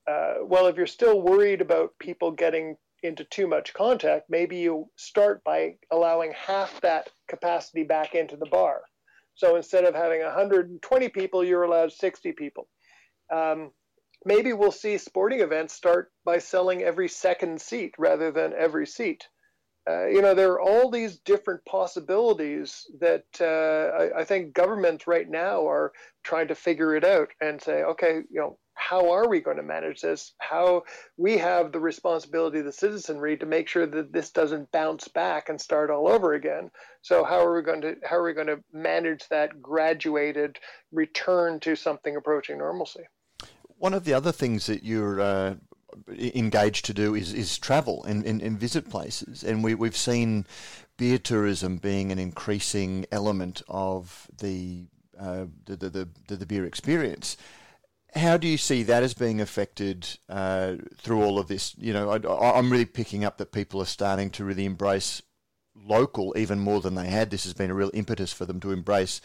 Uh, 0.07 0.35
well, 0.43 0.67
if 0.67 0.77
you're 0.77 0.87
still 0.87 1.21
worried 1.21 1.59
about 1.59 1.97
people 1.99 2.31
getting 2.31 2.77
into 3.05 3.23
too 3.25 3.47
much 3.47 3.73
contact, 3.73 4.29
maybe 4.29 4.57
you 4.57 4.89
start 4.95 5.43
by 5.43 5.75
allowing 5.91 6.33
half 6.33 6.81
that 6.81 7.09
capacity 7.27 7.83
back 7.83 8.15
into 8.15 8.37
the 8.37 8.45
bar. 8.45 8.81
So 9.35 9.55
instead 9.55 9.83
of 9.83 9.95
having 9.95 10.21
120 10.21 11.09
people, 11.09 11.43
you're 11.43 11.63
allowed 11.63 11.91
60 11.91 12.31
people. 12.33 12.67
Um, 13.31 13.71
maybe 14.23 14.53
we'll 14.53 14.71
see 14.71 14.97
sporting 14.97 15.41
events 15.41 15.73
start 15.73 16.11
by 16.23 16.39
selling 16.39 16.83
every 16.83 17.09
second 17.09 17.61
seat 17.61 17.93
rather 17.97 18.31
than 18.31 18.53
every 18.53 18.87
seat. 18.87 19.27
Uh, 19.87 20.07
you 20.07 20.21
know, 20.21 20.33
there 20.33 20.51
are 20.51 20.61
all 20.61 20.89
these 20.89 21.19
different 21.19 21.63
possibilities 21.65 22.87
that 22.99 23.25
uh, 23.39 24.15
I, 24.15 24.21
I, 24.21 24.23
think 24.23 24.55
governments 24.55 25.05
right 25.05 25.29
now 25.29 25.67
are 25.67 25.91
trying 26.23 26.47
to 26.47 26.55
figure 26.55 26.95
it 26.95 27.03
out 27.03 27.29
and 27.39 27.61
say, 27.61 27.83
okay, 27.83 28.21
you 28.31 28.39
know, 28.39 28.57
how 28.87 29.11
are 29.11 29.27
we 29.27 29.39
going 29.39 29.57
to 29.57 29.63
manage 29.63 30.01
this? 30.01 30.33
How 30.37 30.83
we 31.17 31.39
have 31.39 31.71
the 31.71 31.79
responsibility 31.79 32.59
of 32.59 32.65
the 32.65 32.71
citizenry 32.71 33.35
to 33.37 33.45
make 33.45 33.67
sure 33.67 33.87
that 33.87 34.13
this 34.13 34.29
doesn't 34.29 34.71
bounce 34.71 35.07
back 35.07 35.49
and 35.49 35.59
start 35.59 35.89
all 35.89 36.07
over 36.07 36.35
again. 36.35 36.69
So 37.01 37.23
how 37.23 37.43
are 37.43 37.55
we 37.55 37.63
going 37.63 37.81
to 37.81 37.95
how 38.03 38.17
are 38.17 38.23
we 38.23 38.33
going 38.33 38.47
to 38.47 38.63
manage 38.71 39.27
that 39.29 39.59
graduated 39.59 40.59
return 40.91 41.59
to 41.61 41.75
something 41.75 42.15
approaching 42.15 42.59
normalcy? 42.59 43.01
One 43.79 43.95
of 43.95 44.05
the 44.05 44.13
other 44.13 44.31
things 44.31 44.67
that 44.67 44.83
you're 44.83 45.19
uh, 45.19 45.55
engaged 46.07 46.85
to 46.85 46.93
do 46.93 47.15
is, 47.15 47.33
is 47.33 47.57
travel 47.57 48.03
and, 48.03 48.23
and, 48.23 48.39
and 48.41 48.59
visit 48.59 48.87
places, 48.87 49.43
and 49.43 49.63
we 49.63 49.73
we've 49.73 49.97
seen 49.97 50.45
beer 50.95 51.17
tourism 51.17 51.77
being 51.77 52.11
an 52.11 52.19
increasing 52.19 53.07
element 53.11 53.63
of 53.67 54.27
the 54.37 54.85
uh, 55.19 55.45
the, 55.65 55.75
the, 55.75 56.07
the, 56.27 56.35
the 56.35 56.45
beer 56.45 56.65
experience. 56.65 57.35
How 58.15 58.37
do 58.37 58.47
you 58.47 58.57
see 58.57 58.83
that 58.83 59.03
as 59.03 59.13
being 59.13 59.41
affected 59.41 60.07
uh, 60.29 60.75
through 60.97 61.21
all 61.21 61.37
of 61.37 61.47
this? 61.47 61.75
You 61.77 61.91
know, 61.91 62.11
I, 62.11 62.57
am 62.57 62.71
really 62.71 62.85
picking 62.85 63.25
up 63.25 63.37
that 63.37 63.51
people 63.51 63.81
are 63.81 63.85
starting 63.85 64.29
to 64.31 64.45
really 64.45 64.63
embrace 64.63 65.21
local 65.75 66.33
even 66.37 66.59
more 66.59 66.79
than 66.79 66.95
they 66.95 67.07
had. 67.07 67.29
This 67.29 67.43
has 67.43 67.53
been 67.53 67.71
a 67.71 67.75
real 67.75 67.91
impetus 67.93 68.31
for 68.31 68.45
them 68.45 68.61
to 68.61 68.71
embrace 68.71 69.19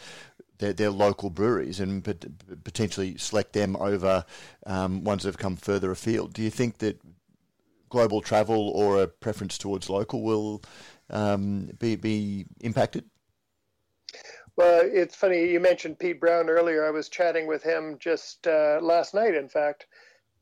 their, 0.57 0.73
their 0.73 0.89
local 0.89 1.29
breweries 1.29 1.79
and 1.79 2.03
potentially 2.63 3.17
select 3.17 3.53
them 3.53 3.77
over 3.77 4.25
um, 4.65 5.05
ones 5.05 5.23
that 5.23 5.29
have 5.29 5.37
come 5.37 5.55
further 5.55 5.91
afield. 5.91 6.33
Do 6.33 6.41
you 6.41 6.49
think 6.49 6.79
that 6.79 6.99
global 7.89 8.21
travel 8.21 8.69
or 8.69 9.01
a 9.01 9.07
preference 9.07 9.57
towards 9.57 9.89
local 9.89 10.21
will 10.21 10.63
um, 11.09 11.69
be, 11.79 11.95
be 11.95 12.45
impacted? 12.59 13.05
Well, 14.57 14.81
it's 14.83 15.15
funny 15.15 15.49
you 15.49 15.59
mentioned 15.59 15.99
Pete 15.99 16.19
Brown 16.19 16.49
earlier. 16.49 16.85
I 16.85 16.91
was 16.91 17.09
chatting 17.09 17.47
with 17.47 17.63
him 17.63 17.97
just 17.99 18.47
uh, 18.47 18.79
last 18.81 19.13
night, 19.13 19.33
in 19.33 19.47
fact, 19.47 19.87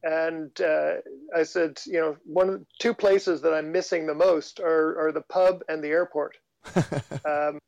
and 0.03 0.49
uh, 0.61 0.95
I 1.35 1.43
said, 1.43 1.79
you 1.85 1.99
know, 1.99 2.17
one 2.25 2.49
of 2.49 2.59
the 2.59 2.65
two 2.79 2.93
places 2.93 3.41
that 3.41 3.53
I'm 3.53 3.71
missing 3.71 4.07
the 4.07 4.15
most 4.15 4.59
are, 4.59 5.07
are 5.07 5.11
the 5.11 5.21
pub 5.21 5.61
and 5.69 5.83
the 5.83 5.89
airport. 5.89 6.37
um, 6.75 7.59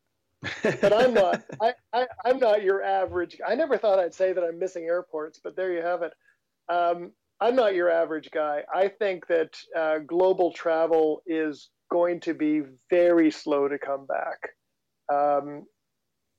but 0.64 0.94
I'm 0.94 1.14
not. 1.14 1.44
I, 1.62 1.74
I, 1.94 2.08
am 2.26 2.40
not 2.40 2.64
your 2.64 2.82
average. 2.82 3.38
I 3.48 3.56
never 3.56 3.78
thought 3.78 4.00
I'd 4.00 4.14
say 4.14 4.34
that 4.34 4.44
I'm 4.44 4.60
missing 4.60 4.86
airports, 4.86 5.40
but 5.44 5.56
there 5.56 5.72
you 5.72 5.82
have 5.82 6.02
it. 6.02 6.14
Um, 6.70 7.12
I'm 7.40 7.56
not 7.56 7.76
your 7.76 7.90
average 7.90 8.30
guy. 8.32 8.64
I 8.74 8.88
think 8.88 9.28
that 9.28 9.58
uh, 9.78 10.00
global 10.00 10.54
travel 10.54 11.22
is 11.26 11.70
going 11.92 12.20
to 12.22 12.34
be 12.34 12.62
very 12.90 13.32
slow 13.32 13.68
to 13.68 13.78
come 13.78 14.06
back. 14.06 14.50
Um, 15.14 15.66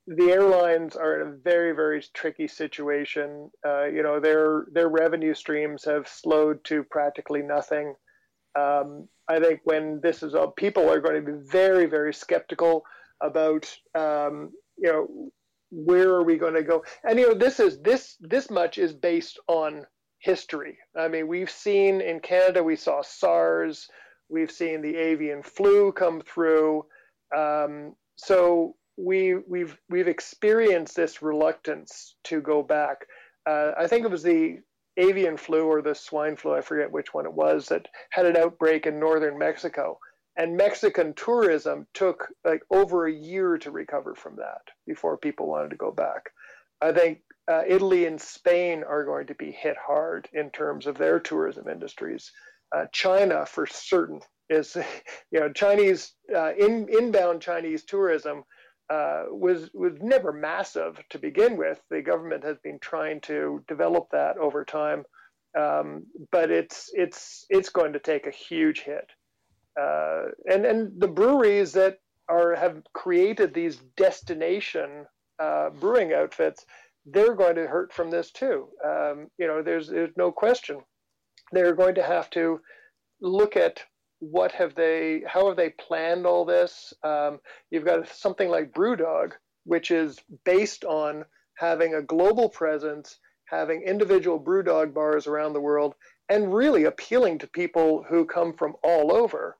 the 0.07 0.31
airlines 0.31 0.95
are 0.95 1.21
in 1.21 1.27
a 1.27 1.37
very 1.43 1.73
very 1.73 2.03
tricky 2.13 2.47
situation. 2.47 3.49
Uh, 3.65 3.85
you 3.85 4.03
know 4.03 4.19
their 4.19 4.65
their 4.71 4.89
revenue 4.89 5.33
streams 5.33 5.85
have 5.85 6.07
slowed 6.07 6.63
to 6.65 6.83
practically 6.83 7.41
nothing. 7.41 7.95
Um, 8.55 9.07
I 9.27 9.39
think 9.39 9.61
when 9.63 9.99
this 10.03 10.21
is 10.21 10.35
up, 10.35 10.55
people 10.55 10.89
are 10.89 10.99
going 10.99 11.23
to 11.23 11.31
be 11.31 11.39
very 11.49 11.85
very 11.85 12.13
skeptical 12.13 12.83
about 13.21 13.73
um, 13.95 14.51
you 14.77 14.91
know 14.91 15.31
where 15.71 16.09
are 16.09 16.23
we 16.23 16.37
going 16.37 16.53
to 16.53 16.63
go. 16.63 16.83
And 17.03 17.17
you 17.17 17.29
know 17.29 17.33
this 17.33 17.59
is 17.59 17.81
this 17.81 18.17
this 18.19 18.49
much 18.49 18.77
is 18.77 18.93
based 18.93 19.39
on 19.47 19.85
history. 20.19 20.77
I 20.97 21.07
mean 21.07 21.27
we've 21.27 21.51
seen 21.51 22.01
in 22.01 22.19
Canada 22.19 22.61
we 22.61 22.75
saw 22.75 23.01
SARS, 23.01 23.87
we've 24.29 24.51
seen 24.51 24.81
the 24.81 24.97
avian 24.97 25.43
flu 25.43 25.93
come 25.93 26.21
through. 26.21 26.85
Um, 27.35 27.95
so 28.15 28.75
we 28.97 29.35
we've 29.47 29.77
we've 29.89 30.07
experienced 30.07 30.95
this 30.95 31.21
reluctance 31.21 32.15
to 32.25 32.41
go 32.41 32.61
back. 32.63 33.05
Uh, 33.45 33.71
I 33.77 33.87
think 33.87 34.05
it 34.05 34.11
was 34.11 34.23
the 34.23 34.59
avian 34.97 35.37
flu 35.37 35.65
or 35.65 35.81
the 35.81 35.95
swine 35.95 36.35
flu, 36.35 36.53
I 36.53 36.61
forget 36.61 36.91
which 36.91 37.13
one 37.13 37.25
it 37.25 37.33
was, 37.33 37.67
that 37.67 37.87
had 38.11 38.25
an 38.25 38.37
outbreak 38.37 38.85
in 38.85 38.99
northern 38.99 39.37
Mexico. 39.37 39.99
And 40.35 40.57
Mexican 40.57 41.13
tourism 41.13 41.87
took 41.93 42.27
like 42.43 42.63
over 42.71 43.05
a 43.05 43.13
year 43.13 43.57
to 43.59 43.71
recover 43.71 44.15
from 44.15 44.35
that 44.37 44.61
before 44.87 45.17
people 45.17 45.47
wanted 45.47 45.69
to 45.71 45.75
go 45.75 45.91
back. 45.91 46.31
I 46.81 46.91
think 46.91 47.19
uh, 47.47 47.63
Italy 47.67 48.05
and 48.05 48.19
Spain 48.19 48.83
are 48.83 49.05
going 49.05 49.27
to 49.27 49.35
be 49.35 49.51
hit 49.51 49.77
hard 49.77 50.27
in 50.33 50.49
terms 50.49 50.87
of 50.87 50.97
their 50.97 51.19
tourism 51.19 51.67
industries. 51.67 52.31
Uh, 52.75 52.85
China, 52.91 53.45
for 53.45 53.67
certain, 53.67 54.21
is 54.49 54.75
you 55.31 55.39
know 55.39 55.51
Chinese 55.51 56.13
uh, 56.35 56.53
in, 56.55 56.87
inbound 56.89 57.41
Chinese 57.41 57.83
tourism 57.83 58.43
uh, 58.89 59.23
was 59.29 59.69
was 59.73 59.93
never 60.01 60.31
massive 60.31 60.99
to 61.09 61.19
begin 61.19 61.57
with. 61.57 61.81
The 61.89 62.01
government 62.01 62.43
has 62.43 62.57
been 62.63 62.79
trying 62.79 63.21
to 63.21 63.63
develop 63.67 64.07
that 64.11 64.37
over 64.37 64.65
time, 64.65 65.03
um, 65.57 66.05
but 66.31 66.51
it's 66.51 66.89
it's 66.93 67.45
it's 67.49 67.69
going 67.69 67.93
to 67.93 67.99
take 67.99 68.27
a 68.27 68.31
huge 68.31 68.81
hit. 68.81 69.09
Uh, 69.79 70.25
and 70.45 70.65
and 70.65 70.99
the 70.99 71.07
breweries 71.07 71.71
that 71.73 71.99
are 72.29 72.55
have 72.55 72.81
created 72.93 73.53
these 73.53 73.77
destination 73.97 75.05
uh, 75.39 75.69
brewing 75.69 76.13
outfits, 76.13 76.65
they're 77.05 77.35
going 77.35 77.55
to 77.55 77.67
hurt 77.67 77.93
from 77.93 78.11
this 78.11 78.31
too. 78.31 78.67
Um, 78.85 79.27
you 79.37 79.47
know, 79.47 79.61
there's 79.61 79.87
there's 79.87 80.15
no 80.17 80.31
question. 80.31 80.79
They're 81.51 81.75
going 81.75 81.95
to 81.95 82.03
have 82.03 82.29
to 82.31 82.59
look 83.21 83.55
at 83.55 83.83
what 84.31 84.51
have 84.53 84.75
they 84.75 85.23
how 85.27 85.47
have 85.47 85.57
they 85.57 85.69
planned 85.69 86.25
all 86.25 86.45
this? 86.45 86.93
Um, 87.03 87.39
you've 87.71 87.85
got 87.85 88.07
something 88.07 88.49
like 88.49 88.73
brewdog 88.73 89.33
which 89.65 89.91
is 89.91 90.19
based 90.43 90.83
on 90.83 91.25
having 91.55 91.95
a 91.95 92.01
global 92.01 92.49
presence 92.49 93.17
having 93.45 93.83
individual 93.83 94.39
brewdog 94.39 94.93
bars 94.93 95.27
around 95.27 95.53
the 95.53 95.61
world 95.61 95.93
and 96.29 96.53
really 96.53 96.85
appealing 96.85 97.37
to 97.37 97.47
people 97.47 98.03
who 98.09 98.25
come 98.25 98.53
from 98.53 98.73
all 98.83 99.13
over. 99.15 99.57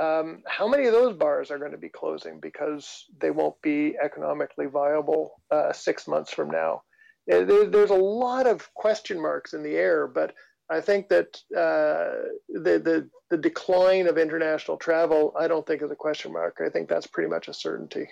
Um, 0.00 0.42
how 0.46 0.66
many 0.66 0.86
of 0.86 0.92
those 0.92 1.14
bars 1.16 1.50
are 1.50 1.58
going 1.58 1.72
to 1.72 1.78
be 1.78 1.88
closing 1.88 2.40
because 2.40 3.04
they 3.20 3.30
won't 3.30 3.60
be 3.62 3.96
economically 4.02 4.66
viable 4.66 5.32
uh, 5.50 5.72
six 5.72 6.08
months 6.08 6.32
from 6.32 6.50
now? 6.50 6.82
There's 7.26 7.90
a 7.90 7.94
lot 7.94 8.46
of 8.46 8.72
question 8.74 9.20
marks 9.20 9.54
in 9.54 9.62
the 9.62 9.76
air 9.76 10.06
but 10.06 10.34
I 10.70 10.80
think 10.80 11.08
that 11.08 11.36
uh, 11.54 12.30
the, 12.48 12.78
the 12.78 13.10
the 13.30 13.36
decline 13.38 14.06
of 14.06 14.18
international 14.18 14.76
travel, 14.76 15.34
I 15.38 15.48
don't 15.48 15.66
think 15.66 15.82
is 15.82 15.90
a 15.90 15.96
question 15.96 16.32
mark. 16.32 16.60
I 16.64 16.68
think 16.68 16.88
that's 16.88 17.06
pretty 17.06 17.28
much 17.28 17.48
a 17.48 17.54
certainty. 17.54 18.08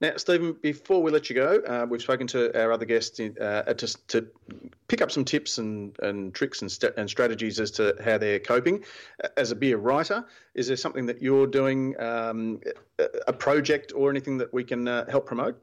Now, 0.00 0.16
Stephen, 0.16 0.56
before 0.60 1.00
we 1.00 1.12
let 1.12 1.30
you 1.30 1.36
go, 1.36 1.62
uh, 1.64 1.86
we've 1.88 2.02
spoken 2.02 2.26
to 2.28 2.60
our 2.60 2.72
other 2.72 2.86
guests 2.86 3.20
uh, 3.20 3.62
to, 3.62 4.06
to 4.08 4.26
pick 4.88 5.00
up 5.00 5.12
some 5.12 5.24
tips 5.24 5.58
and, 5.58 5.96
and 6.00 6.34
tricks 6.34 6.60
and, 6.60 6.72
st- 6.72 6.94
and 6.96 7.08
strategies 7.08 7.60
as 7.60 7.70
to 7.72 7.94
how 8.04 8.18
they're 8.18 8.40
coping. 8.40 8.82
As 9.36 9.52
a 9.52 9.54
beer 9.54 9.76
writer, 9.76 10.24
is 10.54 10.66
there 10.66 10.76
something 10.76 11.06
that 11.06 11.22
you're 11.22 11.46
doing, 11.46 12.00
um, 12.00 12.60
a 13.28 13.32
project 13.32 13.92
or 13.94 14.10
anything 14.10 14.38
that 14.38 14.52
we 14.52 14.64
can 14.64 14.88
uh, 14.88 15.08
help 15.08 15.26
promote? 15.26 15.62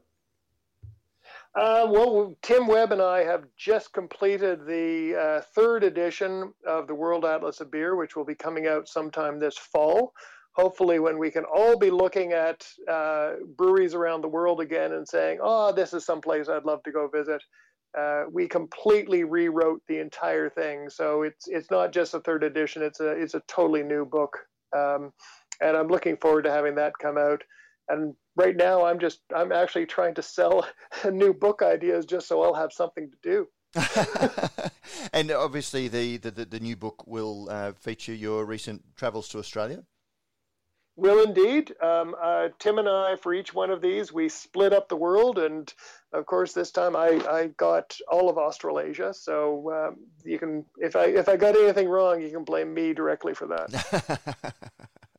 Uh, 1.54 1.84
well, 1.90 2.36
Tim 2.42 2.68
Webb 2.68 2.92
and 2.92 3.02
I 3.02 3.24
have 3.24 3.44
just 3.56 3.92
completed 3.92 4.66
the 4.66 5.16
uh, 5.16 5.40
third 5.54 5.82
edition 5.82 6.52
of 6.64 6.86
the 6.86 6.94
World 6.94 7.24
Atlas 7.24 7.60
of 7.60 7.72
Beer, 7.72 7.96
which 7.96 8.14
will 8.14 8.24
be 8.24 8.36
coming 8.36 8.68
out 8.68 8.88
sometime 8.88 9.38
this 9.40 9.58
fall. 9.58 10.12
Hopefully, 10.52 11.00
when 11.00 11.18
we 11.18 11.30
can 11.30 11.44
all 11.44 11.76
be 11.76 11.90
looking 11.90 12.32
at 12.32 12.66
uh, 12.88 13.32
breweries 13.56 13.94
around 13.94 14.20
the 14.20 14.28
world 14.28 14.60
again 14.60 14.92
and 14.92 15.08
saying, 15.08 15.38
"Oh, 15.42 15.72
this 15.72 15.92
is 15.92 16.04
someplace 16.04 16.48
I'd 16.48 16.64
love 16.64 16.82
to 16.84 16.92
go 16.92 17.08
visit." 17.08 17.42
Uh, 17.98 18.24
we 18.30 18.46
completely 18.46 19.24
rewrote 19.24 19.82
the 19.88 19.98
entire 19.98 20.48
thing, 20.48 20.88
so 20.88 21.22
it's 21.22 21.48
it's 21.48 21.70
not 21.70 21.92
just 21.92 22.14
a 22.14 22.20
third 22.20 22.44
edition; 22.44 22.82
it's 22.82 23.00
a 23.00 23.10
it's 23.10 23.34
a 23.34 23.42
totally 23.48 23.82
new 23.82 24.04
book, 24.04 24.38
um, 24.76 25.12
and 25.60 25.76
I'm 25.76 25.88
looking 25.88 26.16
forward 26.16 26.42
to 26.42 26.52
having 26.52 26.76
that 26.76 26.92
come 27.00 27.18
out. 27.18 27.42
And 27.90 28.14
right 28.36 28.56
now 28.56 28.84
i'm 28.84 28.98
just 28.98 29.20
i'm 29.34 29.52
actually 29.52 29.86
trying 29.86 30.14
to 30.14 30.22
sell 30.22 30.66
new 31.10 31.32
book 31.32 31.62
ideas 31.62 32.06
just 32.06 32.26
so 32.28 32.42
i'll 32.42 32.54
have 32.54 32.72
something 32.72 33.10
to 33.10 33.16
do. 33.22 33.48
And 35.12 35.30
obviously 35.30 35.88
the, 35.88 36.18
the, 36.18 36.30
the 36.30 36.60
new 36.60 36.76
book 36.76 37.06
will 37.06 37.48
uh, 37.50 37.72
feature 37.72 38.14
your 38.14 38.44
recent 38.44 38.82
travels 38.96 39.28
to 39.28 39.38
australia? 39.38 39.82
Will 40.96 41.24
indeed. 41.24 41.72
Um, 41.80 42.14
uh, 42.20 42.48
tim 42.58 42.78
and 42.78 42.88
i 42.88 43.16
for 43.16 43.32
each 43.32 43.54
one 43.54 43.70
of 43.70 43.80
these 43.80 44.12
we 44.12 44.28
split 44.28 44.72
up 44.72 44.88
the 44.88 44.96
world. 44.96 45.38
And 45.38 45.72
of 46.12 46.26
course 46.26 46.52
this 46.52 46.70
time 46.70 46.96
i, 46.96 47.08
I 47.30 47.46
got 47.56 47.96
all 48.08 48.28
of 48.28 48.36
australasia. 48.38 49.14
So 49.14 49.72
um, 49.72 49.96
you 50.24 50.38
can 50.38 50.64
if 50.78 50.96
i 50.96 51.04
if 51.04 51.28
i 51.28 51.36
got 51.36 51.56
anything 51.56 51.88
wrong 51.88 52.20
you 52.20 52.30
can 52.30 52.44
blame 52.44 52.74
me 52.74 52.92
directly 52.92 53.34
for 53.34 53.46
that 53.48 54.54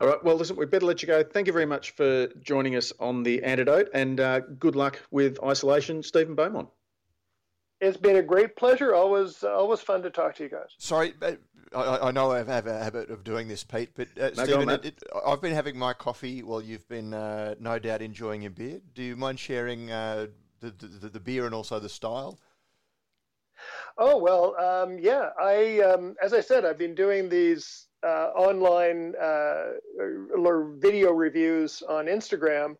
All 0.00 0.08
right. 0.08 0.24
Well, 0.24 0.36
listen, 0.36 0.56
we 0.56 0.64
better 0.64 0.86
let 0.86 1.02
you 1.02 1.06
go. 1.06 1.22
Thank 1.22 1.46
you 1.46 1.52
very 1.52 1.66
much 1.66 1.90
for 1.90 2.28
joining 2.42 2.74
us 2.74 2.90
on 2.98 3.22
the 3.22 3.42
antidote, 3.44 3.90
and 3.92 4.18
uh, 4.18 4.40
good 4.40 4.74
luck 4.74 4.98
with 5.10 5.38
isolation, 5.44 6.02
Stephen 6.02 6.34
Beaumont. 6.34 6.70
It's 7.82 7.98
been 7.98 8.16
a 8.16 8.22
great 8.22 8.56
pleasure. 8.56 8.94
Always, 8.94 9.44
always 9.44 9.80
fun 9.80 10.02
to 10.02 10.10
talk 10.10 10.36
to 10.36 10.42
you 10.42 10.48
guys. 10.48 10.68
Sorry, 10.78 11.12
I, 11.22 11.36
I 11.74 12.10
know 12.12 12.32
I 12.32 12.42
have 12.42 12.66
a 12.66 12.78
habit 12.82 13.10
of 13.10 13.24
doing 13.24 13.46
this, 13.46 13.62
Pete, 13.62 13.90
but 13.94 14.08
uh, 14.18 14.30
no, 14.36 14.44
Stephen, 14.44 14.70
it, 14.70 14.84
it, 14.86 15.02
I've 15.26 15.42
been 15.42 15.54
having 15.54 15.78
my 15.78 15.92
coffee 15.92 16.42
while 16.42 16.62
you've 16.62 16.88
been 16.88 17.12
uh, 17.12 17.54
no 17.60 17.78
doubt 17.78 18.00
enjoying 18.00 18.42
your 18.42 18.52
beer. 18.52 18.80
Do 18.94 19.02
you 19.02 19.16
mind 19.16 19.38
sharing 19.38 19.90
uh, 19.90 20.28
the, 20.60 20.70
the, 20.70 21.10
the 21.10 21.20
beer 21.20 21.44
and 21.44 21.54
also 21.54 21.78
the 21.78 21.90
style? 21.90 22.38
Oh 23.98 24.16
well, 24.16 24.56
um, 24.56 24.98
yeah. 24.98 25.30
I, 25.38 25.80
um, 25.80 26.16
as 26.22 26.32
I 26.32 26.40
said, 26.40 26.64
I've 26.64 26.78
been 26.78 26.94
doing 26.94 27.28
these 27.28 27.86
uh, 28.02 28.30
online 28.34 29.14
uh, 29.20 29.72
video 30.78 31.12
reviews 31.12 31.82
on 31.88 32.06
Instagram, 32.06 32.74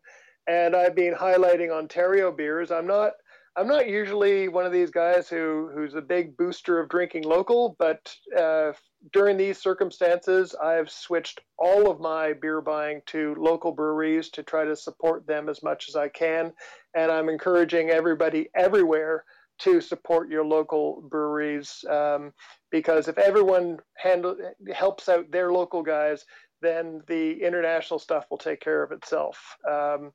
and 0.47 0.75
I've 0.75 0.95
been 0.95 1.13
highlighting 1.13 1.71
Ontario 1.71 2.31
beers. 2.31 2.71
I'm 2.71 2.87
not 2.87 3.13
I'm 3.57 3.67
not 3.67 3.89
usually 3.89 4.47
one 4.47 4.65
of 4.65 4.71
these 4.71 4.91
guys 4.91 5.27
who 5.27 5.69
who's 5.73 5.93
a 5.93 6.01
big 6.01 6.37
booster 6.37 6.79
of 6.79 6.89
drinking 6.89 7.23
local, 7.23 7.75
but 7.79 8.15
uh, 8.37 8.71
during 9.11 9.37
these 9.37 9.57
circumstances, 9.57 10.55
I've 10.55 10.89
switched 10.89 11.41
all 11.57 11.91
of 11.91 11.99
my 11.99 12.33
beer 12.33 12.61
buying 12.61 13.01
to 13.07 13.35
local 13.37 13.73
breweries 13.73 14.29
to 14.29 14.43
try 14.43 14.63
to 14.63 14.75
support 14.75 15.27
them 15.27 15.49
as 15.49 15.61
much 15.61 15.89
as 15.89 15.95
I 15.95 16.07
can, 16.07 16.53
and 16.95 17.11
I'm 17.11 17.29
encouraging 17.29 17.89
everybody 17.89 18.49
everywhere 18.55 19.25
to 19.63 19.81
support 19.81 20.29
your 20.29 20.45
local 20.45 21.01
breweries 21.09 21.83
um, 21.89 22.33
because 22.71 23.07
if 23.07 23.17
everyone 23.17 23.77
handle, 23.97 24.35
helps 24.73 25.09
out 25.09 25.31
their 25.31 25.51
local 25.51 25.83
guys, 25.83 26.25
then 26.61 27.01
the 27.07 27.41
international 27.43 27.99
stuff 27.99 28.25
will 28.29 28.37
take 28.37 28.59
care 28.59 28.83
of 28.83 28.91
itself. 28.91 29.57
Um, 29.69 30.11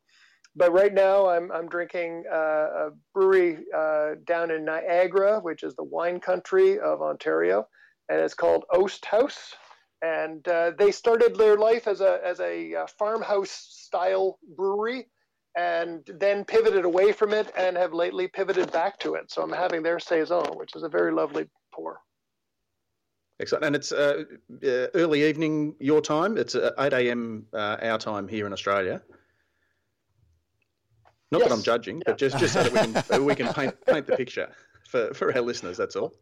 but 0.54 0.72
right 0.72 0.92
now 0.92 1.28
I'm, 1.28 1.52
I'm 1.52 1.68
drinking 1.68 2.24
uh, 2.32 2.36
a 2.36 2.90
brewery 3.12 3.58
uh, 3.76 4.12
down 4.26 4.50
in 4.50 4.64
Niagara, 4.64 5.40
which 5.40 5.62
is 5.62 5.76
the 5.76 5.84
wine 5.84 6.18
country 6.18 6.78
of 6.78 7.02
Ontario, 7.02 7.66
and 8.08 8.20
it's 8.20 8.34
called 8.34 8.64
Oast 8.72 9.04
House. 9.04 9.54
And 10.02 10.46
uh, 10.48 10.72
they 10.78 10.92
started 10.92 11.36
their 11.36 11.56
life 11.56 11.86
as 11.86 12.00
a, 12.00 12.20
as 12.24 12.40
a 12.40 12.74
uh, 12.74 12.86
farmhouse 12.98 13.50
style 13.50 14.38
brewery 14.56 15.08
and 15.56 16.08
then 16.20 16.44
pivoted 16.44 16.84
away 16.84 17.12
from 17.12 17.32
it 17.32 17.52
and 17.56 17.76
have 17.76 17.94
lately 17.94 18.28
pivoted 18.28 18.70
back 18.72 18.98
to 19.00 19.14
it. 19.14 19.30
So 19.30 19.42
I'm 19.42 19.52
having 19.52 19.82
their 19.82 19.98
Saison, 19.98 20.46
which 20.56 20.76
is 20.76 20.82
a 20.82 20.88
very 20.88 21.12
lovely 21.12 21.48
pour. 21.72 22.00
Excellent. 23.40 23.64
And 23.64 23.76
it's 23.76 23.92
uh, 23.92 24.24
uh, 24.64 24.86
early 24.94 25.24
evening 25.28 25.74
your 25.78 26.00
time. 26.00 26.38
It's 26.38 26.54
8 26.54 26.92
a.m. 26.92 27.46
our 27.52 27.98
time 27.98 28.28
here 28.28 28.46
in 28.46 28.52
Australia. 28.52 29.02
Not 31.32 31.40
yes. 31.40 31.48
that 31.48 31.54
I'm 31.54 31.62
judging, 31.62 32.02
but 32.06 32.18
just, 32.18 32.38
just 32.38 32.54
so 32.54 32.62
that 32.62 32.72
we 32.72 33.02
can 33.02 33.24
we 33.24 33.34
can 33.34 33.52
paint 33.52 33.74
paint 33.84 34.06
the 34.06 34.16
picture 34.16 34.48
for, 34.88 35.12
for 35.12 35.34
our 35.34 35.42
listeners. 35.42 35.76
That's 35.76 35.96
all. 35.96 36.14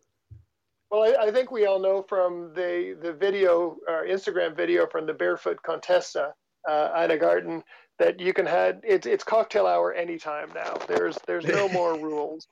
Well, 0.90 1.02
I, 1.02 1.26
I 1.26 1.30
think 1.30 1.50
we 1.50 1.66
all 1.66 1.78
know 1.78 2.02
from 2.08 2.52
the 2.54 2.96
the 3.02 3.12
video, 3.12 3.76
our 3.88 4.06
Instagram 4.06 4.56
video 4.56 4.86
from 4.86 5.06
the 5.06 5.12
Barefoot 5.12 5.58
Contessa, 5.62 6.32
uh, 6.68 7.02
Ina 7.04 7.18
Garten, 7.18 7.62
that 7.98 8.20
you 8.20 8.32
can 8.32 8.46
have 8.46 8.80
it's 8.82 9.06
it's 9.06 9.24
cocktail 9.24 9.66
hour 9.66 9.92
anytime 9.92 10.50
now. 10.54 10.74
There's 10.88 11.16
there's 11.26 11.46
no 11.46 11.68
more 11.68 11.94
rules. 11.98 12.46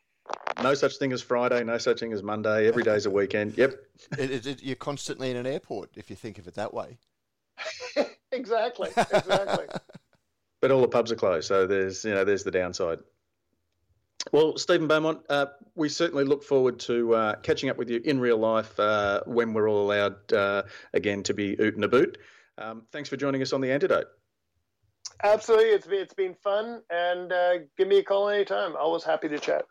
No 0.62 0.74
such 0.74 0.96
thing 0.96 1.12
as 1.12 1.20
Friday. 1.20 1.64
No 1.64 1.78
such 1.78 2.00
thing 2.00 2.12
as 2.12 2.22
Monday. 2.22 2.68
Every 2.68 2.84
day's 2.84 3.06
a 3.06 3.10
weekend. 3.10 3.58
Yep. 3.58 3.74
It, 4.18 4.30
it, 4.30 4.46
it, 4.46 4.62
you're 4.62 4.76
constantly 4.76 5.30
in 5.30 5.36
an 5.36 5.46
airport 5.46 5.90
if 5.96 6.10
you 6.10 6.16
think 6.16 6.38
of 6.38 6.46
it 6.46 6.54
that 6.54 6.72
way. 6.72 6.98
exactly. 8.32 8.90
Exactly 8.96 9.66
but 10.62 10.70
all 10.70 10.80
the 10.80 10.88
pubs 10.88 11.12
are 11.12 11.16
closed, 11.16 11.48
so 11.48 11.66
there's 11.66 12.04
you 12.04 12.14
know 12.14 12.24
there's 12.24 12.44
the 12.44 12.50
downside. 12.50 13.00
Well, 14.30 14.56
Stephen 14.56 14.86
Beaumont, 14.86 15.22
uh, 15.28 15.46
we 15.74 15.88
certainly 15.88 16.22
look 16.24 16.44
forward 16.44 16.78
to 16.80 17.14
uh, 17.14 17.34
catching 17.36 17.68
up 17.68 17.76
with 17.76 17.90
you 17.90 18.00
in 18.04 18.20
real 18.20 18.38
life 18.38 18.78
uh, 18.78 19.20
when 19.26 19.52
we're 19.52 19.68
all 19.68 19.84
allowed 19.84 20.32
uh, 20.32 20.62
again 20.94 21.24
to 21.24 21.34
be 21.34 21.56
oot 21.60 21.74
and 21.74 21.84
a 21.84 21.88
boot. 21.88 22.18
Um, 22.56 22.82
thanks 22.92 23.08
for 23.08 23.16
joining 23.16 23.42
us 23.42 23.52
on 23.52 23.60
the 23.60 23.72
antidote. 23.72 24.06
Absolutely, 25.24 25.70
it's 25.70 25.86
been, 25.86 26.00
it's 26.00 26.14
been 26.14 26.34
fun, 26.34 26.82
and 26.90 27.32
uh, 27.32 27.52
give 27.78 27.86
me 27.86 27.98
a 27.98 28.02
call 28.02 28.28
anytime. 28.28 28.74
Always 28.76 29.04
happy 29.04 29.28
to 29.28 29.38
chat. 29.38 29.64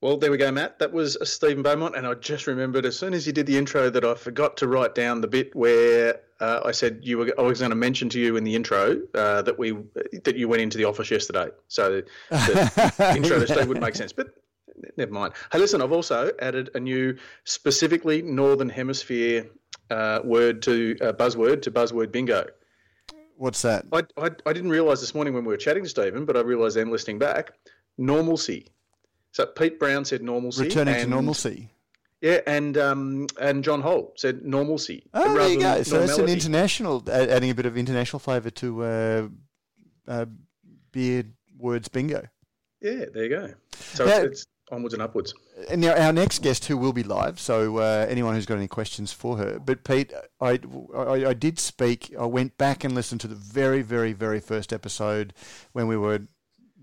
Well, 0.00 0.16
there 0.16 0.30
we 0.30 0.36
go, 0.36 0.52
Matt. 0.52 0.78
That 0.78 0.92
was 0.92 1.18
Stephen 1.24 1.62
Beaumont, 1.62 1.96
and 1.96 2.06
I 2.06 2.14
just 2.14 2.46
remembered 2.46 2.86
as 2.86 2.96
soon 2.96 3.14
as 3.14 3.26
you 3.26 3.32
did 3.32 3.46
the 3.46 3.58
intro 3.58 3.90
that 3.90 4.04
I 4.04 4.14
forgot 4.14 4.56
to 4.58 4.68
write 4.68 4.94
down 4.94 5.20
the 5.20 5.26
bit 5.26 5.54
where 5.56 6.20
uh, 6.40 6.60
I 6.64 6.70
said 6.70 7.00
you 7.02 7.18
were. 7.18 7.34
I 7.36 7.42
was 7.42 7.58
going 7.58 7.70
to 7.70 7.76
mention 7.76 8.08
to 8.10 8.20
you 8.20 8.36
in 8.36 8.44
the 8.44 8.54
intro 8.54 9.00
uh, 9.14 9.42
that 9.42 9.58
we 9.58 9.76
that 10.24 10.36
you 10.36 10.46
went 10.46 10.62
into 10.62 10.78
the 10.78 10.84
office 10.84 11.10
yesterday. 11.10 11.48
So 11.66 12.02
the 12.30 13.12
intro 13.16 13.40
to 13.40 13.46
Steve 13.48 13.66
would 13.66 13.80
make 13.80 13.96
sense, 13.96 14.12
but 14.12 14.28
never 14.96 15.12
mind. 15.12 15.34
Hey, 15.52 15.58
listen, 15.58 15.82
I've 15.82 15.92
also 15.92 16.30
added 16.40 16.70
a 16.74 16.80
new 16.80 17.16
specifically 17.44 18.22
Northern 18.22 18.68
Hemisphere 18.68 19.48
uh, 19.90 20.20
word 20.24 20.62
to 20.62 20.96
uh, 21.00 21.12
buzzword 21.12 21.62
to 21.62 21.70
buzzword 21.70 22.12
bingo. 22.12 22.46
What's 23.36 23.62
that? 23.62 23.86
I, 23.92 24.02
I, 24.16 24.30
I 24.46 24.52
didn't 24.52 24.70
realise 24.70 25.00
this 25.00 25.14
morning 25.14 25.32
when 25.32 25.44
we 25.44 25.52
were 25.52 25.58
chatting 25.58 25.84
to 25.84 25.88
Stephen, 25.88 26.24
but 26.24 26.36
I 26.36 26.40
realised 26.40 26.76
then 26.76 26.90
listening 26.90 27.18
back, 27.18 27.52
normalcy. 27.96 28.68
So 29.32 29.46
Pete 29.46 29.78
Brown 29.78 30.04
said 30.04 30.22
normalcy. 30.22 30.64
Returning 30.64 30.94
and, 30.94 31.04
to 31.04 31.10
normalcy. 31.10 31.70
Yeah, 32.20 32.40
and 32.48 32.76
um, 32.76 33.28
and 33.40 33.62
John 33.62 33.80
Holt 33.80 34.18
said 34.18 34.44
normalcy. 34.44 35.06
Oh, 35.14 35.34
there 35.34 35.48
you 35.48 35.60
go. 35.60 35.82
So 35.84 36.00
that's 36.00 36.18
an 36.18 36.28
international, 36.28 37.04
adding 37.08 37.50
a 37.50 37.54
bit 37.54 37.66
of 37.66 37.76
international 37.76 38.18
flavour 38.18 38.50
to 38.50 38.82
uh, 38.82 39.28
uh, 40.08 40.26
beard 40.90 41.32
words 41.56 41.86
bingo. 41.86 42.26
Yeah, 42.80 43.04
there 43.12 43.24
you 43.24 43.28
go. 43.28 43.54
So 43.72 44.06
it's, 44.06 44.24
it's, 44.24 44.46
onwards 44.70 44.94
and 44.94 45.02
upwards. 45.02 45.34
And 45.68 45.80
now 45.80 45.94
our 45.94 46.12
next 46.12 46.42
guest, 46.42 46.66
who 46.66 46.76
will 46.76 46.92
be 46.92 47.02
live, 47.02 47.38
so 47.40 47.78
uh, 47.78 48.06
anyone 48.08 48.34
who's 48.34 48.46
got 48.46 48.56
any 48.56 48.68
questions 48.68 49.12
for 49.12 49.36
her. 49.38 49.58
But 49.58 49.84
Pete, 49.84 50.12
I, 50.40 50.60
I, 50.94 51.26
I 51.26 51.34
did 51.34 51.58
speak. 51.58 52.14
I 52.18 52.26
went 52.26 52.58
back 52.58 52.84
and 52.84 52.94
listened 52.94 53.20
to 53.22 53.28
the 53.28 53.34
very, 53.34 53.82
very, 53.82 54.12
very 54.12 54.40
first 54.40 54.72
episode 54.72 55.34
when 55.72 55.86
we 55.86 55.96
were 55.96 56.20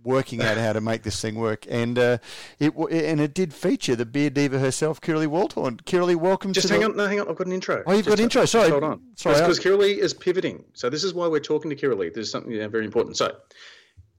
working 0.06 0.42
out 0.42 0.58
how 0.58 0.72
to 0.72 0.80
make 0.80 1.04
this 1.04 1.20
thing 1.20 1.36
work. 1.36 1.66
And 1.70 1.98
uh, 1.98 2.18
it 2.60 2.74
and 2.76 3.20
it 3.20 3.34
did 3.34 3.54
feature 3.54 3.96
the 3.96 4.06
beer 4.06 4.30
diva 4.30 4.60
herself, 4.60 5.02
Kirrily 5.02 5.28
Waldhorn. 5.28 5.82
Kirrily, 5.82 6.16
welcome. 6.16 6.54
Just 6.54 6.70
hang 6.70 6.82
the... 6.82 6.86
on, 6.86 6.96
no, 6.96 7.08
hang 7.08 7.20
on. 7.20 7.28
I've 7.28 7.36
got 7.36 7.48
an 7.48 7.54
intro. 7.54 7.84
Oh, 7.86 7.92
you've 7.92 8.06
Just 8.06 8.10
got 8.10 8.20
an 8.20 8.24
intro. 8.24 8.46
Sorry, 8.46 8.70
hold 8.70 8.84
on. 8.84 9.02
Sorry, 9.16 9.40
because 9.40 9.60
Kirrily 9.60 9.98
is 9.98 10.14
pivoting. 10.14 10.64
So 10.74 10.90
this 10.90 11.04
is 11.04 11.14
why 11.14 11.28
we're 11.28 11.40
talking 11.40 11.70
to 11.70 11.76
Kirrily. 11.76 12.14
There's 12.14 12.32
something 12.32 12.52
you 12.52 12.60
know, 12.60 12.70
very 12.70 12.86
important. 12.86 13.18
So, 13.18 13.36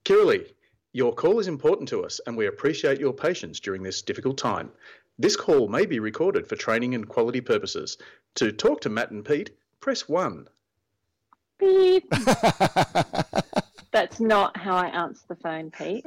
Kirrily, 0.05 0.50
your 0.96 1.12
call 1.12 1.38
is 1.38 1.46
important 1.46 1.87
to 1.90 2.02
us, 2.02 2.22
and 2.26 2.35
we 2.35 2.46
appreciate 2.46 2.98
your 2.98 3.12
patience 3.12 3.61
during 3.61 3.82
this 3.82 4.00
difficult 4.00 4.38
time. 4.38 4.70
This 5.18 5.37
call 5.37 5.68
may 5.68 5.85
be 5.85 5.98
recorded 5.98 6.46
for 6.46 6.56
training 6.56 6.94
and 6.94 7.06
quality 7.06 7.42
purposes. 7.42 7.98
To 8.37 8.50
talk 8.50 8.80
to 8.80 8.88
Matt 8.88 9.11
and 9.11 9.22
Pete, 9.22 9.50
press 9.80 10.09
one. 10.09 10.48
Beep. 11.59 12.09
That's 13.92 14.20
not 14.20 14.56
how 14.56 14.74
I 14.74 14.87
answer 14.87 15.20
the 15.28 15.37
phone, 15.37 15.70
Pete. 15.70 16.06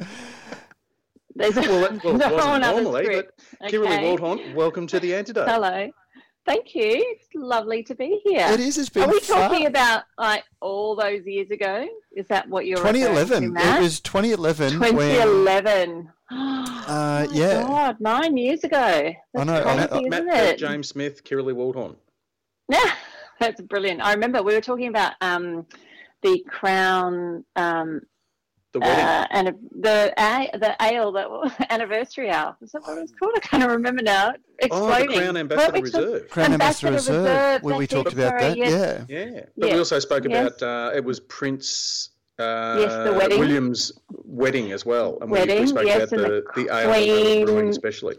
There's 1.36 1.56
a, 1.56 1.62
well, 1.62 1.82
that, 1.82 2.04
well, 2.04 2.16
it 2.22 2.34
wasn't 2.34 2.62
normally, 2.62 3.06
but 3.06 3.32
okay. 3.64 3.78
Kirrily 3.78 4.18
Waldhorn, 4.18 4.56
welcome 4.56 4.88
to 4.88 5.00
the 5.00 5.14
antidote. 5.14 5.48
Hello. 5.48 5.92
Thank 6.50 6.74
you. 6.74 6.96
It's 6.96 7.28
lovely 7.36 7.84
to 7.84 7.94
be 7.94 8.20
here. 8.26 8.48
It 8.50 8.60
is. 8.60 8.80
It's 8.80 8.90
been. 8.90 9.04
Are 9.04 9.12
we 9.12 9.20
fun. 9.20 9.52
talking 9.52 9.68
about 9.68 10.06
like 10.18 10.44
all 10.62 10.96
those 10.96 11.24
years 11.24 11.52
ago? 11.52 11.88
Is 12.12 12.26
that 12.30 12.50
what 12.50 12.66
you're? 12.66 12.78
2011. 12.78 13.54
To, 13.54 13.60
it 13.60 13.80
was 13.80 14.00
2011. 14.00 14.72
2011. 14.72 15.90
When, 15.90 16.12
uh, 16.32 17.28
oh 17.30 17.32
yeah. 17.32 17.62
God, 17.62 17.98
nine 18.00 18.36
years 18.36 18.64
ago. 18.64 19.14
That's 19.34 19.38
I 19.38 19.44
know. 19.44 19.62
Crazy, 19.62 19.80
I 19.80 20.00
know. 20.00 20.10
Matt, 20.10 20.26
Matt, 20.26 20.58
James 20.58 20.88
Smith, 20.88 21.24
Kirrily 21.24 21.54
Waldhorn. 21.54 21.96
Yeah, 22.68 22.94
that's 23.40 23.62
brilliant. 23.62 24.02
I 24.02 24.14
remember 24.14 24.42
we 24.42 24.56
were 24.56 24.62
talking 24.62 24.88
about 24.88 25.14
um, 25.22 25.68
the 26.24 26.44
crown 26.50 27.46
um, 27.58 28.02
the 28.72 28.80
wedding. 28.80 29.06
Uh, 29.06 29.28
and 29.32 29.48
the 29.48 30.14
the 30.18 30.76
ale 30.82 31.12
that 31.12 31.66
anniversary 31.70 32.30
ale. 32.30 32.56
Is 32.62 32.72
that 32.72 32.82
what 32.84 32.98
it 32.98 33.02
was 33.02 33.14
called? 33.18 33.34
I 33.36 33.40
can't 33.40 33.70
remember 33.70 34.04
now. 34.04 34.34
Exploding. 34.60 35.10
Oh, 35.10 35.14
the 35.14 35.20
Crown 35.20 35.38
Ambassador 35.38 35.82
Reserve. 35.82 36.30
Crown 36.30 36.54
Ambassador, 36.54 36.88
Ambassador 36.88 37.18
Reserve. 37.20 37.64
we, 37.64 37.74
we 37.74 37.88
talked 37.88 38.14
about 38.14 38.40
that. 38.40 38.58
Yes. 38.58 39.06
Yeah. 39.08 39.18
Yeah. 39.18 39.42
But 39.58 39.68
yes. 39.68 39.74
we 39.74 39.80
also 39.80 40.00
spoke 40.00 40.26
yes. 40.26 40.58
about 40.58 40.92
uh, 40.94 40.96
it 40.96 41.04
was 41.04 41.20
Prince. 41.20 42.10
Uh, 42.38 42.78
yes, 42.80 42.94
the 43.06 43.14
wedding. 43.14 43.40
William's 43.40 43.92
wedding 44.24 44.72
as 44.72 44.86
well, 44.86 45.18
and 45.20 45.30
wedding, 45.30 45.56
we, 45.56 45.62
we 45.62 45.68
spoke 45.68 45.86
yes, 45.86 46.10
about 46.10 46.10
the, 46.10 46.44
the, 46.56 46.64
the 46.64 46.74
ale 46.74 47.46
brewing 47.46 47.68
especially. 47.68 48.16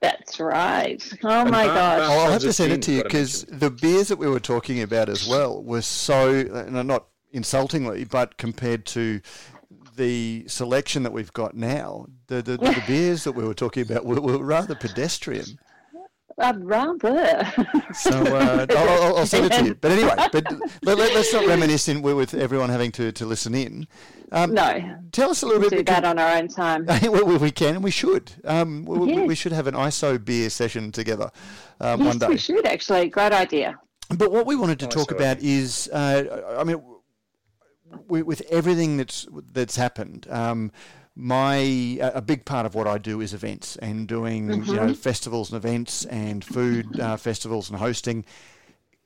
That's 0.00 0.40
right. 0.40 1.00
Oh 1.22 1.44
my 1.44 1.66
gosh! 1.66 2.00
Oh, 2.02 2.24
I'll 2.24 2.32
have 2.32 2.40
to 2.40 2.52
send 2.52 2.72
it 2.72 2.82
to 2.82 2.92
you 2.92 3.02
because 3.02 3.44
the 3.44 3.70
beers 3.70 4.08
that 4.08 4.16
we 4.16 4.26
were 4.26 4.40
talking 4.40 4.80
about 4.80 5.10
as 5.10 5.28
well 5.28 5.62
were 5.62 5.82
so 5.82 6.42
not 6.42 7.06
insultingly, 7.32 8.04
but 8.04 8.36
compared 8.36 8.84
to 8.86 9.20
the 9.96 10.44
selection 10.48 11.02
that 11.02 11.12
we've 11.12 11.32
got 11.32 11.54
now, 11.54 12.06
the 12.26 12.36
the, 12.36 12.56
the 12.56 12.82
beers 12.86 13.24
that 13.24 13.32
we 13.32 13.44
were 13.44 13.54
talking 13.54 13.82
about 13.82 14.04
were, 14.04 14.20
were 14.20 14.38
rather 14.38 14.74
pedestrian. 14.74 15.58
Uh, 16.38 16.54
rather. 16.60 17.52
so 17.94 18.10
uh, 18.10 18.66
I'll, 18.70 19.18
I'll, 19.18 19.26
send 19.26 19.46
it 19.46 19.52
to 19.52 19.64
you. 19.66 19.74
But 19.74 19.92
anyway, 19.92 20.14
but 20.32 20.44
let, 20.82 20.98
us 20.98 21.32
not 21.32 21.46
reminisce 21.46 21.88
in, 21.88 22.00
with 22.00 22.32
everyone 22.32 22.70
having 22.70 22.90
to, 22.92 23.12
to 23.12 23.26
listen 23.26 23.54
in. 23.54 23.86
Um, 24.32 24.54
no. 24.54 24.96
Tell 25.12 25.30
us 25.30 25.42
a 25.42 25.46
little 25.46 25.60
we'll 25.60 25.70
bit. 25.70 25.86
Do 25.86 25.92
that 25.92 26.04
on 26.04 26.18
our 26.18 26.36
own 26.36 26.48
time. 26.48 26.86
we, 27.02 27.08
we, 27.36 27.50
can 27.50 27.74
and 27.74 27.84
we 27.84 27.90
should. 27.90 28.32
Um, 28.44 28.84
we, 28.86 29.12
yes. 29.12 29.28
we, 29.28 29.34
should 29.34 29.52
have 29.52 29.66
an 29.66 29.74
ISO 29.74 30.22
beer 30.22 30.48
session 30.48 30.90
together 30.90 31.30
um, 31.80 32.00
yes, 32.00 32.08
one 32.08 32.18
day. 32.18 32.28
we 32.28 32.38
should 32.38 32.66
actually. 32.66 33.08
Great 33.10 33.32
idea. 33.32 33.78
But 34.08 34.32
what 34.32 34.46
we 34.46 34.56
wanted 34.56 34.78
to 34.80 34.86
talk 34.86 35.10
about 35.10 35.40
is, 35.40 35.88
uh, 35.92 36.56
I 36.58 36.64
mean, 36.64 36.82
with 38.08 38.42
everything 38.50 38.96
that's 38.96 39.26
that's 39.52 39.76
happened, 39.76 40.26
um, 40.30 40.72
my 41.14 41.56
a 42.00 42.22
big 42.22 42.44
part 42.44 42.66
of 42.66 42.74
what 42.74 42.86
I 42.86 42.98
do 42.98 43.20
is 43.20 43.34
events 43.34 43.76
and 43.76 44.08
doing 44.08 44.48
mm-hmm. 44.48 44.70
you 44.70 44.76
know 44.76 44.94
festivals 44.94 45.52
and 45.52 45.56
events 45.62 46.04
and 46.06 46.44
food 46.44 46.98
uh, 46.98 47.16
festivals 47.16 47.70
and 47.70 47.78
hosting. 47.78 48.24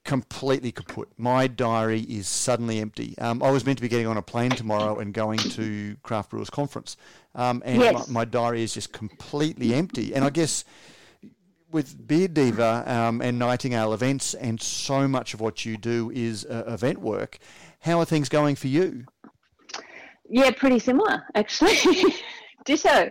Completely 0.05 0.71
kaput. 0.71 1.09
My 1.17 1.49
diary 1.49 2.03
is 2.03 2.29
suddenly 2.29 2.79
empty. 2.79 3.19
Um, 3.19 3.43
I 3.43 3.51
was 3.51 3.67
meant 3.67 3.79
to 3.79 3.83
be 3.83 3.89
getting 3.89 4.07
on 4.07 4.17
a 4.17 4.23
plane 4.23 4.53
tomorrow 4.53 5.01
and 5.01 5.13
going 5.13 5.39
to 5.39 5.97
Craft 6.05 6.31
Brewers 6.31 6.49
Conference, 6.49 6.97
um, 7.35 7.61
and 7.65 7.81
yes. 7.81 8.07
my, 8.07 8.21
my, 8.21 8.25
diary 8.25 8.63
is 8.63 8.73
just 8.73 8.93
completely 8.93 9.75
empty. 9.75 10.15
And 10.15 10.25
I 10.25 10.31
guess 10.31 10.65
with 11.73 12.07
Beer 12.07 12.29
Diva 12.29 12.85
um, 12.87 13.21
and 13.21 13.39
Nightingale 13.39 13.93
events, 13.93 14.35
and 14.35 14.61
so 14.61 15.09
much 15.09 15.35
of 15.35 15.41
what 15.41 15.65
you 15.65 15.77
do 15.77 16.11
is 16.15 16.45
uh, 16.47 16.65
event 16.69 17.01
work. 17.01 17.39
How 17.81 17.99
are 18.01 18.05
things 18.05 18.29
going 18.29 18.57
for 18.57 18.69
you? 18.69 19.07
Yeah, 20.29 20.51
pretty 20.51 20.79
similar 20.79 21.25
actually. 21.35 21.77
Ditto. 22.65 23.11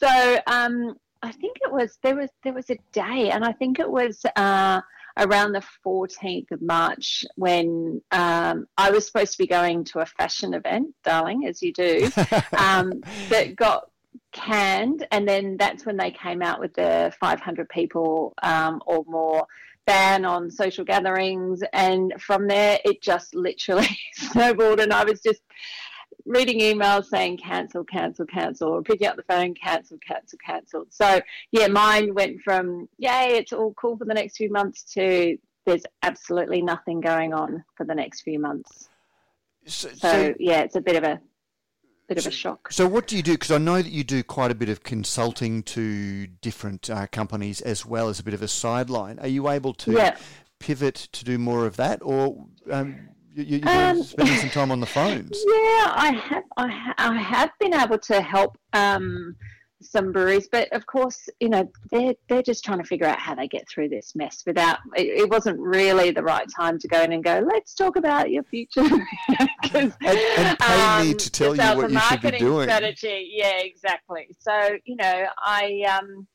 So 0.00 0.38
um, 0.46 0.96
I 1.22 1.32
think 1.32 1.58
it 1.62 1.70
was 1.70 1.98
there 2.02 2.16
was 2.16 2.30
there 2.42 2.54
was 2.54 2.70
a 2.70 2.78
day, 2.92 3.30
and 3.30 3.44
I 3.44 3.52
think 3.52 3.78
it 3.78 3.90
was 3.90 4.24
uh, 4.36 4.80
around 5.18 5.52
the 5.52 5.62
14th 5.84 6.50
of 6.50 6.60
March 6.60 7.24
when 7.36 8.02
um, 8.10 8.66
I 8.76 8.90
was 8.90 9.06
supposed 9.06 9.32
to 9.32 9.38
be 9.38 9.46
going 9.46 9.84
to 9.84 10.00
a 10.00 10.06
fashion 10.06 10.54
event, 10.54 10.94
darling, 11.04 11.46
as 11.46 11.62
you 11.62 11.72
do, 11.72 12.10
um, 12.58 13.02
that 13.28 13.54
got 13.56 13.90
canned, 14.32 15.06
and 15.12 15.28
then 15.28 15.56
that's 15.56 15.86
when 15.86 15.96
they 15.96 16.10
came 16.10 16.42
out 16.42 16.60
with 16.60 16.74
the 16.74 17.12
500 17.20 17.68
people 17.68 18.34
um, 18.42 18.82
or 18.86 19.04
more 19.06 19.46
ban 19.86 20.24
on 20.24 20.50
social 20.50 20.84
gatherings 20.84 21.62
and 21.72 22.12
from 22.18 22.46
there 22.46 22.78
it 22.84 23.02
just 23.02 23.34
literally 23.34 23.88
snowballed 24.14 24.80
and 24.80 24.92
i 24.92 25.04
was 25.04 25.20
just 25.20 25.42
reading 26.26 26.60
emails 26.60 27.06
saying 27.06 27.36
cancel, 27.36 27.84
cancel, 27.84 28.26
cancel, 28.26 28.70
or 28.70 28.82
picking 28.82 29.06
up 29.06 29.16
the 29.16 29.22
phone, 29.24 29.54
cancel, 29.54 29.98
cancel, 29.98 30.38
cancel. 30.44 30.86
So 30.90 31.20
yeah, 31.52 31.68
mine 31.68 32.14
went 32.14 32.40
from 32.40 32.88
yay, 32.98 33.36
it's 33.36 33.52
all 33.52 33.74
cool 33.74 33.96
for 33.96 34.04
the 34.04 34.14
next 34.14 34.36
few 34.36 34.50
months 34.50 34.84
to 34.94 35.36
there's 35.66 35.84
absolutely 36.02 36.60
nothing 36.60 37.00
going 37.00 37.32
on 37.32 37.64
for 37.76 37.84
the 37.84 37.94
next 37.94 38.22
few 38.22 38.38
months. 38.38 38.88
So, 39.66 39.88
so, 39.88 39.94
so 39.94 40.34
yeah, 40.38 40.60
it's 40.60 40.76
a 40.76 40.80
bit 40.80 40.96
of 40.96 41.04
a 41.04 41.20
bit 42.08 42.20
so, 42.20 42.28
of 42.28 42.32
a 42.32 42.36
shock. 42.36 42.72
So 42.72 42.86
what 42.86 43.06
do 43.06 43.16
you 43.16 43.22
do? 43.22 43.32
Because 43.32 43.50
I 43.50 43.58
know 43.58 43.80
that 43.80 43.90
you 43.90 44.04
do 44.04 44.22
quite 44.22 44.50
a 44.50 44.54
bit 44.54 44.68
of 44.68 44.82
consulting 44.82 45.62
to 45.64 46.26
different 46.26 46.90
uh, 46.90 47.06
companies 47.08 47.60
as 47.60 47.84
well 47.86 48.08
as 48.08 48.20
a 48.20 48.22
bit 48.22 48.34
of 48.34 48.42
a 48.42 48.48
sideline. 48.48 49.18
Are 49.18 49.28
you 49.28 49.48
able 49.48 49.74
to 49.74 49.92
yeah. 49.92 50.16
pivot 50.58 50.94
to 50.94 51.24
do 51.24 51.38
more 51.38 51.66
of 51.66 51.76
that, 51.76 52.00
or 52.02 52.46
um, 52.70 53.08
you, 53.34 53.58
you, 53.58 53.62
are 53.66 53.90
um, 53.90 54.02
spending 54.02 54.36
some 54.36 54.50
time 54.50 54.70
on 54.70 54.80
the 54.80 54.86
phones. 54.86 55.36
Yeah, 55.46 55.92
I 55.96 56.22
have. 56.28 56.44
I, 56.56 56.68
ha- 56.68 56.94
I 56.98 57.16
have 57.16 57.50
been 57.58 57.74
able 57.74 57.98
to 57.98 58.20
help 58.20 58.56
um, 58.72 59.34
some 59.82 60.12
breweries, 60.12 60.48
but 60.50 60.72
of 60.72 60.86
course, 60.86 61.28
you 61.40 61.48
know, 61.48 61.70
they're 61.90 62.14
they're 62.28 62.42
just 62.42 62.64
trying 62.64 62.78
to 62.78 62.84
figure 62.84 63.06
out 63.06 63.18
how 63.18 63.34
they 63.34 63.48
get 63.48 63.68
through 63.68 63.88
this 63.88 64.14
mess. 64.14 64.42
Without 64.46 64.78
it, 64.96 65.22
it 65.22 65.30
wasn't 65.30 65.58
really 65.58 66.10
the 66.10 66.22
right 66.22 66.46
time 66.54 66.78
to 66.78 66.88
go 66.88 67.02
in 67.02 67.12
and 67.12 67.22
go. 67.22 67.46
Let's 67.46 67.74
talk 67.74 67.96
about 67.96 68.30
your 68.30 68.44
future. 68.44 68.80
and, 69.74 69.94
and 70.00 70.58
pay 70.58 70.82
um, 70.82 71.08
me 71.08 71.14
to 71.14 71.30
tell 71.30 71.54
you 71.54 71.62
what 71.76 71.90
you 71.90 71.98
should 71.98 72.20
be 72.20 72.30
doing. 72.38 72.68
Strategy, 72.68 73.30
yeah, 73.32 73.58
exactly. 73.58 74.28
So 74.38 74.76
you 74.84 74.96
know, 74.96 75.26
I 75.38 75.82
um, 76.00 76.26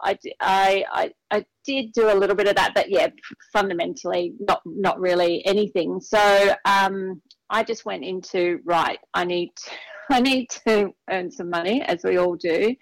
I, 0.00 0.18
I, 0.40 0.84
I, 0.92 1.12
I 1.30 1.44
did 1.64 1.92
do 1.92 2.12
a 2.12 2.14
little 2.14 2.36
bit 2.36 2.48
of 2.48 2.56
that, 2.56 2.72
but 2.74 2.90
yeah, 2.90 3.08
fundamentally 3.52 4.34
not 4.40 4.62
not 4.64 5.00
really 5.00 5.44
anything. 5.46 6.00
So 6.00 6.54
um, 6.64 7.20
I 7.54 7.62
just 7.62 7.84
went 7.84 8.02
into 8.02 8.58
right. 8.64 8.98
I 9.14 9.24
need 9.24 9.52
to, 9.54 9.70
I 10.10 10.20
need 10.20 10.50
to 10.66 10.92
earn 11.08 11.30
some 11.30 11.48
money, 11.48 11.80
as 11.82 12.02
we 12.02 12.18
all 12.18 12.34
do, 12.34 12.74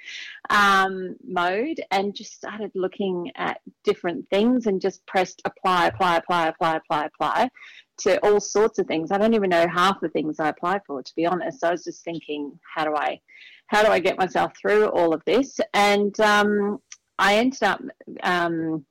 um, 0.48 1.14
mode, 1.22 1.80
and 1.90 2.14
just 2.14 2.32
started 2.32 2.72
looking 2.74 3.30
at 3.36 3.60
different 3.84 4.28
things 4.30 4.66
and 4.66 4.80
just 4.80 5.06
pressed 5.06 5.42
apply, 5.44 5.88
apply, 5.88 6.16
apply, 6.16 6.48
apply, 6.48 6.76
apply, 6.76 7.04
apply 7.04 7.50
to 7.98 8.18
all 8.24 8.40
sorts 8.40 8.78
of 8.78 8.86
things. 8.86 9.12
I 9.12 9.18
don't 9.18 9.34
even 9.34 9.50
know 9.50 9.68
half 9.68 10.00
the 10.00 10.08
things 10.08 10.40
I 10.40 10.48
applied 10.48 10.80
for, 10.86 11.02
to 11.02 11.12
be 11.14 11.26
honest. 11.26 11.60
So 11.60 11.68
I 11.68 11.72
was 11.72 11.84
just 11.84 12.02
thinking, 12.02 12.58
how 12.74 12.86
do 12.86 12.96
I, 12.96 13.20
how 13.66 13.84
do 13.84 13.92
I 13.92 14.00
get 14.00 14.18
myself 14.18 14.52
through 14.58 14.86
all 14.86 15.12
of 15.12 15.22
this? 15.26 15.60
And 15.74 16.18
um, 16.18 16.78
I 17.18 17.36
ended 17.36 17.62
up 17.62 17.80
um, 18.22 18.86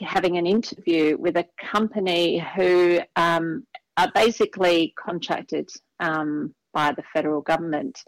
having 0.00 0.38
an 0.38 0.46
interview 0.46 1.16
with 1.18 1.36
a 1.36 1.46
company 1.62 2.44
who 2.56 3.00
um, 3.16 3.64
are 4.00 4.12
basically 4.14 4.94
contracted 4.96 5.68
um, 6.00 6.54
by 6.72 6.92
the 6.92 7.02
federal 7.12 7.40
government. 7.42 8.02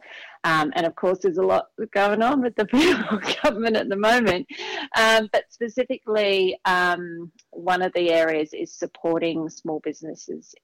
Um, 0.45 0.73
and 0.75 0.87
of 0.87 0.95
course, 0.95 1.19
there's 1.21 1.39
a 1.39 1.43
lot 1.43 1.67
going 1.93 2.23
on 2.23 2.41
with 2.41 2.55
the 2.57 2.67
federal 2.71 3.21
government 3.43 3.77
at 3.77 3.89
the 3.89 3.97
moment. 3.97 4.47
Um, 4.97 5.29
but 5.33 5.45
specifically, 5.51 6.59
um, 6.65 7.31
one 7.51 7.83
of 7.83 7.93
the 7.93 8.11
areas 8.11 8.55
is 8.55 8.73
supporting 8.73 9.49
small 9.49 9.81
businesses 9.81 10.55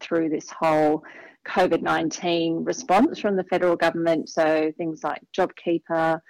through 0.00 0.30
this 0.30 0.50
whole 0.50 1.02
COVID 1.46 1.82
19 1.82 2.64
response 2.64 3.18
from 3.18 3.36
the 3.36 3.44
federal 3.44 3.76
government. 3.76 4.28
So 4.28 4.72
things 4.76 5.02
like 5.02 5.20
JobKeeper 5.36 6.20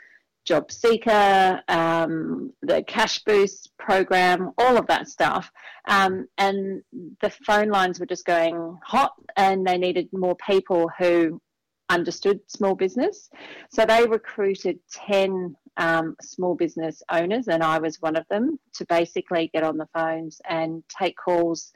job 0.45 0.71
seeker, 0.71 1.61
um, 1.69 2.53
the 2.63 2.83
cash 2.83 3.23
boost 3.25 3.71
program, 3.79 4.53
all 4.59 4.77
of 4.77 4.87
that 4.87 5.09
stuff. 5.09 5.51
Um, 5.89 6.27
and 6.39 6.83
the 7.21 7.31
phone 7.31 7.69
lines 7.69 8.01
were 8.01 8.07
just 8.07 8.25
going 8.25 8.79
hot, 8.85 9.13
and 9.37 9.67
they 9.67 9.79
needed 9.79 10.09
more 10.13 10.37
people 10.37 10.91
who 10.99 11.41
understood 11.89 12.41
small 12.47 12.75
business. 12.75 13.29
So 13.71 13.85
they 13.85 14.07
recruited 14.07 14.79
10 14.93 15.55
um, 15.77 16.17
small 16.23 16.55
business 16.55 17.03
owners, 17.11 17.49
and 17.49 17.63
I 17.63 17.79
was 17.79 18.01
one 18.01 18.17
of 18.17 18.27
them, 18.29 18.59
to 18.75 18.87
basically 18.87 19.51
get 19.53 19.65
on 19.65 19.77
the 19.77 19.89
phones 19.95 20.41
and 20.49 20.83
take 20.89 21.17
calls 21.17 21.73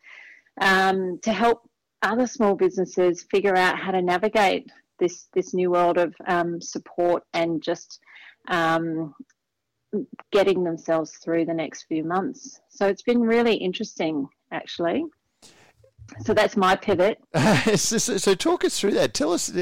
um, 0.60 1.18
to 1.22 1.32
help 1.32 1.68
other 2.02 2.26
small 2.26 2.54
businesses 2.54 3.26
figure 3.30 3.56
out 3.56 3.78
how 3.78 3.90
to 3.90 4.02
navigate 4.02 4.70
this 4.98 5.28
this 5.34 5.54
new 5.54 5.70
world 5.72 5.98
of 5.98 6.14
um, 6.26 6.60
support 6.60 7.24
and 7.32 7.62
just 7.62 8.00
um, 8.48 9.14
getting 10.32 10.64
themselves 10.64 11.12
through 11.22 11.44
the 11.44 11.54
next 11.54 11.84
few 11.84 12.04
months. 12.04 12.60
So 12.68 12.86
it's 12.86 13.02
been 13.02 13.20
really 13.20 13.54
interesting, 13.54 14.28
actually. 14.52 15.04
So 16.20 16.34
that's 16.34 16.56
my 16.56 16.76
pivot. 16.76 17.18
so, 17.76 17.98
so, 17.98 18.34
talk 18.34 18.64
us 18.64 18.78
through 18.78 18.92
that. 18.92 19.14
Tell 19.14 19.32
us, 19.32 19.52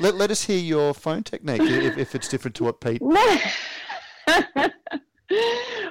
let, 0.00 0.14
let 0.14 0.30
us 0.30 0.44
hear 0.44 0.58
your 0.58 0.94
phone 0.94 1.22
technique 1.22 1.60
if, 1.60 1.98
if 1.98 2.14
it's 2.14 2.28
different 2.28 2.54
to 2.56 2.64
what 2.64 2.80
Pete. 2.80 3.02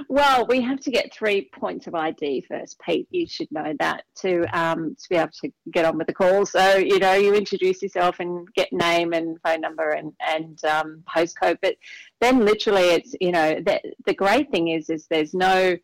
well, 0.10 0.46
we 0.48 0.62
have 0.62 0.80
to 0.82 0.92
get 0.92 1.14
three 1.14 1.50
points 1.54 1.88
of 1.88 1.96
ID 1.96 2.46
first, 2.48 2.80
Pete. 2.80 3.08
You 3.12 3.28
should 3.28 3.52
know 3.52 3.74
that 3.80 4.04
to 4.18 4.44
um, 4.58 4.96
to 4.96 5.10
be 5.10 5.16
able 5.16 5.32
to 5.42 5.52
get 5.72 5.86
on 5.86 5.98
with 5.98 6.08
the 6.08 6.14
call. 6.14 6.46
So 6.46 6.78
you 6.78 7.00
know, 7.00 7.14
you 7.14 7.34
introduce 7.34 7.82
yourself 7.82 8.20
and 8.20 8.48
get 8.56 8.72
name 8.72 9.14
and 9.14 9.38
phone 9.42 9.62
number 9.62 9.90
and 9.92 10.14
and 10.20 10.64
um, 10.66 11.04
postcode. 11.08 11.58
But 11.62 11.76
then, 12.20 12.46
literally, 12.46 12.90
it's 12.90 13.16
you 13.20 13.32
know, 13.32 13.56
the 13.56 13.82
the 14.06 14.14
great 14.14 14.52
thing 14.52 14.70
is 14.70 14.90
is 14.90 15.08
there's 15.08 15.34
no 15.34 15.78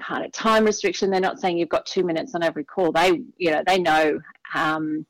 kind 0.00 0.24
of 0.24 0.32
time 0.32 0.64
restriction. 0.64 1.10
They're 1.10 1.20
not 1.20 1.40
saying 1.40 1.58
you've 1.58 1.68
got 1.68 1.86
two 1.86 2.04
minutes 2.04 2.34
on 2.34 2.42
every 2.42 2.64
call. 2.64 2.92
They 2.92 3.22
you 3.36 3.50
know 3.50 3.62
they 3.66 3.78
know. 3.78 4.20
Um, 4.54 5.04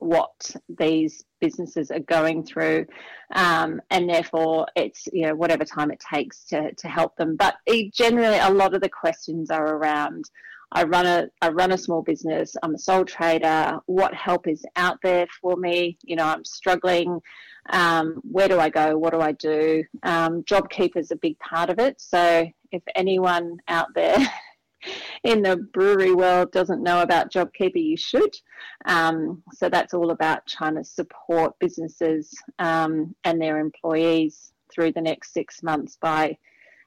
what 0.00 0.56
these 0.78 1.24
businesses 1.40 1.90
are 1.90 2.00
going 2.00 2.44
through, 2.44 2.86
um, 3.34 3.80
and 3.90 4.08
therefore 4.08 4.66
it's 4.76 5.06
you 5.12 5.26
know 5.26 5.34
whatever 5.34 5.64
time 5.64 5.90
it 5.90 6.00
takes 6.00 6.44
to 6.46 6.72
to 6.72 6.88
help 6.88 7.16
them. 7.16 7.36
But 7.36 7.56
it, 7.66 7.94
generally, 7.94 8.38
a 8.38 8.50
lot 8.50 8.74
of 8.74 8.80
the 8.80 8.88
questions 8.88 9.50
are 9.50 9.76
around. 9.76 10.30
I 10.72 10.84
run 10.84 11.06
a 11.06 11.28
I 11.42 11.50
run 11.50 11.72
a 11.72 11.78
small 11.78 12.02
business. 12.02 12.56
I'm 12.62 12.74
a 12.74 12.78
sole 12.78 13.04
trader. 13.04 13.78
What 13.86 14.14
help 14.14 14.46
is 14.46 14.64
out 14.76 14.98
there 15.02 15.26
for 15.40 15.56
me? 15.56 15.98
You 16.02 16.16
know, 16.16 16.26
I'm 16.26 16.44
struggling. 16.44 17.20
Um, 17.70 18.20
where 18.24 18.48
do 18.48 18.58
I 18.58 18.70
go? 18.70 18.96
What 18.96 19.12
do 19.12 19.20
I 19.20 19.32
do? 19.32 19.84
Um, 20.02 20.42
JobKeeper 20.44 20.96
is 20.96 21.10
a 21.10 21.16
big 21.16 21.38
part 21.38 21.70
of 21.70 21.78
it. 21.78 22.00
So 22.00 22.46
if 22.72 22.82
anyone 22.94 23.58
out 23.68 23.88
there 23.94 24.16
in 25.24 25.42
the 25.42 25.56
brewery 25.72 26.12
world 26.12 26.52
doesn't 26.52 26.82
know 26.82 27.02
about 27.02 27.32
JobKeeper, 27.32 27.82
you 27.82 27.96
should. 27.96 28.34
Um, 28.86 29.42
so 29.52 29.68
that's 29.68 29.94
all 29.94 30.10
about 30.10 30.46
trying 30.46 30.76
to 30.76 30.84
support 30.84 31.58
businesses 31.58 32.32
um, 32.58 33.14
and 33.24 33.40
their 33.40 33.58
employees 33.58 34.52
through 34.72 34.92
the 34.92 35.00
next 35.00 35.32
six 35.32 35.62
months 35.62 35.96
by 36.00 36.36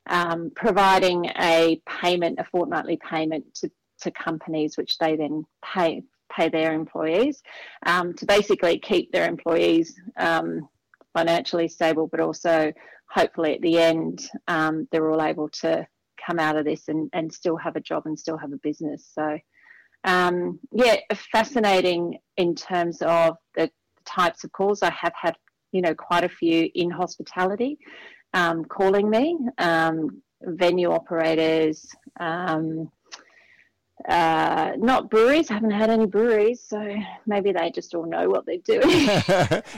um, 0.10 0.52
providing 0.56 1.26
a 1.40 1.82
payment, 1.88 2.40
a 2.40 2.44
fortnightly 2.46 2.98
payment 2.98 3.46
to, 3.56 3.72
to 4.02 4.12
companies, 4.12 4.78
which 4.78 4.98
they 4.98 5.16
then 5.16 5.46
pay 5.64 6.04
pay 6.36 6.50
their 6.50 6.74
employees 6.74 7.44
um, 7.86 8.14
to 8.16 8.26
basically 8.26 8.80
keep 8.80 9.12
their 9.12 9.28
employees 9.28 10.00
um, 10.18 10.68
financially 11.14 11.68
stable, 11.68 12.08
but 12.08 12.20
also 12.20 12.74
hopefully 13.10 13.54
at 13.54 13.62
the 13.62 13.78
end 13.78 14.28
um, 14.48 14.88
they're 14.92 15.12
all 15.12 15.22
able 15.22 15.48
to 15.50 15.86
come 16.26 16.40
out 16.40 16.58
of 16.58 16.66
this 16.66 16.88
and, 16.88 17.10
and 17.14 17.32
still 17.32 17.58
have 17.58 17.76
a 17.76 17.82
job 17.82 18.04
and 18.06 18.18
still 18.18 18.38
have 18.38 18.54
a 18.54 18.58
business. 18.58 19.10
So, 19.14 19.38
um, 20.04 20.60
yeah, 20.72 20.98
fascinating 21.32 22.18
in 22.38 22.56
terms 22.56 23.02
of 23.02 23.38
the 23.56 23.70
types 24.06 24.44
of 24.44 24.52
calls. 24.52 24.84
I 24.84 24.92
have 24.92 25.14
had 25.16 25.36
you 25.74 25.82
know, 25.82 25.94
quite 25.94 26.24
a 26.24 26.30
few 26.30 26.70
in 26.76 26.90
hospitality 26.90 27.78
um, 28.34 28.64
calling 28.64 29.10
me, 29.10 29.38
um, 29.58 30.22
venue 30.42 30.92
operators, 30.92 31.86
um, 32.20 32.90
uh, 34.08 34.74
not 34.78 35.10
breweries. 35.10 35.50
I 35.50 35.56
haven't 35.56 35.72
had 35.72 35.90
any 35.90 36.06
breweries, 36.06 36.62
so 36.62 36.96
maybe 37.26 37.52
they 37.52 37.72
just 37.72 37.94
all 37.96 38.06
know 38.06 38.28
what 38.30 38.46
they're 38.46 38.58
doing. 38.58 38.82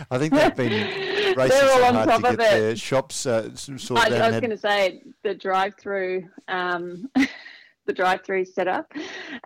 I 0.09 0.17
think 0.17 0.33
they've 0.33 0.55
been 0.55 0.71
racing 1.37 1.49
They're 1.49 1.71
all 1.71 1.77
so 1.79 1.85
on 1.85 1.93
hard 1.95 2.09
top 2.09 2.21
to 2.21 2.27
of 2.29 2.37
get 2.37 2.53
it. 2.53 2.59
their 2.59 2.75
shops 2.75 3.25
uh, 3.25 3.49
s- 3.51 3.69
sorted 3.77 4.13
I. 4.13 4.17
I 4.17 4.25
was 4.27 4.33
had- 4.35 4.41
going 4.41 4.49
to 4.51 4.57
say 4.57 5.01
the 5.23 5.35
drive-through, 5.35 6.27
um, 6.47 7.09
the 7.85 7.93
drive-through 7.93 8.45
setup. 8.45 8.91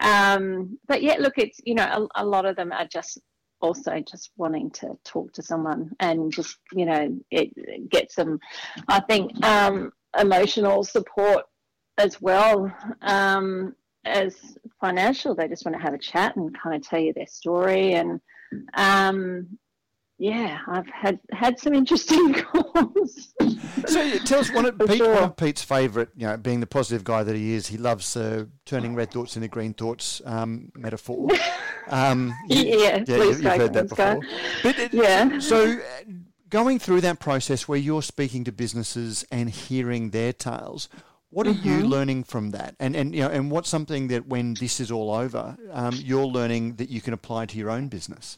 Um, 0.01 0.77
but 0.87 1.01
yeah, 1.03 1.15
look, 1.19 1.37
it's 1.37 1.59
you 1.65 1.75
know 1.75 2.07
a, 2.15 2.23
a 2.23 2.25
lot 2.25 2.45
of 2.45 2.55
them 2.55 2.71
are 2.71 2.85
just 2.87 3.17
also 3.61 3.99
just 3.99 4.31
wanting 4.37 4.71
to 4.71 4.97
talk 5.03 5.33
to 5.33 5.41
someone 5.43 5.91
and 5.99 6.31
just 6.31 6.57
you 6.71 6.85
know 6.85 7.19
it, 7.31 7.89
get 7.89 8.11
some, 8.11 8.39
I 8.87 9.01
think, 9.01 9.43
um, 9.45 9.91
emotional 10.17 10.83
support 10.83 11.43
as 11.97 12.21
well 12.21 12.73
um, 13.01 13.75
as 14.09 14.57
financial. 14.81 15.35
They 15.35 15.47
just 15.47 15.65
want 15.65 15.75
to 15.77 15.81
have 15.81 15.93
a 15.93 15.97
chat 15.97 16.35
and 16.35 16.55
kind 16.59 16.75
of 16.75 16.81
tell 16.87 16.99
you 16.99 17.13
their 17.13 17.27
story 17.27 17.93
and. 17.93 18.19
Um, 18.73 19.57
yeah, 20.21 20.59
I've 20.67 20.87
had 20.89 21.17
had 21.31 21.57
some 21.57 21.73
interesting 21.73 22.33
calls. 22.43 23.33
So 23.87 24.01
yeah, 24.01 24.17
tell 24.25 24.39
us 24.39 24.51
one 24.51 24.65
of, 24.65 24.77
Pete, 24.77 24.99
one 25.01 25.23
of 25.23 25.37
Pete's 25.37 25.63
favourite, 25.63 26.09
you 26.17 26.27
know, 26.27 26.35
being 26.35 26.59
the 26.59 26.67
positive 26.67 27.05
guy 27.05 27.23
that 27.23 27.35
he 27.37 27.53
is, 27.53 27.67
he 27.67 27.77
loves 27.77 28.17
uh, 28.17 28.43
turning 28.65 28.95
red 28.95 29.11
thoughts 29.11 29.37
into 29.37 29.47
green 29.47 29.73
thoughts 29.73 30.21
um, 30.25 30.71
metaphor. 30.75 31.29
Um, 31.91 32.35
you- 32.47 32.77
Yeah, 32.79 32.97
you, 33.07 33.23
you've 33.23 33.41
heard 33.43 33.73
that 33.73 33.89
before. 33.89 34.19
But 34.61 34.77
it- 34.77 34.93
Yeah. 34.93 35.39
So 35.39 35.71
uh, 35.71 35.79
going 36.49 36.77
through 36.77 37.01
that 37.01 37.19
process 37.19 37.67
where 37.67 37.79
you're 37.79 38.03
speaking 38.03 38.43
to 38.43 38.51
businesses 38.51 39.25
and 39.31 39.49
hearing 39.49 40.11
their 40.11 40.31
tales, 40.33 40.87
what 41.31 41.47
are 41.47 41.51
you 41.51 41.83
Mm-hmm. 41.83 41.87
learning 41.87 42.23
from 42.23 42.51
that? 42.51 42.75
And 42.79 42.95
and 42.95 43.13
you 43.13 43.21
know, 43.21 43.29
and 43.29 43.51
what's 43.51 43.69
something 43.69 44.07
that 44.07 44.27
when 44.27 44.57
this 44.57 44.79
is 44.79 44.91
all 44.91 45.11
over, 45.11 45.57
um, 45.71 46.01
you're 46.01 46.25
learning 46.25 46.75
that 46.75 46.89
you 46.89 47.01
can 47.01 47.13
apply 47.13 47.45
to 47.47 47.57
your 47.57 47.69
own 47.69 47.87
business? 47.87 48.37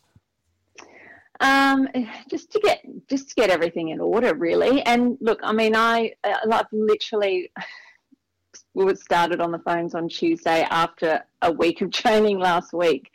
Um, 1.39 1.87
just 2.29 2.51
to 2.51 2.59
get 2.59 2.83
just 3.09 3.29
to 3.29 3.35
get 3.35 3.49
everything 3.49 3.89
in 3.89 3.99
order, 3.99 4.35
really. 4.35 4.81
And 4.83 5.17
look, 5.21 5.39
I 5.43 5.51
mean, 5.53 5.75
I 5.75 6.13
uh, 6.23 6.35
I've 6.51 6.67
literally 6.71 7.51
started 8.95 9.41
on 9.41 9.51
the 9.51 9.59
phones 9.59 9.95
on 9.95 10.07
Tuesday 10.07 10.67
after 10.69 11.23
a 11.41 11.51
week 11.51 11.81
of 11.81 11.91
training 12.01 12.39
last 12.39 12.73
week. 12.73 13.09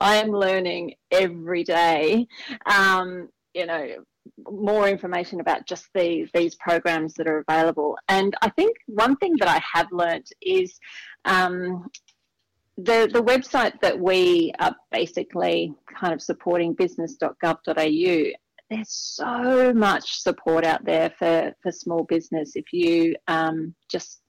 I 0.00 0.16
am 0.16 0.30
learning 0.30 0.94
every 1.10 1.64
day. 1.64 2.26
Um, 2.64 3.28
you 3.54 3.66
know, 3.66 4.04
more 4.50 4.88
information 4.88 5.40
about 5.40 5.66
just 5.66 5.88
these 5.94 6.28
these 6.34 6.54
programs 6.56 7.14
that 7.14 7.28
are 7.28 7.44
available. 7.48 7.98
And 8.08 8.34
I 8.42 8.50
think 8.50 8.76
one 8.86 9.16
thing 9.16 9.34
that 9.38 9.48
I 9.48 9.60
have 9.72 9.86
learnt 9.92 10.32
is 10.40 10.78
um, 11.24 11.88
the 12.76 13.08
the 13.12 13.22
website 13.22 13.80
that 13.80 13.98
we 13.98 14.52
are 14.58 14.74
basically 14.90 15.74
kind 15.98 16.12
of 16.12 16.20
supporting 16.20 16.74
business.gov.au 16.74 18.32
there's 18.68 18.92
so 18.92 19.72
much 19.72 20.20
support 20.20 20.64
out 20.64 20.84
there 20.84 21.10
for 21.18 21.52
for 21.62 21.70
small 21.72 22.04
business 22.04 22.52
if 22.54 22.72
you 22.72 23.14
um, 23.28 23.74
just 23.90 24.20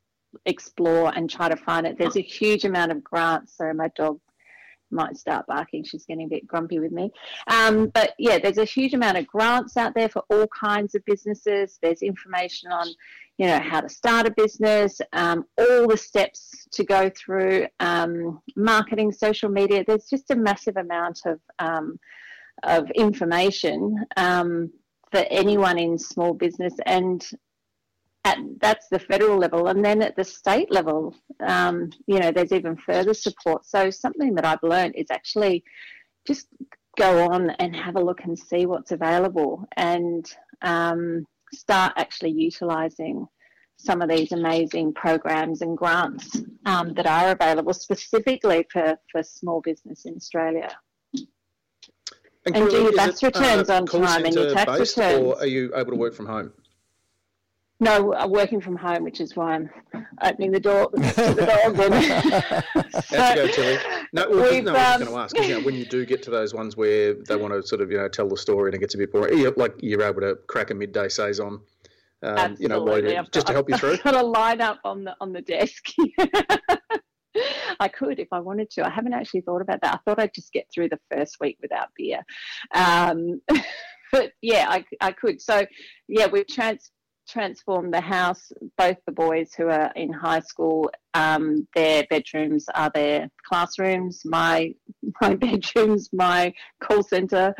explore 0.45 1.12
and 1.16 1.30
try 1.30 1.50
to 1.50 1.58
find 1.58 1.88
it 1.88 1.98
there's 1.98 2.18
a 2.18 2.22
huge 2.22 2.64
amount 2.64 2.91
of 2.91 3.04
grants 3.04 3.58
so 3.58 3.72
my 3.74 3.89
dog 3.95 4.20
might 4.92 5.18
start 5.18 5.46
barking 5.48 5.84
she's 5.84 6.06
getting 6.06 6.26
a 6.26 6.30
bit 6.30 6.48
grumpy 6.48 6.80
with 6.80 6.92
me. 6.92 7.12
Um, 7.48 7.88
but 7.88 8.14
yeah 8.18 8.38
there's 8.38 8.58
a 8.58 8.66
huge 8.66 8.94
amount 8.94 9.18
of 9.18 9.28
grants 9.28 9.78
out 9.78 9.94
there 9.96 10.10
for 10.10 10.24
all 10.30 10.48
kinds 10.48 10.96
of 10.96 11.06
businesses. 11.06 11.80
There's 11.82 12.02
information 12.02 12.72
on 12.72 12.88
you 13.38 13.46
know 13.46 13.60
how 13.60 13.82
to 13.82 13.90
start 13.90 14.26
a 14.26 14.32
business 14.32 15.00
um, 15.14 15.46
all 15.58 15.88
the 15.88 15.98
steps 15.98 16.68
to 16.72 16.84
go 16.84 17.10
through 17.10 17.68
um, 17.80 18.42
marketing 18.56 19.12
social 19.12 19.50
media. 19.50 19.84
There's 19.86 20.10
just 20.10 20.32
a 20.32 20.36
massive 20.36 20.78
amount 20.78 21.22
of 21.26 21.40
um, 21.60 22.00
of 22.64 22.90
information 22.92 24.06
um, 24.16 24.72
for 25.12 25.26
anyone 25.30 25.78
in 25.78 25.98
small 25.98 26.34
business. 26.34 26.74
And 26.86 27.26
at, 28.28 28.38
that's 28.59 28.88
the 28.89 28.99
federal 28.99 29.38
level 29.38 29.67
and 29.67 29.84
then 29.84 30.01
at 30.01 30.15
the 30.15 30.23
state 30.23 30.71
level 30.71 31.15
um, 31.45 31.89
you 32.07 32.19
know 32.19 32.32
there's 32.32 32.51
even 32.51 32.75
further 32.75 33.13
support 33.13 33.65
so 33.65 33.89
something 33.89 34.36
that 34.36 34.45
i've 34.45 34.63
learned 34.63 34.93
is 34.95 35.11
actually 35.11 35.63
just 36.25 36.47
go 36.97 37.32
on 37.32 37.51
and 37.51 37.75
have 37.75 37.95
a 37.95 38.03
look 38.03 38.23
and 38.23 38.38
see 38.38 38.65
what's 38.65 38.91
available 38.91 39.65
and 39.78 40.34
um, 40.63 41.25
start 41.53 41.93
actually 41.95 42.32
utilizing 42.32 43.28
some 43.78 44.01
of 44.01 44.09
these 44.09 44.32
amazing 44.32 44.93
programs 44.93 45.61
and 45.61 45.78
grants 45.78 46.41
um, 46.65 46.93
that 46.95 47.05
are 47.05 47.32
available 47.32 47.73
specifically 47.73 48.65
for, 48.71 48.97
for 49.11 49.21
small 49.21 49.61
business 49.61 50.05
in 50.05 50.15
Australia. 50.15 50.75
And 52.45 52.69
do 52.69 52.82
your 52.82 52.93
tax 52.93 53.21
uh, 53.21 53.28
returns 53.28 53.69
on 53.69 53.86
time 53.86 54.25
and 54.25 54.34
your 54.34 54.53
tax 54.53 54.80
returns. 54.80 55.23
Or 55.23 55.38
are 55.38 55.45
you 55.45 55.71
able 55.75 55.91
to 55.91 55.97
work 55.97 56.15
from 56.15 56.25
home? 56.25 56.51
No, 57.80 58.13
I'm 58.15 58.32
working 58.32 58.59
from 58.59 58.75
home, 58.75 59.03
which 59.03 59.21
is 59.21 59.36
why 59.36 59.53
I'm 59.53 59.69
opening 60.23 60.51
the 60.51 60.59
door 60.59 60.89
to 60.89 60.99
the 60.99 61.45
dog. 61.45 61.80
And 63.11 63.36
you 63.38 63.47
go, 63.47 63.47
Tilly? 63.53 63.78
No, 64.13 64.30
well, 64.30 64.63
no, 64.63 64.73
I 64.73 64.95
was 64.97 65.01
um, 65.01 65.01
going 65.01 65.11
to 65.13 65.17
ask. 65.19 65.38
You 65.38 65.59
know, 65.59 65.65
when 65.65 65.75
you 65.75 65.86
do 65.86 66.03
get 66.03 66.23
to 66.23 66.32
those 66.32 66.55
ones 66.55 66.75
where 66.75 67.13
they 67.13 67.36
want 67.36 67.53
to 67.53 67.61
sort 67.61 67.82
of, 67.82 67.91
you 67.91 67.97
know, 67.97 68.07
tell 68.07 68.28
the 68.28 68.38
story 68.38 68.69
and 68.69 68.75
it 68.75 68.80
gets 68.80 68.95
a 68.95 68.97
bit 68.97 69.11
boring, 69.11 69.53
like 69.57 69.75
you're 69.80 70.01
able 70.01 70.21
to 70.21 70.36
crack 70.47 70.71
a 70.71 70.73
midday 70.73 71.07
saison, 71.07 71.59
um, 72.23 72.55
you 72.59 72.67
know, 72.67 72.80
while 72.80 72.95
Absolutely. 72.95 73.13
you 73.13 73.19
I've 73.19 73.32
just 73.32 73.47
to 73.47 73.53
help 73.53 73.69
you 73.69 73.78
through. 73.78 73.93
I've 73.93 74.03
got 74.03 74.15
a 74.15 74.25
line 74.25 74.61
up 74.61 74.80
on 74.84 75.03
the 75.03 75.15
on 75.21 75.34
the 75.34 75.41
desk. 75.41 75.89
I 77.80 77.88
could 77.88 78.19
if 78.19 78.30
I 78.32 78.39
wanted 78.39 78.71
to. 78.71 78.86
I 78.88 78.89
haven't 78.89 79.13
actually 79.13 79.41
thought 79.41 79.61
about 79.61 79.82
that. 79.82 79.93
I 79.93 79.97
thought 79.97 80.19
I'd 80.19 80.34
just 80.34 80.51
get 80.51 80.65
through 80.73 80.89
the 80.89 80.99
first 81.11 81.38
week 81.39 81.59
without 81.61 81.89
beer. 81.95 82.23
Um, 82.73 83.41
but 84.11 84.32
yeah, 84.41 84.65
I, 84.67 84.84
I 84.99 85.11
could. 85.11 85.41
So 85.41 85.65
yeah, 86.07 86.25
we've 86.25 86.47
trans- 86.47 86.91
transformed 87.28 87.93
the 87.93 88.01
house. 88.01 88.51
Both 88.78 88.97
the 89.05 89.11
boys 89.11 89.53
who 89.53 89.67
are 89.67 89.91
in 89.95 90.11
high 90.11 90.39
school, 90.39 90.89
um, 91.13 91.67
their 91.75 92.05
bedrooms 92.09 92.65
are 92.73 92.91
their 92.93 93.30
classrooms. 93.47 94.21
My 94.25 94.73
my 95.21 95.36
bedroom's 95.36 96.09
my 96.13 96.53
call 96.82 97.03
centre, 97.03 97.53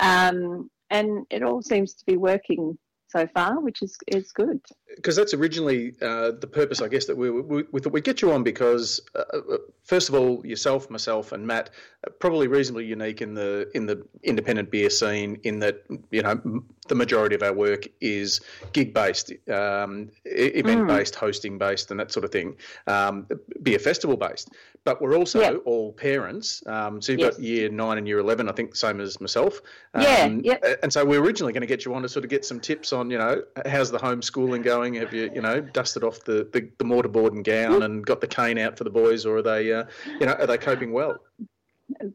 um, 0.00 0.70
and 0.90 1.26
it 1.30 1.42
all 1.42 1.62
seems 1.62 1.94
to 1.94 2.04
be 2.06 2.16
working 2.16 2.78
so 3.08 3.26
far, 3.34 3.60
which 3.60 3.82
is 3.82 3.96
is 4.08 4.32
good. 4.32 4.60
Because 4.96 5.16
that's 5.16 5.34
originally 5.34 5.94
uh, 6.02 6.32
the 6.32 6.46
purpose, 6.46 6.80
I 6.80 6.88
guess, 6.88 7.06
that 7.06 7.16
we 7.16 7.30
we, 7.30 7.64
we 7.72 7.80
thought 7.80 7.92
we'd 7.92 8.04
get 8.04 8.22
you 8.22 8.32
on 8.32 8.42
because, 8.42 9.00
uh, 9.14 9.24
uh, 9.32 9.56
first 9.84 10.08
of 10.08 10.14
all, 10.14 10.44
yourself, 10.46 10.90
myself, 10.90 11.32
and 11.32 11.46
Matt 11.46 11.70
are 12.06 12.12
probably 12.12 12.48
reasonably 12.48 12.84
unique 12.86 13.20
in 13.22 13.34
the 13.34 13.70
in 13.74 13.86
the 13.86 14.04
independent 14.22 14.70
beer 14.70 14.90
scene. 14.90 15.38
In 15.44 15.58
that, 15.60 15.82
you 16.10 16.22
know, 16.22 16.30
m- 16.30 16.64
the 16.88 16.94
majority 16.96 17.34
of 17.36 17.42
our 17.42 17.52
work 17.52 17.86
is 18.00 18.40
gig 18.72 18.92
based, 18.92 19.32
um, 19.48 20.10
event 20.24 20.88
based, 20.88 21.14
hosting 21.14 21.56
based, 21.58 21.90
and 21.90 22.00
that 22.00 22.10
sort 22.12 22.24
of 22.24 22.30
thing. 22.32 22.56
Um, 22.86 23.26
beer 23.62 23.78
festival 23.78 24.16
based, 24.16 24.50
but 24.84 25.00
we're 25.00 25.16
also 25.16 25.40
Yeah. 25.40 25.52
all 25.64 25.92
parents. 25.92 26.62
Um, 26.66 27.00
so 27.00 27.12
you've 27.12 27.20
Yes. 27.20 27.34
got 27.36 27.42
year 27.42 27.68
nine 27.68 27.98
and 27.98 28.06
year 28.08 28.18
eleven, 28.18 28.48
I 28.48 28.52
think, 28.52 28.74
same 28.74 29.00
as 29.00 29.20
myself. 29.20 29.60
Yeah, 29.98 30.24
Um, 30.26 30.40
yep. 30.44 30.64
and 30.82 30.92
so 30.92 31.04
we 31.04 31.16
are 31.16 31.22
originally 31.22 31.52
going 31.52 31.60
to 31.62 31.66
get 31.66 31.84
you 31.84 31.94
on 31.94 32.02
to 32.02 32.08
sort 32.08 32.24
of 32.24 32.30
get 32.30 32.44
some 32.44 32.58
tips 32.60 32.92
on, 32.92 33.10
you 33.10 33.18
know, 33.18 33.42
how's 33.66 33.90
the 33.92 33.98
homeschooling 33.98 34.62
going? 34.64 34.81
Have 34.82 35.12
you, 35.12 35.30
you 35.34 35.40
know, 35.40 35.60
dusted 35.60 36.04
off 36.04 36.24
the, 36.24 36.48
the, 36.52 36.68
the 36.78 36.84
mortarboard 36.84 37.32
and 37.32 37.44
gown 37.44 37.82
and 37.82 38.04
got 38.04 38.20
the 38.20 38.26
cane 38.26 38.58
out 38.58 38.76
for 38.76 38.84
the 38.84 38.90
boys, 38.90 39.24
or 39.24 39.38
are 39.38 39.42
they, 39.42 39.72
uh, 39.72 39.84
you 40.20 40.26
know, 40.26 40.32
are 40.32 40.46
they 40.46 40.58
coping 40.58 40.92
well? 40.92 41.18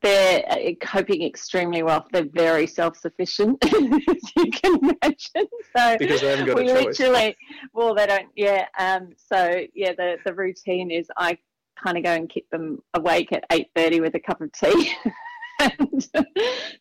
They're 0.01 0.43
uh, 0.49 0.71
coping 0.81 1.23
extremely 1.23 1.83
well. 1.83 2.05
They're 2.11 2.25
very 2.33 2.67
self-sufficient, 2.67 3.57
as 3.63 4.31
you 4.35 4.51
can 4.51 4.79
imagine. 4.79 5.47
So 5.75 5.97
Because 5.97 6.21
they 6.21 6.29
haven't 6.29 6.45
got 6.47 6.59
a 6.59 6.63
we 6.63 6.67
choice. 6.67 6.99
literally, 6.99 7.37
well, 7.73 7.93
they 7.95 8.07
don't. 8.07 8.27
Yeah. 8.35 8.65
Um. 8.77 9.09
So 9.17 9.63
yeah, 9.73 9.93
the 9.93 10.17
the 10.25 10.33
routine 10.33 10.91
is 10.91 11.07
I 11.15 11.37
kind 11.81 11.97
of 11.97 12.03
go 12.03 12.11
and 12.11 12.29
keep 12.29 12.49
them 12.49 12.81
awake 12.95 13.31
at 13.31 13.45
eight 13.51 13.69
thirty 13.75 14.01
with 14.01 14.15
a 14.15 14.19
cup 14.19 14.41
of 14.41 14.51
tea. 14.51 14.93
and 15.59 16.03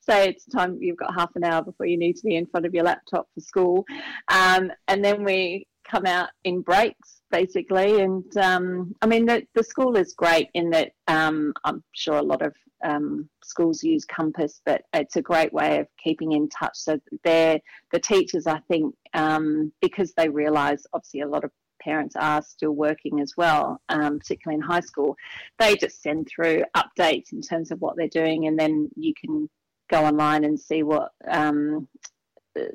say 0.01 0.29
it's 0.29 0.45
time 0.47 0.79
you've 0.81 0.97
got 0.99 1.15
half 1.15 1.31
an 1.35 1.45
hour 1.45 1.63
before 1.63 1.87
you 1.87 1.97
need 1.97 2.17
to 2.17 2.25
be 2.25 2.37
in 2.37 2.47
front 2.47 2.67
of 2.67 2.75
your 2.75 2.85
laptop 2.85 3.29
for 3.35 3.41
school 3.41 3.85
um, 4.29 4.71
and 4.89 5.05
then 5.05 5.25
we 5.25 5.67
come 5.89 6.07
out 6.07 6.31
in 6.45 6.61
breaks 6.61 7.21
basically. 7.31 8.01
And 8.01 8.37
um, 8.37 8.95
i 9.03 9.07
mean 9.07 9.27
the, 9.27 9.47
the 9.55 9.65
school 9.65 9.97
is 9.97 10.15
great 10.15 10.49
in 10.55 10.71
that 10.71 10.93
um, 11.09 11.53
i'm 11.65 11.83
sure 11.93 12.17
a 12.17 12.23
lot 12.23 12.43
of 12.43 12.55
um, 12.85 13.29
schools 13.43 13.83
use 13.83 14.05
compass 14.05 14.61
but 14.65 14.83
it's 14.93 15.17
a 15.17 15.23
great 15.23 15.53
way 15.53 15.79
of 15.79 15.89
keeping 16.03 16.33
in 16.33 16.49
touch. 16.49 16.75
So 16.75 16.99
they're 17.25 17.61
the 17.93 17.99
teachers 17.99 18.47
i 18.47 18.61
think 18.69 18.95
um, 19.15 19.73
because 19.81 20.13
they 20.15 20.29
realize 20.29 20.87
obviously 20.93 21.21
a 21.21 21.29
lot 21.29 21.45
of 21.45 21.51
parents 21.81 22.17
are 22.17 22.43
still 22.43 22.73
working 22.73 23.21
as 23.21 23.35
well 23.37 23.81
um, 23.89 24.19
particularly 24.19 24.57
in 24.57 24.63
high 24.63 24.81
school 24.81 25.17
they 25.59 25.77
just 25.77 26.03
send 26.03 26.29
through 26.29 26.63
updates 26.77 27.33
in 27.33 27.41
terms 27.41 27.71
of 27.71 27.81
what 27.81 27.97
they're 27.97 28.09
doing 28.09 28.47
and 28.47 28.59
then 28.59 28.89
you 28.97 29.13
can 29.15 29.49
go 29.89 30.05
online 30.05 30.45
and 30.45 30.59
see 30.59 30.83
what 30.83 31.13
um, 31.29 31.87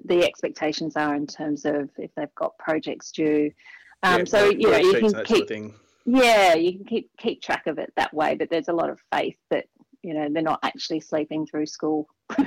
the 0.06 0.24
expectations 0.24 0.96
are 0.96 1.16
in 1.16 1.28
terms 1.28 1.66
of 1.66 1.90
if 1.98 2.14
they've 2.16 2.36
got 2.36 2.58
projects 2.58 3.12
due. 3.12 3.52
Um, 4.04 4.20
yeah, 4.20 4.26
so 4.26 4.50
you 4.50 4.72
know 4.72 4.78
you 4.78 4.94
can 4.94 5.24
keep 5.24 5.48
sort 5.50 5.66
of 5.66 5.74
yeah 6.06 6.56
you 6.56 6.74
can 6.78 6.86
keep 6.86 7.10
keep 7.18 7.42
track 7.42 7.68
of 7.68 7.78
it 7.78 7.94
that 7.96 8.14
way. 8.14 8.36
But 8.36 8.50
there's 8.50 8.68
a 8.68 8.74
lot 8.74 8.90
of 8.90 9.00
faith 9.14 9.38
that 9.50 9.66
you 10.02 10.14
know 10.14 10.30
they're 10.32 10.42
not 10.42 10.60
actually 10.64 11.02
sleeping 11.02 11.46
through 11.46 11.68
school. 11.68 12.08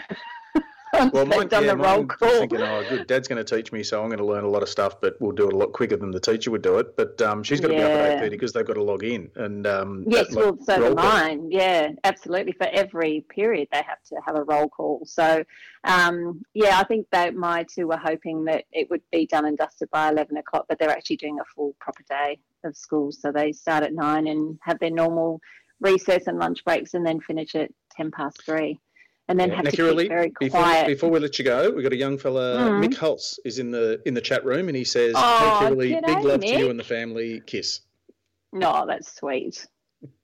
well, 1.13 1.27
mine, 1.27 1.49
done 1.49 1.65
yeah, 1.65 1.71
the 1.71 1.77
roll 1.77 2.05
call. 2.07 2.29
Thinking, 2.29 2.61
oh, 2.61 2.85
good, 2.89 3.07
Dad's 3.07 3.29
going 3.29 3.45
to 3.45 3.57
teach 3.57 3.73
me, 3.73 3.83
so 3.83 4.03
I'm 4.03 4.09
going 4.09 4.19
to 4.19 4.25
learn 4.25 4.45
a 4.45 4.49
lot 4.49 4.63
of 4.63 4.69
stuff, 4.69 5.01
but 5.01 5.17
we'll 5.21 5.33
do 5.33 5.49
it 5.49 5.53
a 5.53 5.57
lot 5.57 5.73
quicker 5.73 5.97
than 5.97 6.11
the 6.11 6.21
teacher 6.21 6.51
would 6.51 6.63
do 6.63 6.79
it. 6.79 6.97
But 6.97 7.21
um, 7.23 7.43
she's 7.43 7.61
got 7.61 7.69
to 7.69 7.75
yeah. 7.75 7.87
be 7.87 7.93
up 7.93 7.99
at 7.99 8.13
eight 8.13 8.19
thirty 8.19 8.37
because 8.37 8.53
they've 8.53 8.67
got 8.67 8.75
to 8.75 8.83
log 8.83 9.05
in. 9.05 9.31
And 9.37 9.67
um, 9.67 10.05
yes, 10.07 10.29
that, 10.29 10.37
well, 10.37 10.59
so 10.63 10.89
do 10.89 10.95
mine. 10.95 11.49
Yeah, 11.51 11.91
absolutely. 12.05 12.53
For 12.53 12.69
every 12.73 13.25
period, 13.29 13.69
they 13.73 13.83
have 13.87 14.03
to 14.09 14.17
have 14.27 14.37
a 14.37 14.43
roll 14.43 14.69
call. 14.69 15.03
So 15.05 15.45
um, 15.85 16.43
yeah, 16.55 16.79
I 16.79 16.85
think 16.85 17.07
that 17.13 17.35
my 17.35 17.65
two 17.65 17.89
were 17.89 17.97
hoping 17.97 18.45
that 18.45 18.65
it 18.73 18.89
would 18.91 19.03
be 19.11 19.27
done 19.27 19.47
and 19.47 19.59
dusted 19.59 19.91
by 19.91 20.09
eleven 20.09 20.37
o'clock, 20.37 20.67
but 20.69 20.79
they're 20.79 20.91
actually 20.91 21.17
doing 21.17 21.39
a 21.41 21.45
full 21.55 21.75
proper 21.81 22.03
day 22.09 22.39
of 22.65 22.77
school. 22.77 23.13
So 23.13 23.33
they 23.33 23.53
start 23.53 23.85
at 23.85 23.93
nine 23.93 24.27
and 24.27 24.59
have 24.63 24.79
their 24.79 24.91
normal 24.91 25.41
recess 25.81 26.27
and 26.27 26.39
lunch 26.39 26.65
breaks, 26.65 26.95
and 26.95 27.07
then 27.07 27.21
finish 27.21 27.55
at 27.55 27.71
ten 27.91 28.11
past 28.11 28.43
three 28.45 28.81
and 29.29 29.41
then 29.41 29.49
yeah. 29.49 29.57
have 29.57 29.65
to 29.65 29.71
keep 29.71 30.09
very 30.09 30.31
quiet. 30.31 30.87
Before, 30.87 30.87
before, 30.87 31.11
we 31.11 31.19
let 31.19 31.39
you 31.39 31.45
go, 31.45 31.71
we've 31.71 31.83
got 31.83 31.93
a 31.93 31.97
young 31.97 32.19
fella, 32.19 32.57
mm. 32.57 32.85
Mick 32.85 32.97
Holtz, 32.97 33.39
is 33.45 33.59
in 33.59 33.71
the 33.71 34.01
in 34.07 34.15
the 34.15 34.21
chat 34.21 34.45
room, 34.45 34.69
and 34.69 34.77
he 34.77 34.85
says, 34.85 35.15
oh, 35.17 35.75
"Hey, 35.79 36.01
big 36.05 36.19
love 36.21 36.41
to 36.41 36.59
you 36.59 36.71
and 36.71 36.79
the 36.79 36.85
family. 36.85 37.43
Kiss." 37.47 37.81
No, 38.53 38.85
that's 38.87 39.17
sweet. 39.17 39.67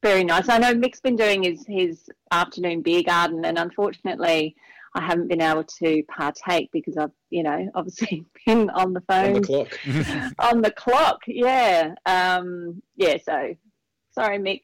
Very 0.03 0.25
nice. 0.25 0.49
I 0.49 0.59
know 0.59 0.75
Mick's 0.75 1.01
been 1.01 1.17
doing 1.17 1.43
his 1.43 1.65
his 1.67 2.11
afternoon 2.31 2.83
beer 2.83 3.03
garden, 3.03 3.45
and 3.45 3.59
unfortunately, 3.59 4.55
I 4.95 5.03
haven't 5.03 5.29
been 5.29 5.41
able 5.41 5.65
to 5.65 6.03
partake 6.05 6.71
because 6.73 6.97
I've, 6.97 7.13
you 7.31 7.43
know, 7.43 7.71
obviously 7.75 8.25
been 8.47 8.71
on 8.71 8.93
the 8.93 9.01
phone. 9.03 9.37
On 9.37 9.41
the 9.41 9.47
clock. 9.47 9.79
on 10.39 10.63
the 10.63 10.71
clock, 10.71 11.21
yeah. 11.27 11.95
Um, 12.07 12.83
yeah, 12.97 13.17
so 13.25 13.55
sorry, 14.13 14.39
Mick. 14.39 14.63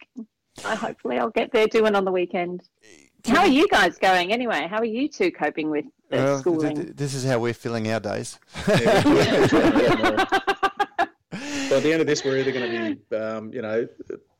I 0.64 0.74
hopefully 0.74 1.18
I'll 1.18 1.30
get 1.30 1.52
there 1.52 1.66
doing 1.66 1.94
on 1.94 2.04
the 2.04 2.12
weekend. 2.12 2.62
How 3.26 3.40
are 3.40 3.48
you 3.48 3.68
guys 3.68 3.98
going 3.98 4.32
anyway? 4.32 4.66
How 4.68 4.78
are 4.78 4.84
you 4.84 5.08
two 5.08 5.30
coping 5.30 5.70
with 5.70 5.84
well, 6.10 6.38
schooling? 6.38 6.76
Th- 6.76 6.88
this 6.96 7.14
is 7.14 7.24
how 7.24 7.38
we're 7.38 7.54
filling 7.54 7.90
our 7.90 8.00
days. 8.00 8.38
By 8.66 8.74
the 11.80 11.90
end 11.92 12.00
of 12.00 12.06
this, 12.06 12.24
we're 12.24 12.38
either 12.38 12.52
going 12.52 12.70
to 12.70 12.94
be, 12.94 13.16
um, 13.16 13.52
you 13.52 13.60
know, 13.60 13.88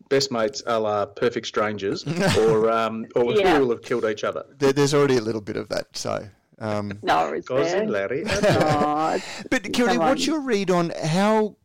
best 0.09 0.31
mates 0.31 0.63
a 0.67 0.79
la 0.79 1.07
perfect 1.07 1.47
strangers, 1.47 2.07
or 2.39 2.71
um, 2.71 3.07
or 3.15 3.33
yeah. 3.33 3.55
we 3.55 3.65
will 3.65 3.71
have 3.71 3.83
killed 3.83 4.05
each 4.05 4.25
other. 4.25 4.45
There, 4.59 4.73
there's 4.73 4.95
already 4.95 5.17
a 5.17 5.21
little 5.21 5.41
bit 5.41 5.57
of 5.57 5.69
that, 5.69 5.97
so. 5.97 6.29
Um, 6.59 6.99
no, 7.03 7.35
it's 7.35 7.51
Larry. 7.51 8.25
but 8.25 9.63
Kirrily, 9.63 9.99
what's 9.99 10.27
your 10.27 10.41
read 10.41 10.71
on 10.71 10.91
how 11.05 11.57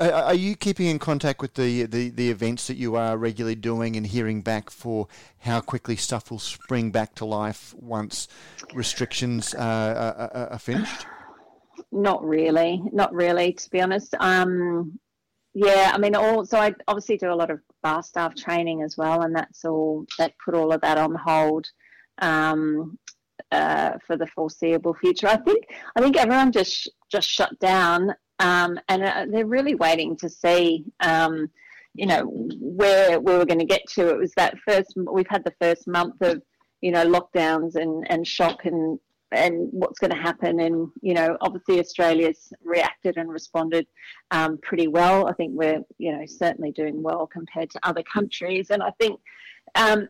are 0.00 0.34
you 0.34 0.56
keeping 0.56 0.86
in 0.86 0.98
contact 0.98 1.40
with 1.40 1.54
the, 1.54 1.84
the, 1.84 2.10
the 2.10 2.30
events 2.30 2.66
that 2.66 2.76
you 2.76 2.96
are 2.96 3.16
regularly 3.16 3.54
doing 3.54 3.96
and 3.96 4.06
hearing 4.06 4.42
back 4.42 4.70
for 4.70 5.08
how 5.38 5.60
quickly 5.60 5.96
stuff 5.96 6.30
will 6.30 6.38
spring 6.38 6.90
back 6.90 7.14
to 7.16 7.24
life 7.24 7.74
once 7.78 8.28
restrictions 8.74 9.54
uh, 9.54 10.28
are, 10.32 10.48
are, 10.52 10.58
finished? 10.58 11.06
Not 11.92 12.24
really, 12.24 12.82
not 12.92 13.12
really, 13.14 13.52
to 13.52 13.70
be 13.70 13.80
honest. 13.80 14.14
Um, 14.18 14.98
yeah, 15.54 15.92
I 15.94 15.98
mean, 15.98 16.14
all 16.14 16.44
so 16.44 16.58
I 16.58 16.74
obviously 16.86 17.16
do 17.16 17.32
a 17.32 17.34
lot 17.34 17.50
of 17.50 17.60
bar 17.82 18.02
staff 18.02 18.34
training 18.34 18.82
as 18.82 18.96
well, 18.96 19.22
and 19.22 19.34
that's 19.34 19.64
all 19.64 20.04
that 20.18 20.34
put 20.44 20.54
all 20.54 20.72
of 20.72 20.82
that 20.82 20.98
on 20.98 21.14
hold 21.14 21.66
um, 22.18 22.98
uh, 23.50 23.92
for 24.06 24.16
the 24.16 24.26
foreseeable 24.26 24.94
future. 24.94 25.28
I 25.28 25.36
think 25.36 25.64
I 25.96 26.00
think 26.02 26.16
everyone 26.16 26.52
just 26.52 26.90
just 27.10 27.28
shut 27.28 27.58
down 27.58 28.14
um, 28.38 28.78
and 28.88 29.02
uh, 29.02 29.26
they're 29.30 29.46
really 29.46 29.74
waiting 29.74 30.16
to 30.18 30.28
see, 30.28 30.84
um, 31.00 31.50
you 31.94 32.06
know, 32.06 32.24
where 32.60 33.18
we 33.18 33.36
were 33.36 33.46
going 33.46 33.60
to 33.60 33.64
get 33.64 33.82
to. 33.94 34.10
It 34.10 34.18
was 34.18 34.32
that 34.36 34.58
first. 34.66 34.92
We've 34.96 35.28
had 35.28 35.44
the 35.44 35.54
first 35.60 35.86
month 35.88 36.20
of, 36.20 36.42
you 36.80 36.90
know, 36.90 37.06
lockdowns 37.06 37.76
and 37.76 38.06
and 38.10 38.26
shock 38.26 38.66
and 38.66 38.98
and 39.32 39.68
what's 39.72 39.98
going 39.98 40.12
to 40.12 40.20
happen. 40.20 40.60
And 40.60 40.88
you 41.00 41.14
know, 41.14 41.36
obviously 41.40 41.80
Australia's 41.80 42.52
reacted 42.62 43.16
and 43.16 43.30
responded 43.30 43.86
um, 44.30 44.58
pretty 44.62 44.88
well. 44.88 45.26
I 45.26 45.32
think 45.32 45.52
we're, 45.54 45.82
you 45.98 46.12
know, 46.12 46.26
certainly 46.26 46.72
doing 46.72 47.02
well 47.02 47.26
compared 47.26 47.70
to 47.70 47.80
other 47.82 48.02
countries. 48.02 48.70
And 48.70 48.82
I 48.82 48.90
think. 49.00 49.20
Um, 49.74 50.08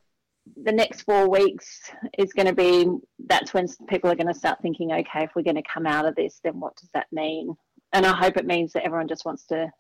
the 0.63 0.71
next 0.71 1.03
four 1.03 1.29
weeks 1.29 1.91
is 2.19 2.33
going 2.33 2.47
to 2.47 2.55
be 2.55 2.87
that's 3.27 3.53
when 3.53 3.67
people 3.89 4.09
are 4.09 4.15
going 4.15 4.29
to 4.29 4.35
start 4.35 4.57
thinking 4.63 4.93
okay 4.93 5.25
if 5.25 5.31
we're 5.35 5.43
going 5.43 5.57
to 5.57 5.63
come 5.63 5.87
out 5.87 6.07
of 6.07 6.15
this 6.15 6.39
then 6.45 6.61
what 6.61 6.77
does 6.77 6.89
that 6.95 7.09
mean 7.11 7.57
and 7.97 8.05
I 8.05 8.15
hope 8.15 8.37
it 8.37 8.45
means 8.45 8.75
that 8.75 8.85
everyone 8.85 9.09
just 9.09 9.25
wants 9.25 9.47
to 9.47 9.71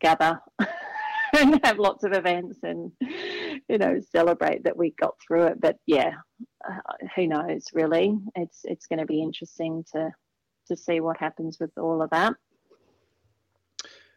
gather 0.00 0.40
and 1.38 1.60
have 1.64 1.78
lots 1.78 2.02
of 2.02 2.12
events 2.12 2.58
and 2.64 2.90
you 3.68 3.78
know 3.78 4.00
celebrate 4.10 4.64
that 4.64 4.76
we 4.76 4.92
got 5.00 5.14
through 5.20 5.44
it. 5.44 5.60
But 5.60 5.76
yeah, 5.86 6.14
uh, 6.68 7.06
who 7.14 7.28
knows? 7.28 7.66
Really, 7.72 8.18
it's 8.34 8.62
it's 8.64 8.86
going 8.86 8.98
to 8.98 9.06
be 9.06 9.22
interesting 9.22 9.84
to 9.92 10.10
to 10.66 10.76
see 10.76 10.98
what 10.98 11.16
happens 11.16 11.58
with 11.60 11.70
all 11.78 12.02
of 12.02 12.10
that. 12.10 12.34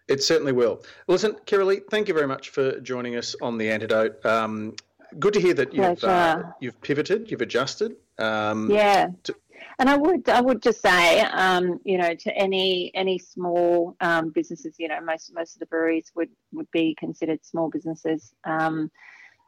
It 0.07 0.23
certainly 0.23 0.51
will. 0.51 0.83
Listen, 1.07 1.33
Kirrily, 1.45 1.81
thank 1.91 2.07
you 2.07 2.15
very 2.15 2.27
much 2.27 2.49
for 2.49 2.79
joining 2.81 3.17
us 3.17 3.35
on 3.39 3.59
the 3.59 3.69
antidote. 3.69 4.25
Um, 4.25 4.75
good 5.19 5.33
to 5.33 5.39
hear 5.39 5.53
that 5.53 5.75
you've 5.75 6.03
uh, 6.03 6.41
you've 6.59 6.81
pivoted, 6.81 7.29
you've 7.29 7.41
adjusted. 7.41 7.97
Um, 8.17 8.71
yeah. 8.71 9.09
To, 9.23 9.35
and 9.79 9.89
I 9.89 9.97
would 9.97 10.29
I 10.29 10.41
would 10.41 10.61
just 10.61 10.81
say, 10.81 11.21
um, 11.21 11.79
you 11.83 11.97
know, 11.97 12.13
to 12.13 12.37
any 12.37 12.91
any 12.93 13.17
small 13.17 13.95
um, 14.01 14.29
businesses, 14.29 14.75
you 14.77 14.87
know, 14.87 15.01
most 15.01 15.33
most 15.33 15.55
of 15.55 15.59
the 15.59 15.65
breweries 15.65 16.11
would 16.15 16.29
would 16.51 16.69
be 16.71 16.95
considered 16.99 17.45
small 17.45 17.69
businesses. 17.69 18.33
Um, 18.43 18.91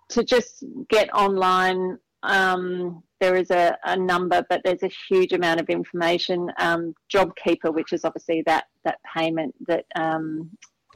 to 0.10 0.24
just 0.24 0.64
get 0.90 1.14
online, 1.14 1.98
um, 2.24 3.04
there 3.20 3.36
is 3.36 3.52
a, 3.52 3.78
a, 3.86 3.98
number, 3.98 4.46
but 4.50 4.62
there's 4.64 4.84
a 4.84 4.92
huge 5.10 5.34
amount 5.34 5.60
of 5.60 5.70
information. 5.70 6.52
Um, 6.58 6.94
JobKeeper, 7.12 7.74
which 7.74 7.94
is 7.94 8.06
obviously 8.06 8.44
that 8.46 8.66
that 8.84 9.00
payment 9.16 9.56
that 9.68 9.86
um, 9.96 10.50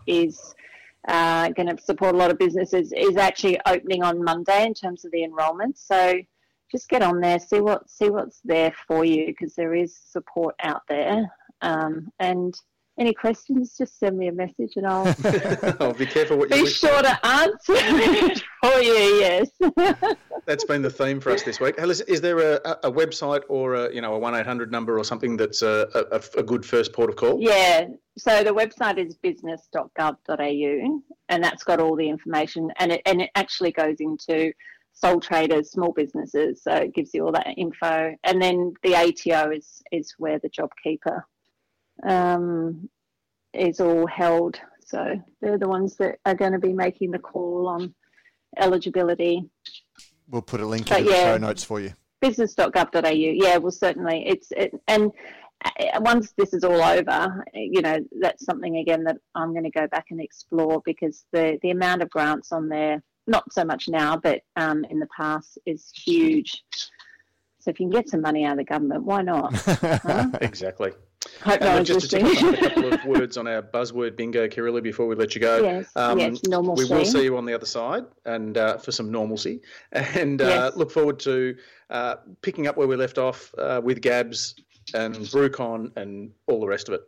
is 0.07 0.53
uh, 1.07 1.49
going 1.49 1.75
to 1.75 1.81
support 1.81 2.15
a 2.15 2.17
lot 2.17 2.31
of 2.31 2.37
businesses, 2.37 2.93
is 2.95 3.17
actually 3.17 3.59
opening 3.65 4.03
on 4.03 4.23
Monday 4.23 4.65
in 4.65 4.73
terms 4.73 5.05
of 5.05 5.11
the 5.11 5.23
enrolment. 5.23 5.77
So 5.77 6.19
just 6.71 6.89
get 6.89 7.01
on 7.01 7.19
there, 7.21 7.39
see 7.39 7.61
what 7.61 7.89
see 7.89 8.09
what's 8.09 8.41
there 8.43 8.73
for 8.87 9.05
you 9.05 9.27
because 9.27 9.55
there 9.55 9.73
is 9.73 9.95
support 9.95 10.55
out 10.61 10.81
there. 10.87 11.31
Um, 11.61 12.09
and 12.19 12.53
any 12.99 13.13
questions, 13.13 13.75
just 13.77 13.99
send 13.99 14.17
me 14.17 14.27
a 14.27 14.31
message 14.31 14.73
and 14.75 14.87
I'll, 14.87 15.05
I'll 15.79 15.93
be 15.93 16.07
careful 16.07 16.37
what 16.37 16.49
you 16.49 16.63
be 16.63 16.69
sure 16.69 17.01
to 17.03 17.25
answer 17.25 17.73
it 17.75 18.43
for 18.63 18.81
you. 18.81 18.93
Yes, 19.19 19.49
that's 20.45 20.63
been 20.63 20.81
the 20.81 20.89
theme 20.89 21.19
for 21.19 21.31
us 21.31 21.43
this 21.43 21.59
week. 21.59 21.75
is 21.77 22.21
there 22.21 22.39
a, 22.39 22.55
a 22.83 22.91
website 22.91 23.43
or 23.49 23.75
a 23.75 23.93
you 23.93 24.01
know 24.01 24.15
a 24.15 24.19
one 24.19 24.33
eight 24.35 24.47
hundred 24.47 24.71
number 24.71 24.97
or 24.97 25.03
something 25.03 25.37
that's 25.37 25.61
a, 25.61 25.87
a, 26.11 26.39
a 26.39 26.43
good 26.43 26.65
first 26.65 26.91
port 26.91 27.09
of 27.09 27.15
call? 27.15 27.37
Yeah, 27.39 27.85
so 28.17 28.43
the 28.43 28.53
website 28.53 28.97
is 28.97 29.15
business.gov.au 29.15 31.01
and 31.29 31.43
that's 31.43 31.63
got 31.63 31.79
all 31.79 31.95
the 31.95 32.09
information 32.09 32.71
and 32.79 32.91
it 32.93 33.01
and 33.05 33.21
it 33.21 33.29
actually 33.35 33.71
goes 33.71 33.97
into 33.99 34.51
sole 34.99 35.19
traders, 35.19 35.71
small 35.71 35.91
businesses. 35.91 36.63
So 36.63 36.71
it 36.71 36.93
gives 36.93 37.13
you 37.13 37.25
all 37.25 37.31
that 37.33 37.53
info. 37.57 38.15
And 38.23 38.41
then 38.41 38.73
the 38.83 38.95
ATO 38.95 39.51
is 39.51 39.81
is 39.91 40.13
where 40.17 40.39
the 40.39 40.49
JobKeeper 40.49 41.21
um, 42.03 42.89
is 43.53 43.79
all 43.79 44.07
held. 44.07 44.59
So 44.85 45.21
they're 45.41 45.57
the 45.57 45.67
ones 45.67 45.97
that 45.97 46.19
are 46.25 46.35
going 46.35 46.53
to 46.53 46.59
be 46.59 46.73
making 46.73 47.11
the 47.11 47.19
call 47.19 47.67
on 47.67 47.93
eligibility. 48.57 49.43
We'll 50.29 50.41
put 50.41 50.61
a 50.61 50.65
link 50.65 50.89
in 50.91 51.05
the 51.05 51.11
show 51.11 51.37
notes 51.37 51.63
for 51.63 51.79
you. 51.79 51.93
Business.gov.au. 52.21 53.09
Yeah, 53.09 53.57
well, 53.57 53.71
certainly. 53.71 54.25
It's 54.27 54.51
it, 54.51 54.71
and 54.87 55.11
uh, 55.63 55.99
once 55.99 56.33
this 56.37 56.53
is 56.53 56.63
all 56.63 56.81
over, 56.81 57.45
you 57.53 57.81
know, 57.81 57.99
that's 58.19 58.45
something 58.45 58.77
again 58.77 59.03
that 59.03 59.17
I'm 59.35 59.51
going 59.51 59.65
to 59.65 59.69
go 59.69 59.87
back 59.87 60.07
and 60.09 60.19
explore 60.19 60.81
because 60.85 61.25
the 61.31 61.59
the 61.61 61.71
amount 61.71 62.01
of 62.01 62.09
grants 62.09 62.51
on 62.51 62.69
there 62.69 63.03
not 63.27 63.51
so 63.51 63.63
much 63.63 63.87
now, 63.87 64.17
but 64.17 64.41
um, 64.55 64.85
in 64.85 64.99
the 64.99 65.07
past, 65.15 65.57
is 65.65 65.91
huge. 65.93 66.63
So 67.59 67.71
if 67.71 67.79
you 67.79 67.89
can 67.89 67.91
get 67.91 68.09
some 68.09 68.21
money 68.21 68.45
out 68.45 68.53
of 68.53 68.57
the 68.59 68.63
government, 68.63 69.03
why 69.03 69.21
not? 69.21 69.53
Huh? 69.53 70.29
exactly. 70.41 70.93
Hope 71.41 71.61
no 71.61 71.83
just 71.83 72.11
to 72.11 72.19
a 72.19 72.57
couple 72.57 72.93
of 72.93 73.05
words 73.05 73.37
on 73.37 73.47
our 73.47 73.61
buzzword 73.61 74.15
bingo, 74.15 74.47
Kirrily, 74.47 74.81
before 74.81 75.07
we 75.07 75.15
let 75.15 75.35
you 75.35 75.41
go. 75.41 75.61
Yes, 75.61 75.91
um, 75.95 76.19
yes, 76.19 76.41
normalcy. 76.45 76.85
We 76.85 76.97
will 76.97 77.05
see 77.05 77.23
you 77.23 77.37
on 77.37 77.45
the 77.45 77.53
other 77.53 77.65
side 77.65 78.05
and 78.25 78.57
uh, 78.57 78.77
for 78.77 78.91
some 78.91 79.11
normalcy. 79.11 79.61
And 79.91 80.41
uh, 80.41 80.45
yes. 80.45 80.75
look 80.75 80.91
forward 80.91 81.19
to 81.21 81.55
uh, 81.89 82.15
picking 82.41 82.67
up 82.67 82.77
where 82.77 82.87
we 82.87 82.95
left 82.95 83.17
off 83.17 83.53
uh, 83.57 83.81
with 83.83 84.01
Gabs 84.01 84.55
and 84.93 85.15
BrewCon 85.15 85.95
and 85.97 86.31
all 86.47 86.59
the 86.59 86.67
rest 86.67 86.87
of 86.87 86.93
it. 86.95 87.01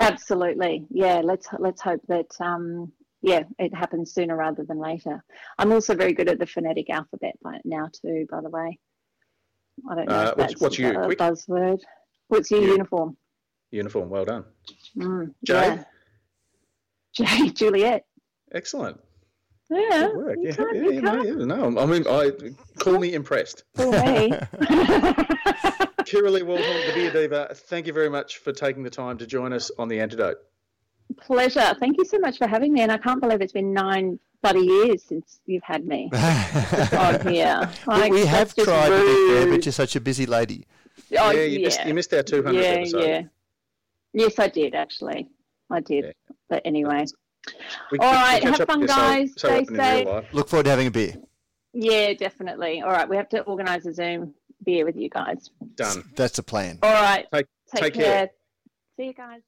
Absolutely. 0.00 0.86
Yeah, 0.90 1.20
let's 1.22 1.48
let's 1.58 1.80
hope 1.80 2.00
that 2.08 2.34
um, 2.40 2.92
yeah, 3.22 3.42
it 3.58 3.74
happens 3.74 4.12
sooner 4.14 4.36
rather 4.36 4.64
than 4.64 4.78
later. 4.78 5.22
I'm 5.58 5.72
also 5.72 5.94
very 5.94 6.12
good 6.12 6.28
at 6.28 6.38
the 6.38 6.46
phonetic 6.46 6.90
alphabet 6.90 7.34
now 7.64 7.88
too, 8.02 8.26
by 8.30 8.40
the 8.40 8.50
way. 8.50 8.78
I 9.90 9.94
don't 9.94 10.08
know 10.08 10.14
uh, 10.14 10.34
what's, 10.36 10.60
what's 10.60 10.78
you, 10.78 10.90
a 10.98 11.04
quick? 11.04 11.18
buzzword. 11.18 11.80
What's 12.28 12.50
your 12.50 12.60
Yeah. 12.62 12.68
uniform? 12.72 13.16
Uniform. 13.70 14.10
Well 14.10 14.24
done. 14.24 14.44
Mm, 14.96 15.34
Jay? 15.44 15.54
yeah. 15.54 15.84
Jay 17.14 17.48
Juliet. 17.54 18.04
Excellent. 18.52 19.00
Yeah. 19.70 20.08
Work. 20.14 20.36
you 20.40 20.48
Yeah, 20.48 20.52
can't- 20.56 20.76
yeah, 20.76 20.82
you 20.90 21.00
can't 21.02 21.26
yeah, 21.26 21.44
no. 21.44 21.78
I 21.78 21.86
mean, 21.86 22.04
I 22.08 22.32
call 22.78 22.98
me 22.98 23.14
impressed. 23.14 23.62
fool 23.76 23.92
me. 23.92 24.30
Kirrily 26.10 26.42
Waldhorn, 26.42 26.86
the 26.86 26.92
Beer 26.94 27.12
Diva, 27.12 27.50
thank 27.54 27.86
you 27.86 27.92
very 27.92 28.10
much 28.10 28.38
for 28.38 28.52
taking 28.52 28.82
the 28.82 28.90
time 28.90 29.16
to 29.18 29.26
join 29.26 29.52
us 29.52 29.70
on 29.78 29.86
the 29.88 30.00
antidote. 30.00 30.38
Pleasure. 31.20 31.74
Thank 31.78 31.98
you 31.98 32.04
so 32.04 32.18
much 32.18 32.38
for 32.38 32.46
having 32.46 32.72
me. 32.72 32.80
And 32.82 32.90
I 32.92 32.98
can't 32.98 33.20
believe 33.20 33.40
it's 33.40 33.52
been 33.52 33.72
nine 33.72 34.18
bloody 34.42 34.60
years 34.60 35.02
since 35.04 35.40
you've 35.46 35.62
had 35.62 35.86
me 35.86 36.08
on 36.12 37.26
here. 37.28 37.68
we, 37.86 37.92
Like, 37.94 38.12
we 38.12 38.24
have 38.26 38.54
tried 38.54 38.88
to 38.88 39.04
be 39.04 39.34
fair, 39.34 39.46
but 39.50 39.64
you're 39.66 39.72
such 39.72 39.96
a 39.96 40.00
busy 40.00 40.26
lady. 40.26 40.66
Oh, 41.18 41.30
yeah, 41.30 41.42
you 41.42 41.60
missed 41.60 41.84
you 41.84 41.94
missed 41.94 42.12
our 42.14 42.22
200th 42.22 42.54
yeah, 42.54 42.60
episode. 42.60 43.02
yeah. 43.06 43.22
Yes, 44.12 44.38
I 44.38 44.48
did 44.48 44.74
actually. 44.74 45.28
I 45.70 45.80
did. 45.80 46.04
Yeah. 46.06 46.12
But 46.48 46.62
anyway, 46.64 47.04
We, 47.92 47.98
All 47.98 48.10
we- 48.10 48.16
we 48.16 48.22
right, 48.22 48.42
catch 48.42 48.58
have 48.58 48.66
fun, 48.66 48.80
with 48.80 48.90
so- 48.90 48.96
guys. 48.96 49.32
So, 49.36 49.48
Stay 49.64 49.76
safe. 49.76 50.24
Look 50.32 50.48
forward 50.48 50.64
to 50.64 50.70
having 50.70 50.86
a 50.88 50.90
beer. 50.90 51.14
yeah, 51.72 52.12
definitely. 52.14 52.82
All 52.82 52.90
right, 52.90 53.08
we 53.08 53.16
have 53.16 53.28
to 53.30 53.42
organise 53.42 53.86
a 53.86 53.92
Zoom 53.92 54.34
beer 54.64 54.84
with 54.84 54.96
you 54.96 55.08
guys. 55.08 55.50
Done. 55.76 56.02
That's 56.16 56.36
the 56.36 56.42
plan. 56.42 56.78
All 56.82 56.92
right, 56.92 57.26
Take- 57.32 57.46
take, 57.72 57.82
take 57.82 57.94
care. 57.94 58.04
care. 58.04 58.30
See 58.96 59.06
you 59.06 59.14
guys. 59.14 59.40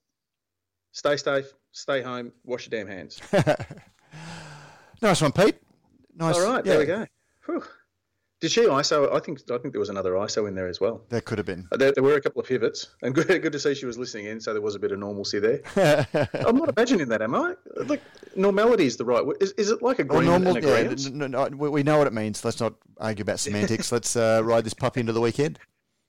Stay 0.93 1.17
safe. 1.17 1.47
Stay 1.73 2.03
home. 2.03 2.33
Wash 2.45 2.69
your 2.71 2.79
damn 2.79 2.87
hands. 2.91 3.21
nice 5.03 5.21
one, 5.21 5.33
Pete. 5.33 5.57
Nice. 6.15 6.37
All 6.37 6.45
right, 6.53 6.65
yeah, 6.65 6.73
there 6.73 6.79
we 6.79 6.87
go. 6.87 7.07
Whew. 7.47 7.65
Did 8.41 8.51
she 8.51 8.63
ISO? 8.63 9.15
I 9.15 9.21
think 9.21 9.41
I 9.53 9.59
think 9.59 9.73
there 9.73 9.79
was 9.81 9.89
another 9.89 10.13
ISO 10.15 10.49
in 10.49 10.57
there 10.57 10.67
as 10.67 10.81
well. 10.81 11.05
There 11.11 11.21
could 11.21 11.39
have 11.39 11.47
been. 11.47 11.69
Uh, 11.71 11.77
There, 11.77 11.93
there 11.93 12.03
were 12.03 12.17
a 12.17 12.21
couple 12.21 12.43
of 12.43 12.49
pivots, 12.49 12.89
and 13.01 13.15
good, 13.15 13.29
good 13.29 13.53
to 13.53 13.59
see 13.59 13.73
she 13.75 13.87
was 13.87 13.97
listening 13.97 14.27
in. 14.27 14.41
So 14.41 14.53
there 14.53 14.61
was 14.61 14.75
a 14.75 14.81
bit 14.81 14.91
of 14.91 14.99
normalcy 14.99 15.39
there. 15.39 15.61
I'm 16.47 16.57
not 16.57 16.69
imagining 16.77 17.09
that, 17.09 17.23
am 17.23 17.37
I? 17.37 17.55
Like 17.87 18.03
normality 18.35 18.85
is 18.87 18.97
the 18.97 19.05
right. 19.05 19.25
word. 19.25 19.37
Is, 19.41 19.53
is 19.53 19.71
it 19.71 19.81
like 19.81 20.01
Or 20.01 20.03
agreement 20.03 20.27
normal, 20.45 20.57
and 20.57 20.65
yeah, 20.65 20.73
agreement? 20.73 21.07
n- 21.07 21.23
n- 21.23 21.31
no, 21.31 21.49
we 21.57 21.69
we 21.69 21.83
know 21.85 21.99
what 21.99 22.09
it 22.09 22.13
means. 22.13 22.45
Let's 22.45 22.61
not 22.61 22.75
argue 22.99 23.23
about 23.23 23.39
semantics. 23.39 23.93
Let's 23.93 24.17
uh, 24.17 24.41
ride 24.45 24.65
this 24.65 24.75
puppy 24.75 25.01
into 25.01 25.13
the 25.13 25.21
weekend. 25.21 25.61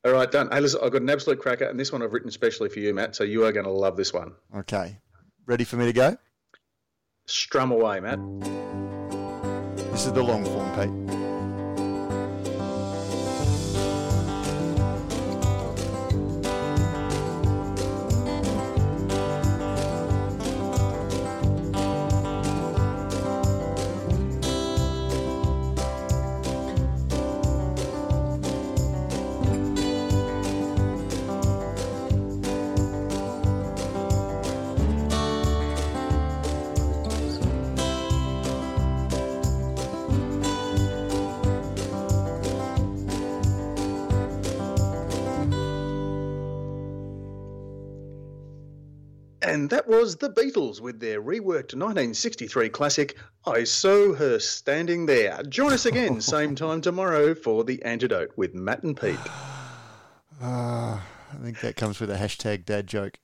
All 0.06 0.12
right, 0.12 0.30
done. 0.30 0.50
Hey, 0.52 0.60
listen, 0.60 0.82
I've 0.84 0.92
got 0.92 1.02
an 1.02 1.10
absolute 1.10 1.40
cracker, 1.40 1.64
and 1.64 1.80
this 1.80 1.92
one 1.94 2.04
I've 2.04 2.12
written 2.12 2.28
especially 2.28 2.68
for 2.68 2.80
you, 2.80 2.94
Matt. 2.94 3.16
So 3.16 3.24
you 3.24 3.46
are 3.46 3.54
going 3.54 3.66
to 3.66 3.72
love 3.72 3.96
this 3.96 4.14
one. 4.14 4.34
Okay. 4.54 4.98
Ready 5.46 5.64
for 5.64 5.78
me 5.78 5.86
to 5.86 5.94
go? 5.94 6.18
Strum 7.26 7.72
away, 7.72 8.02
Matt. 8.02 8.20
This 9.92 10.06
is 10.06 10.12
the 10.12 10.24
long 10.24 10.44
form, 10.44 10.70
Pete. 10.76 11.23
And 49.54 49.70
that 49.70 49.88
was 49.88 50.16
the 50.16 50.32
Beatles 50.32 50.82
with 50.82 51.00
their 51.00 51.22
reworked 51.22 51.76
1963 51.76 52.70
classic, 52.70 53.16
I 53.46 53.66
Saw 53.66 54.16
Her 54.16 54.40
Standing 54.40 55.06
There. 55.06 55.44
Join 55.44 55.74
us 55.74 55.86
again, 55.86 56.22
same 56.22 56.56
time 56.56 56.82
tomorrow 56.82 57.36
for 57.36 57.64
The 57.64 57.80
Antidote 57.84 58.32
with 58.36 58.56
Matt 58.56 58.82
and 58.82 59.00
Pete. 59.00 59.20
Uh, 60.42 60.98
I 61.34 61.36
think 61.44 61.60
that 61.60 61.76
comes 61.76 62.00
with 62.00 62.10
a 62.10 62.16
hashtag 62.16 62.66
dad 62.66 62.88
joke. 62.88 63.20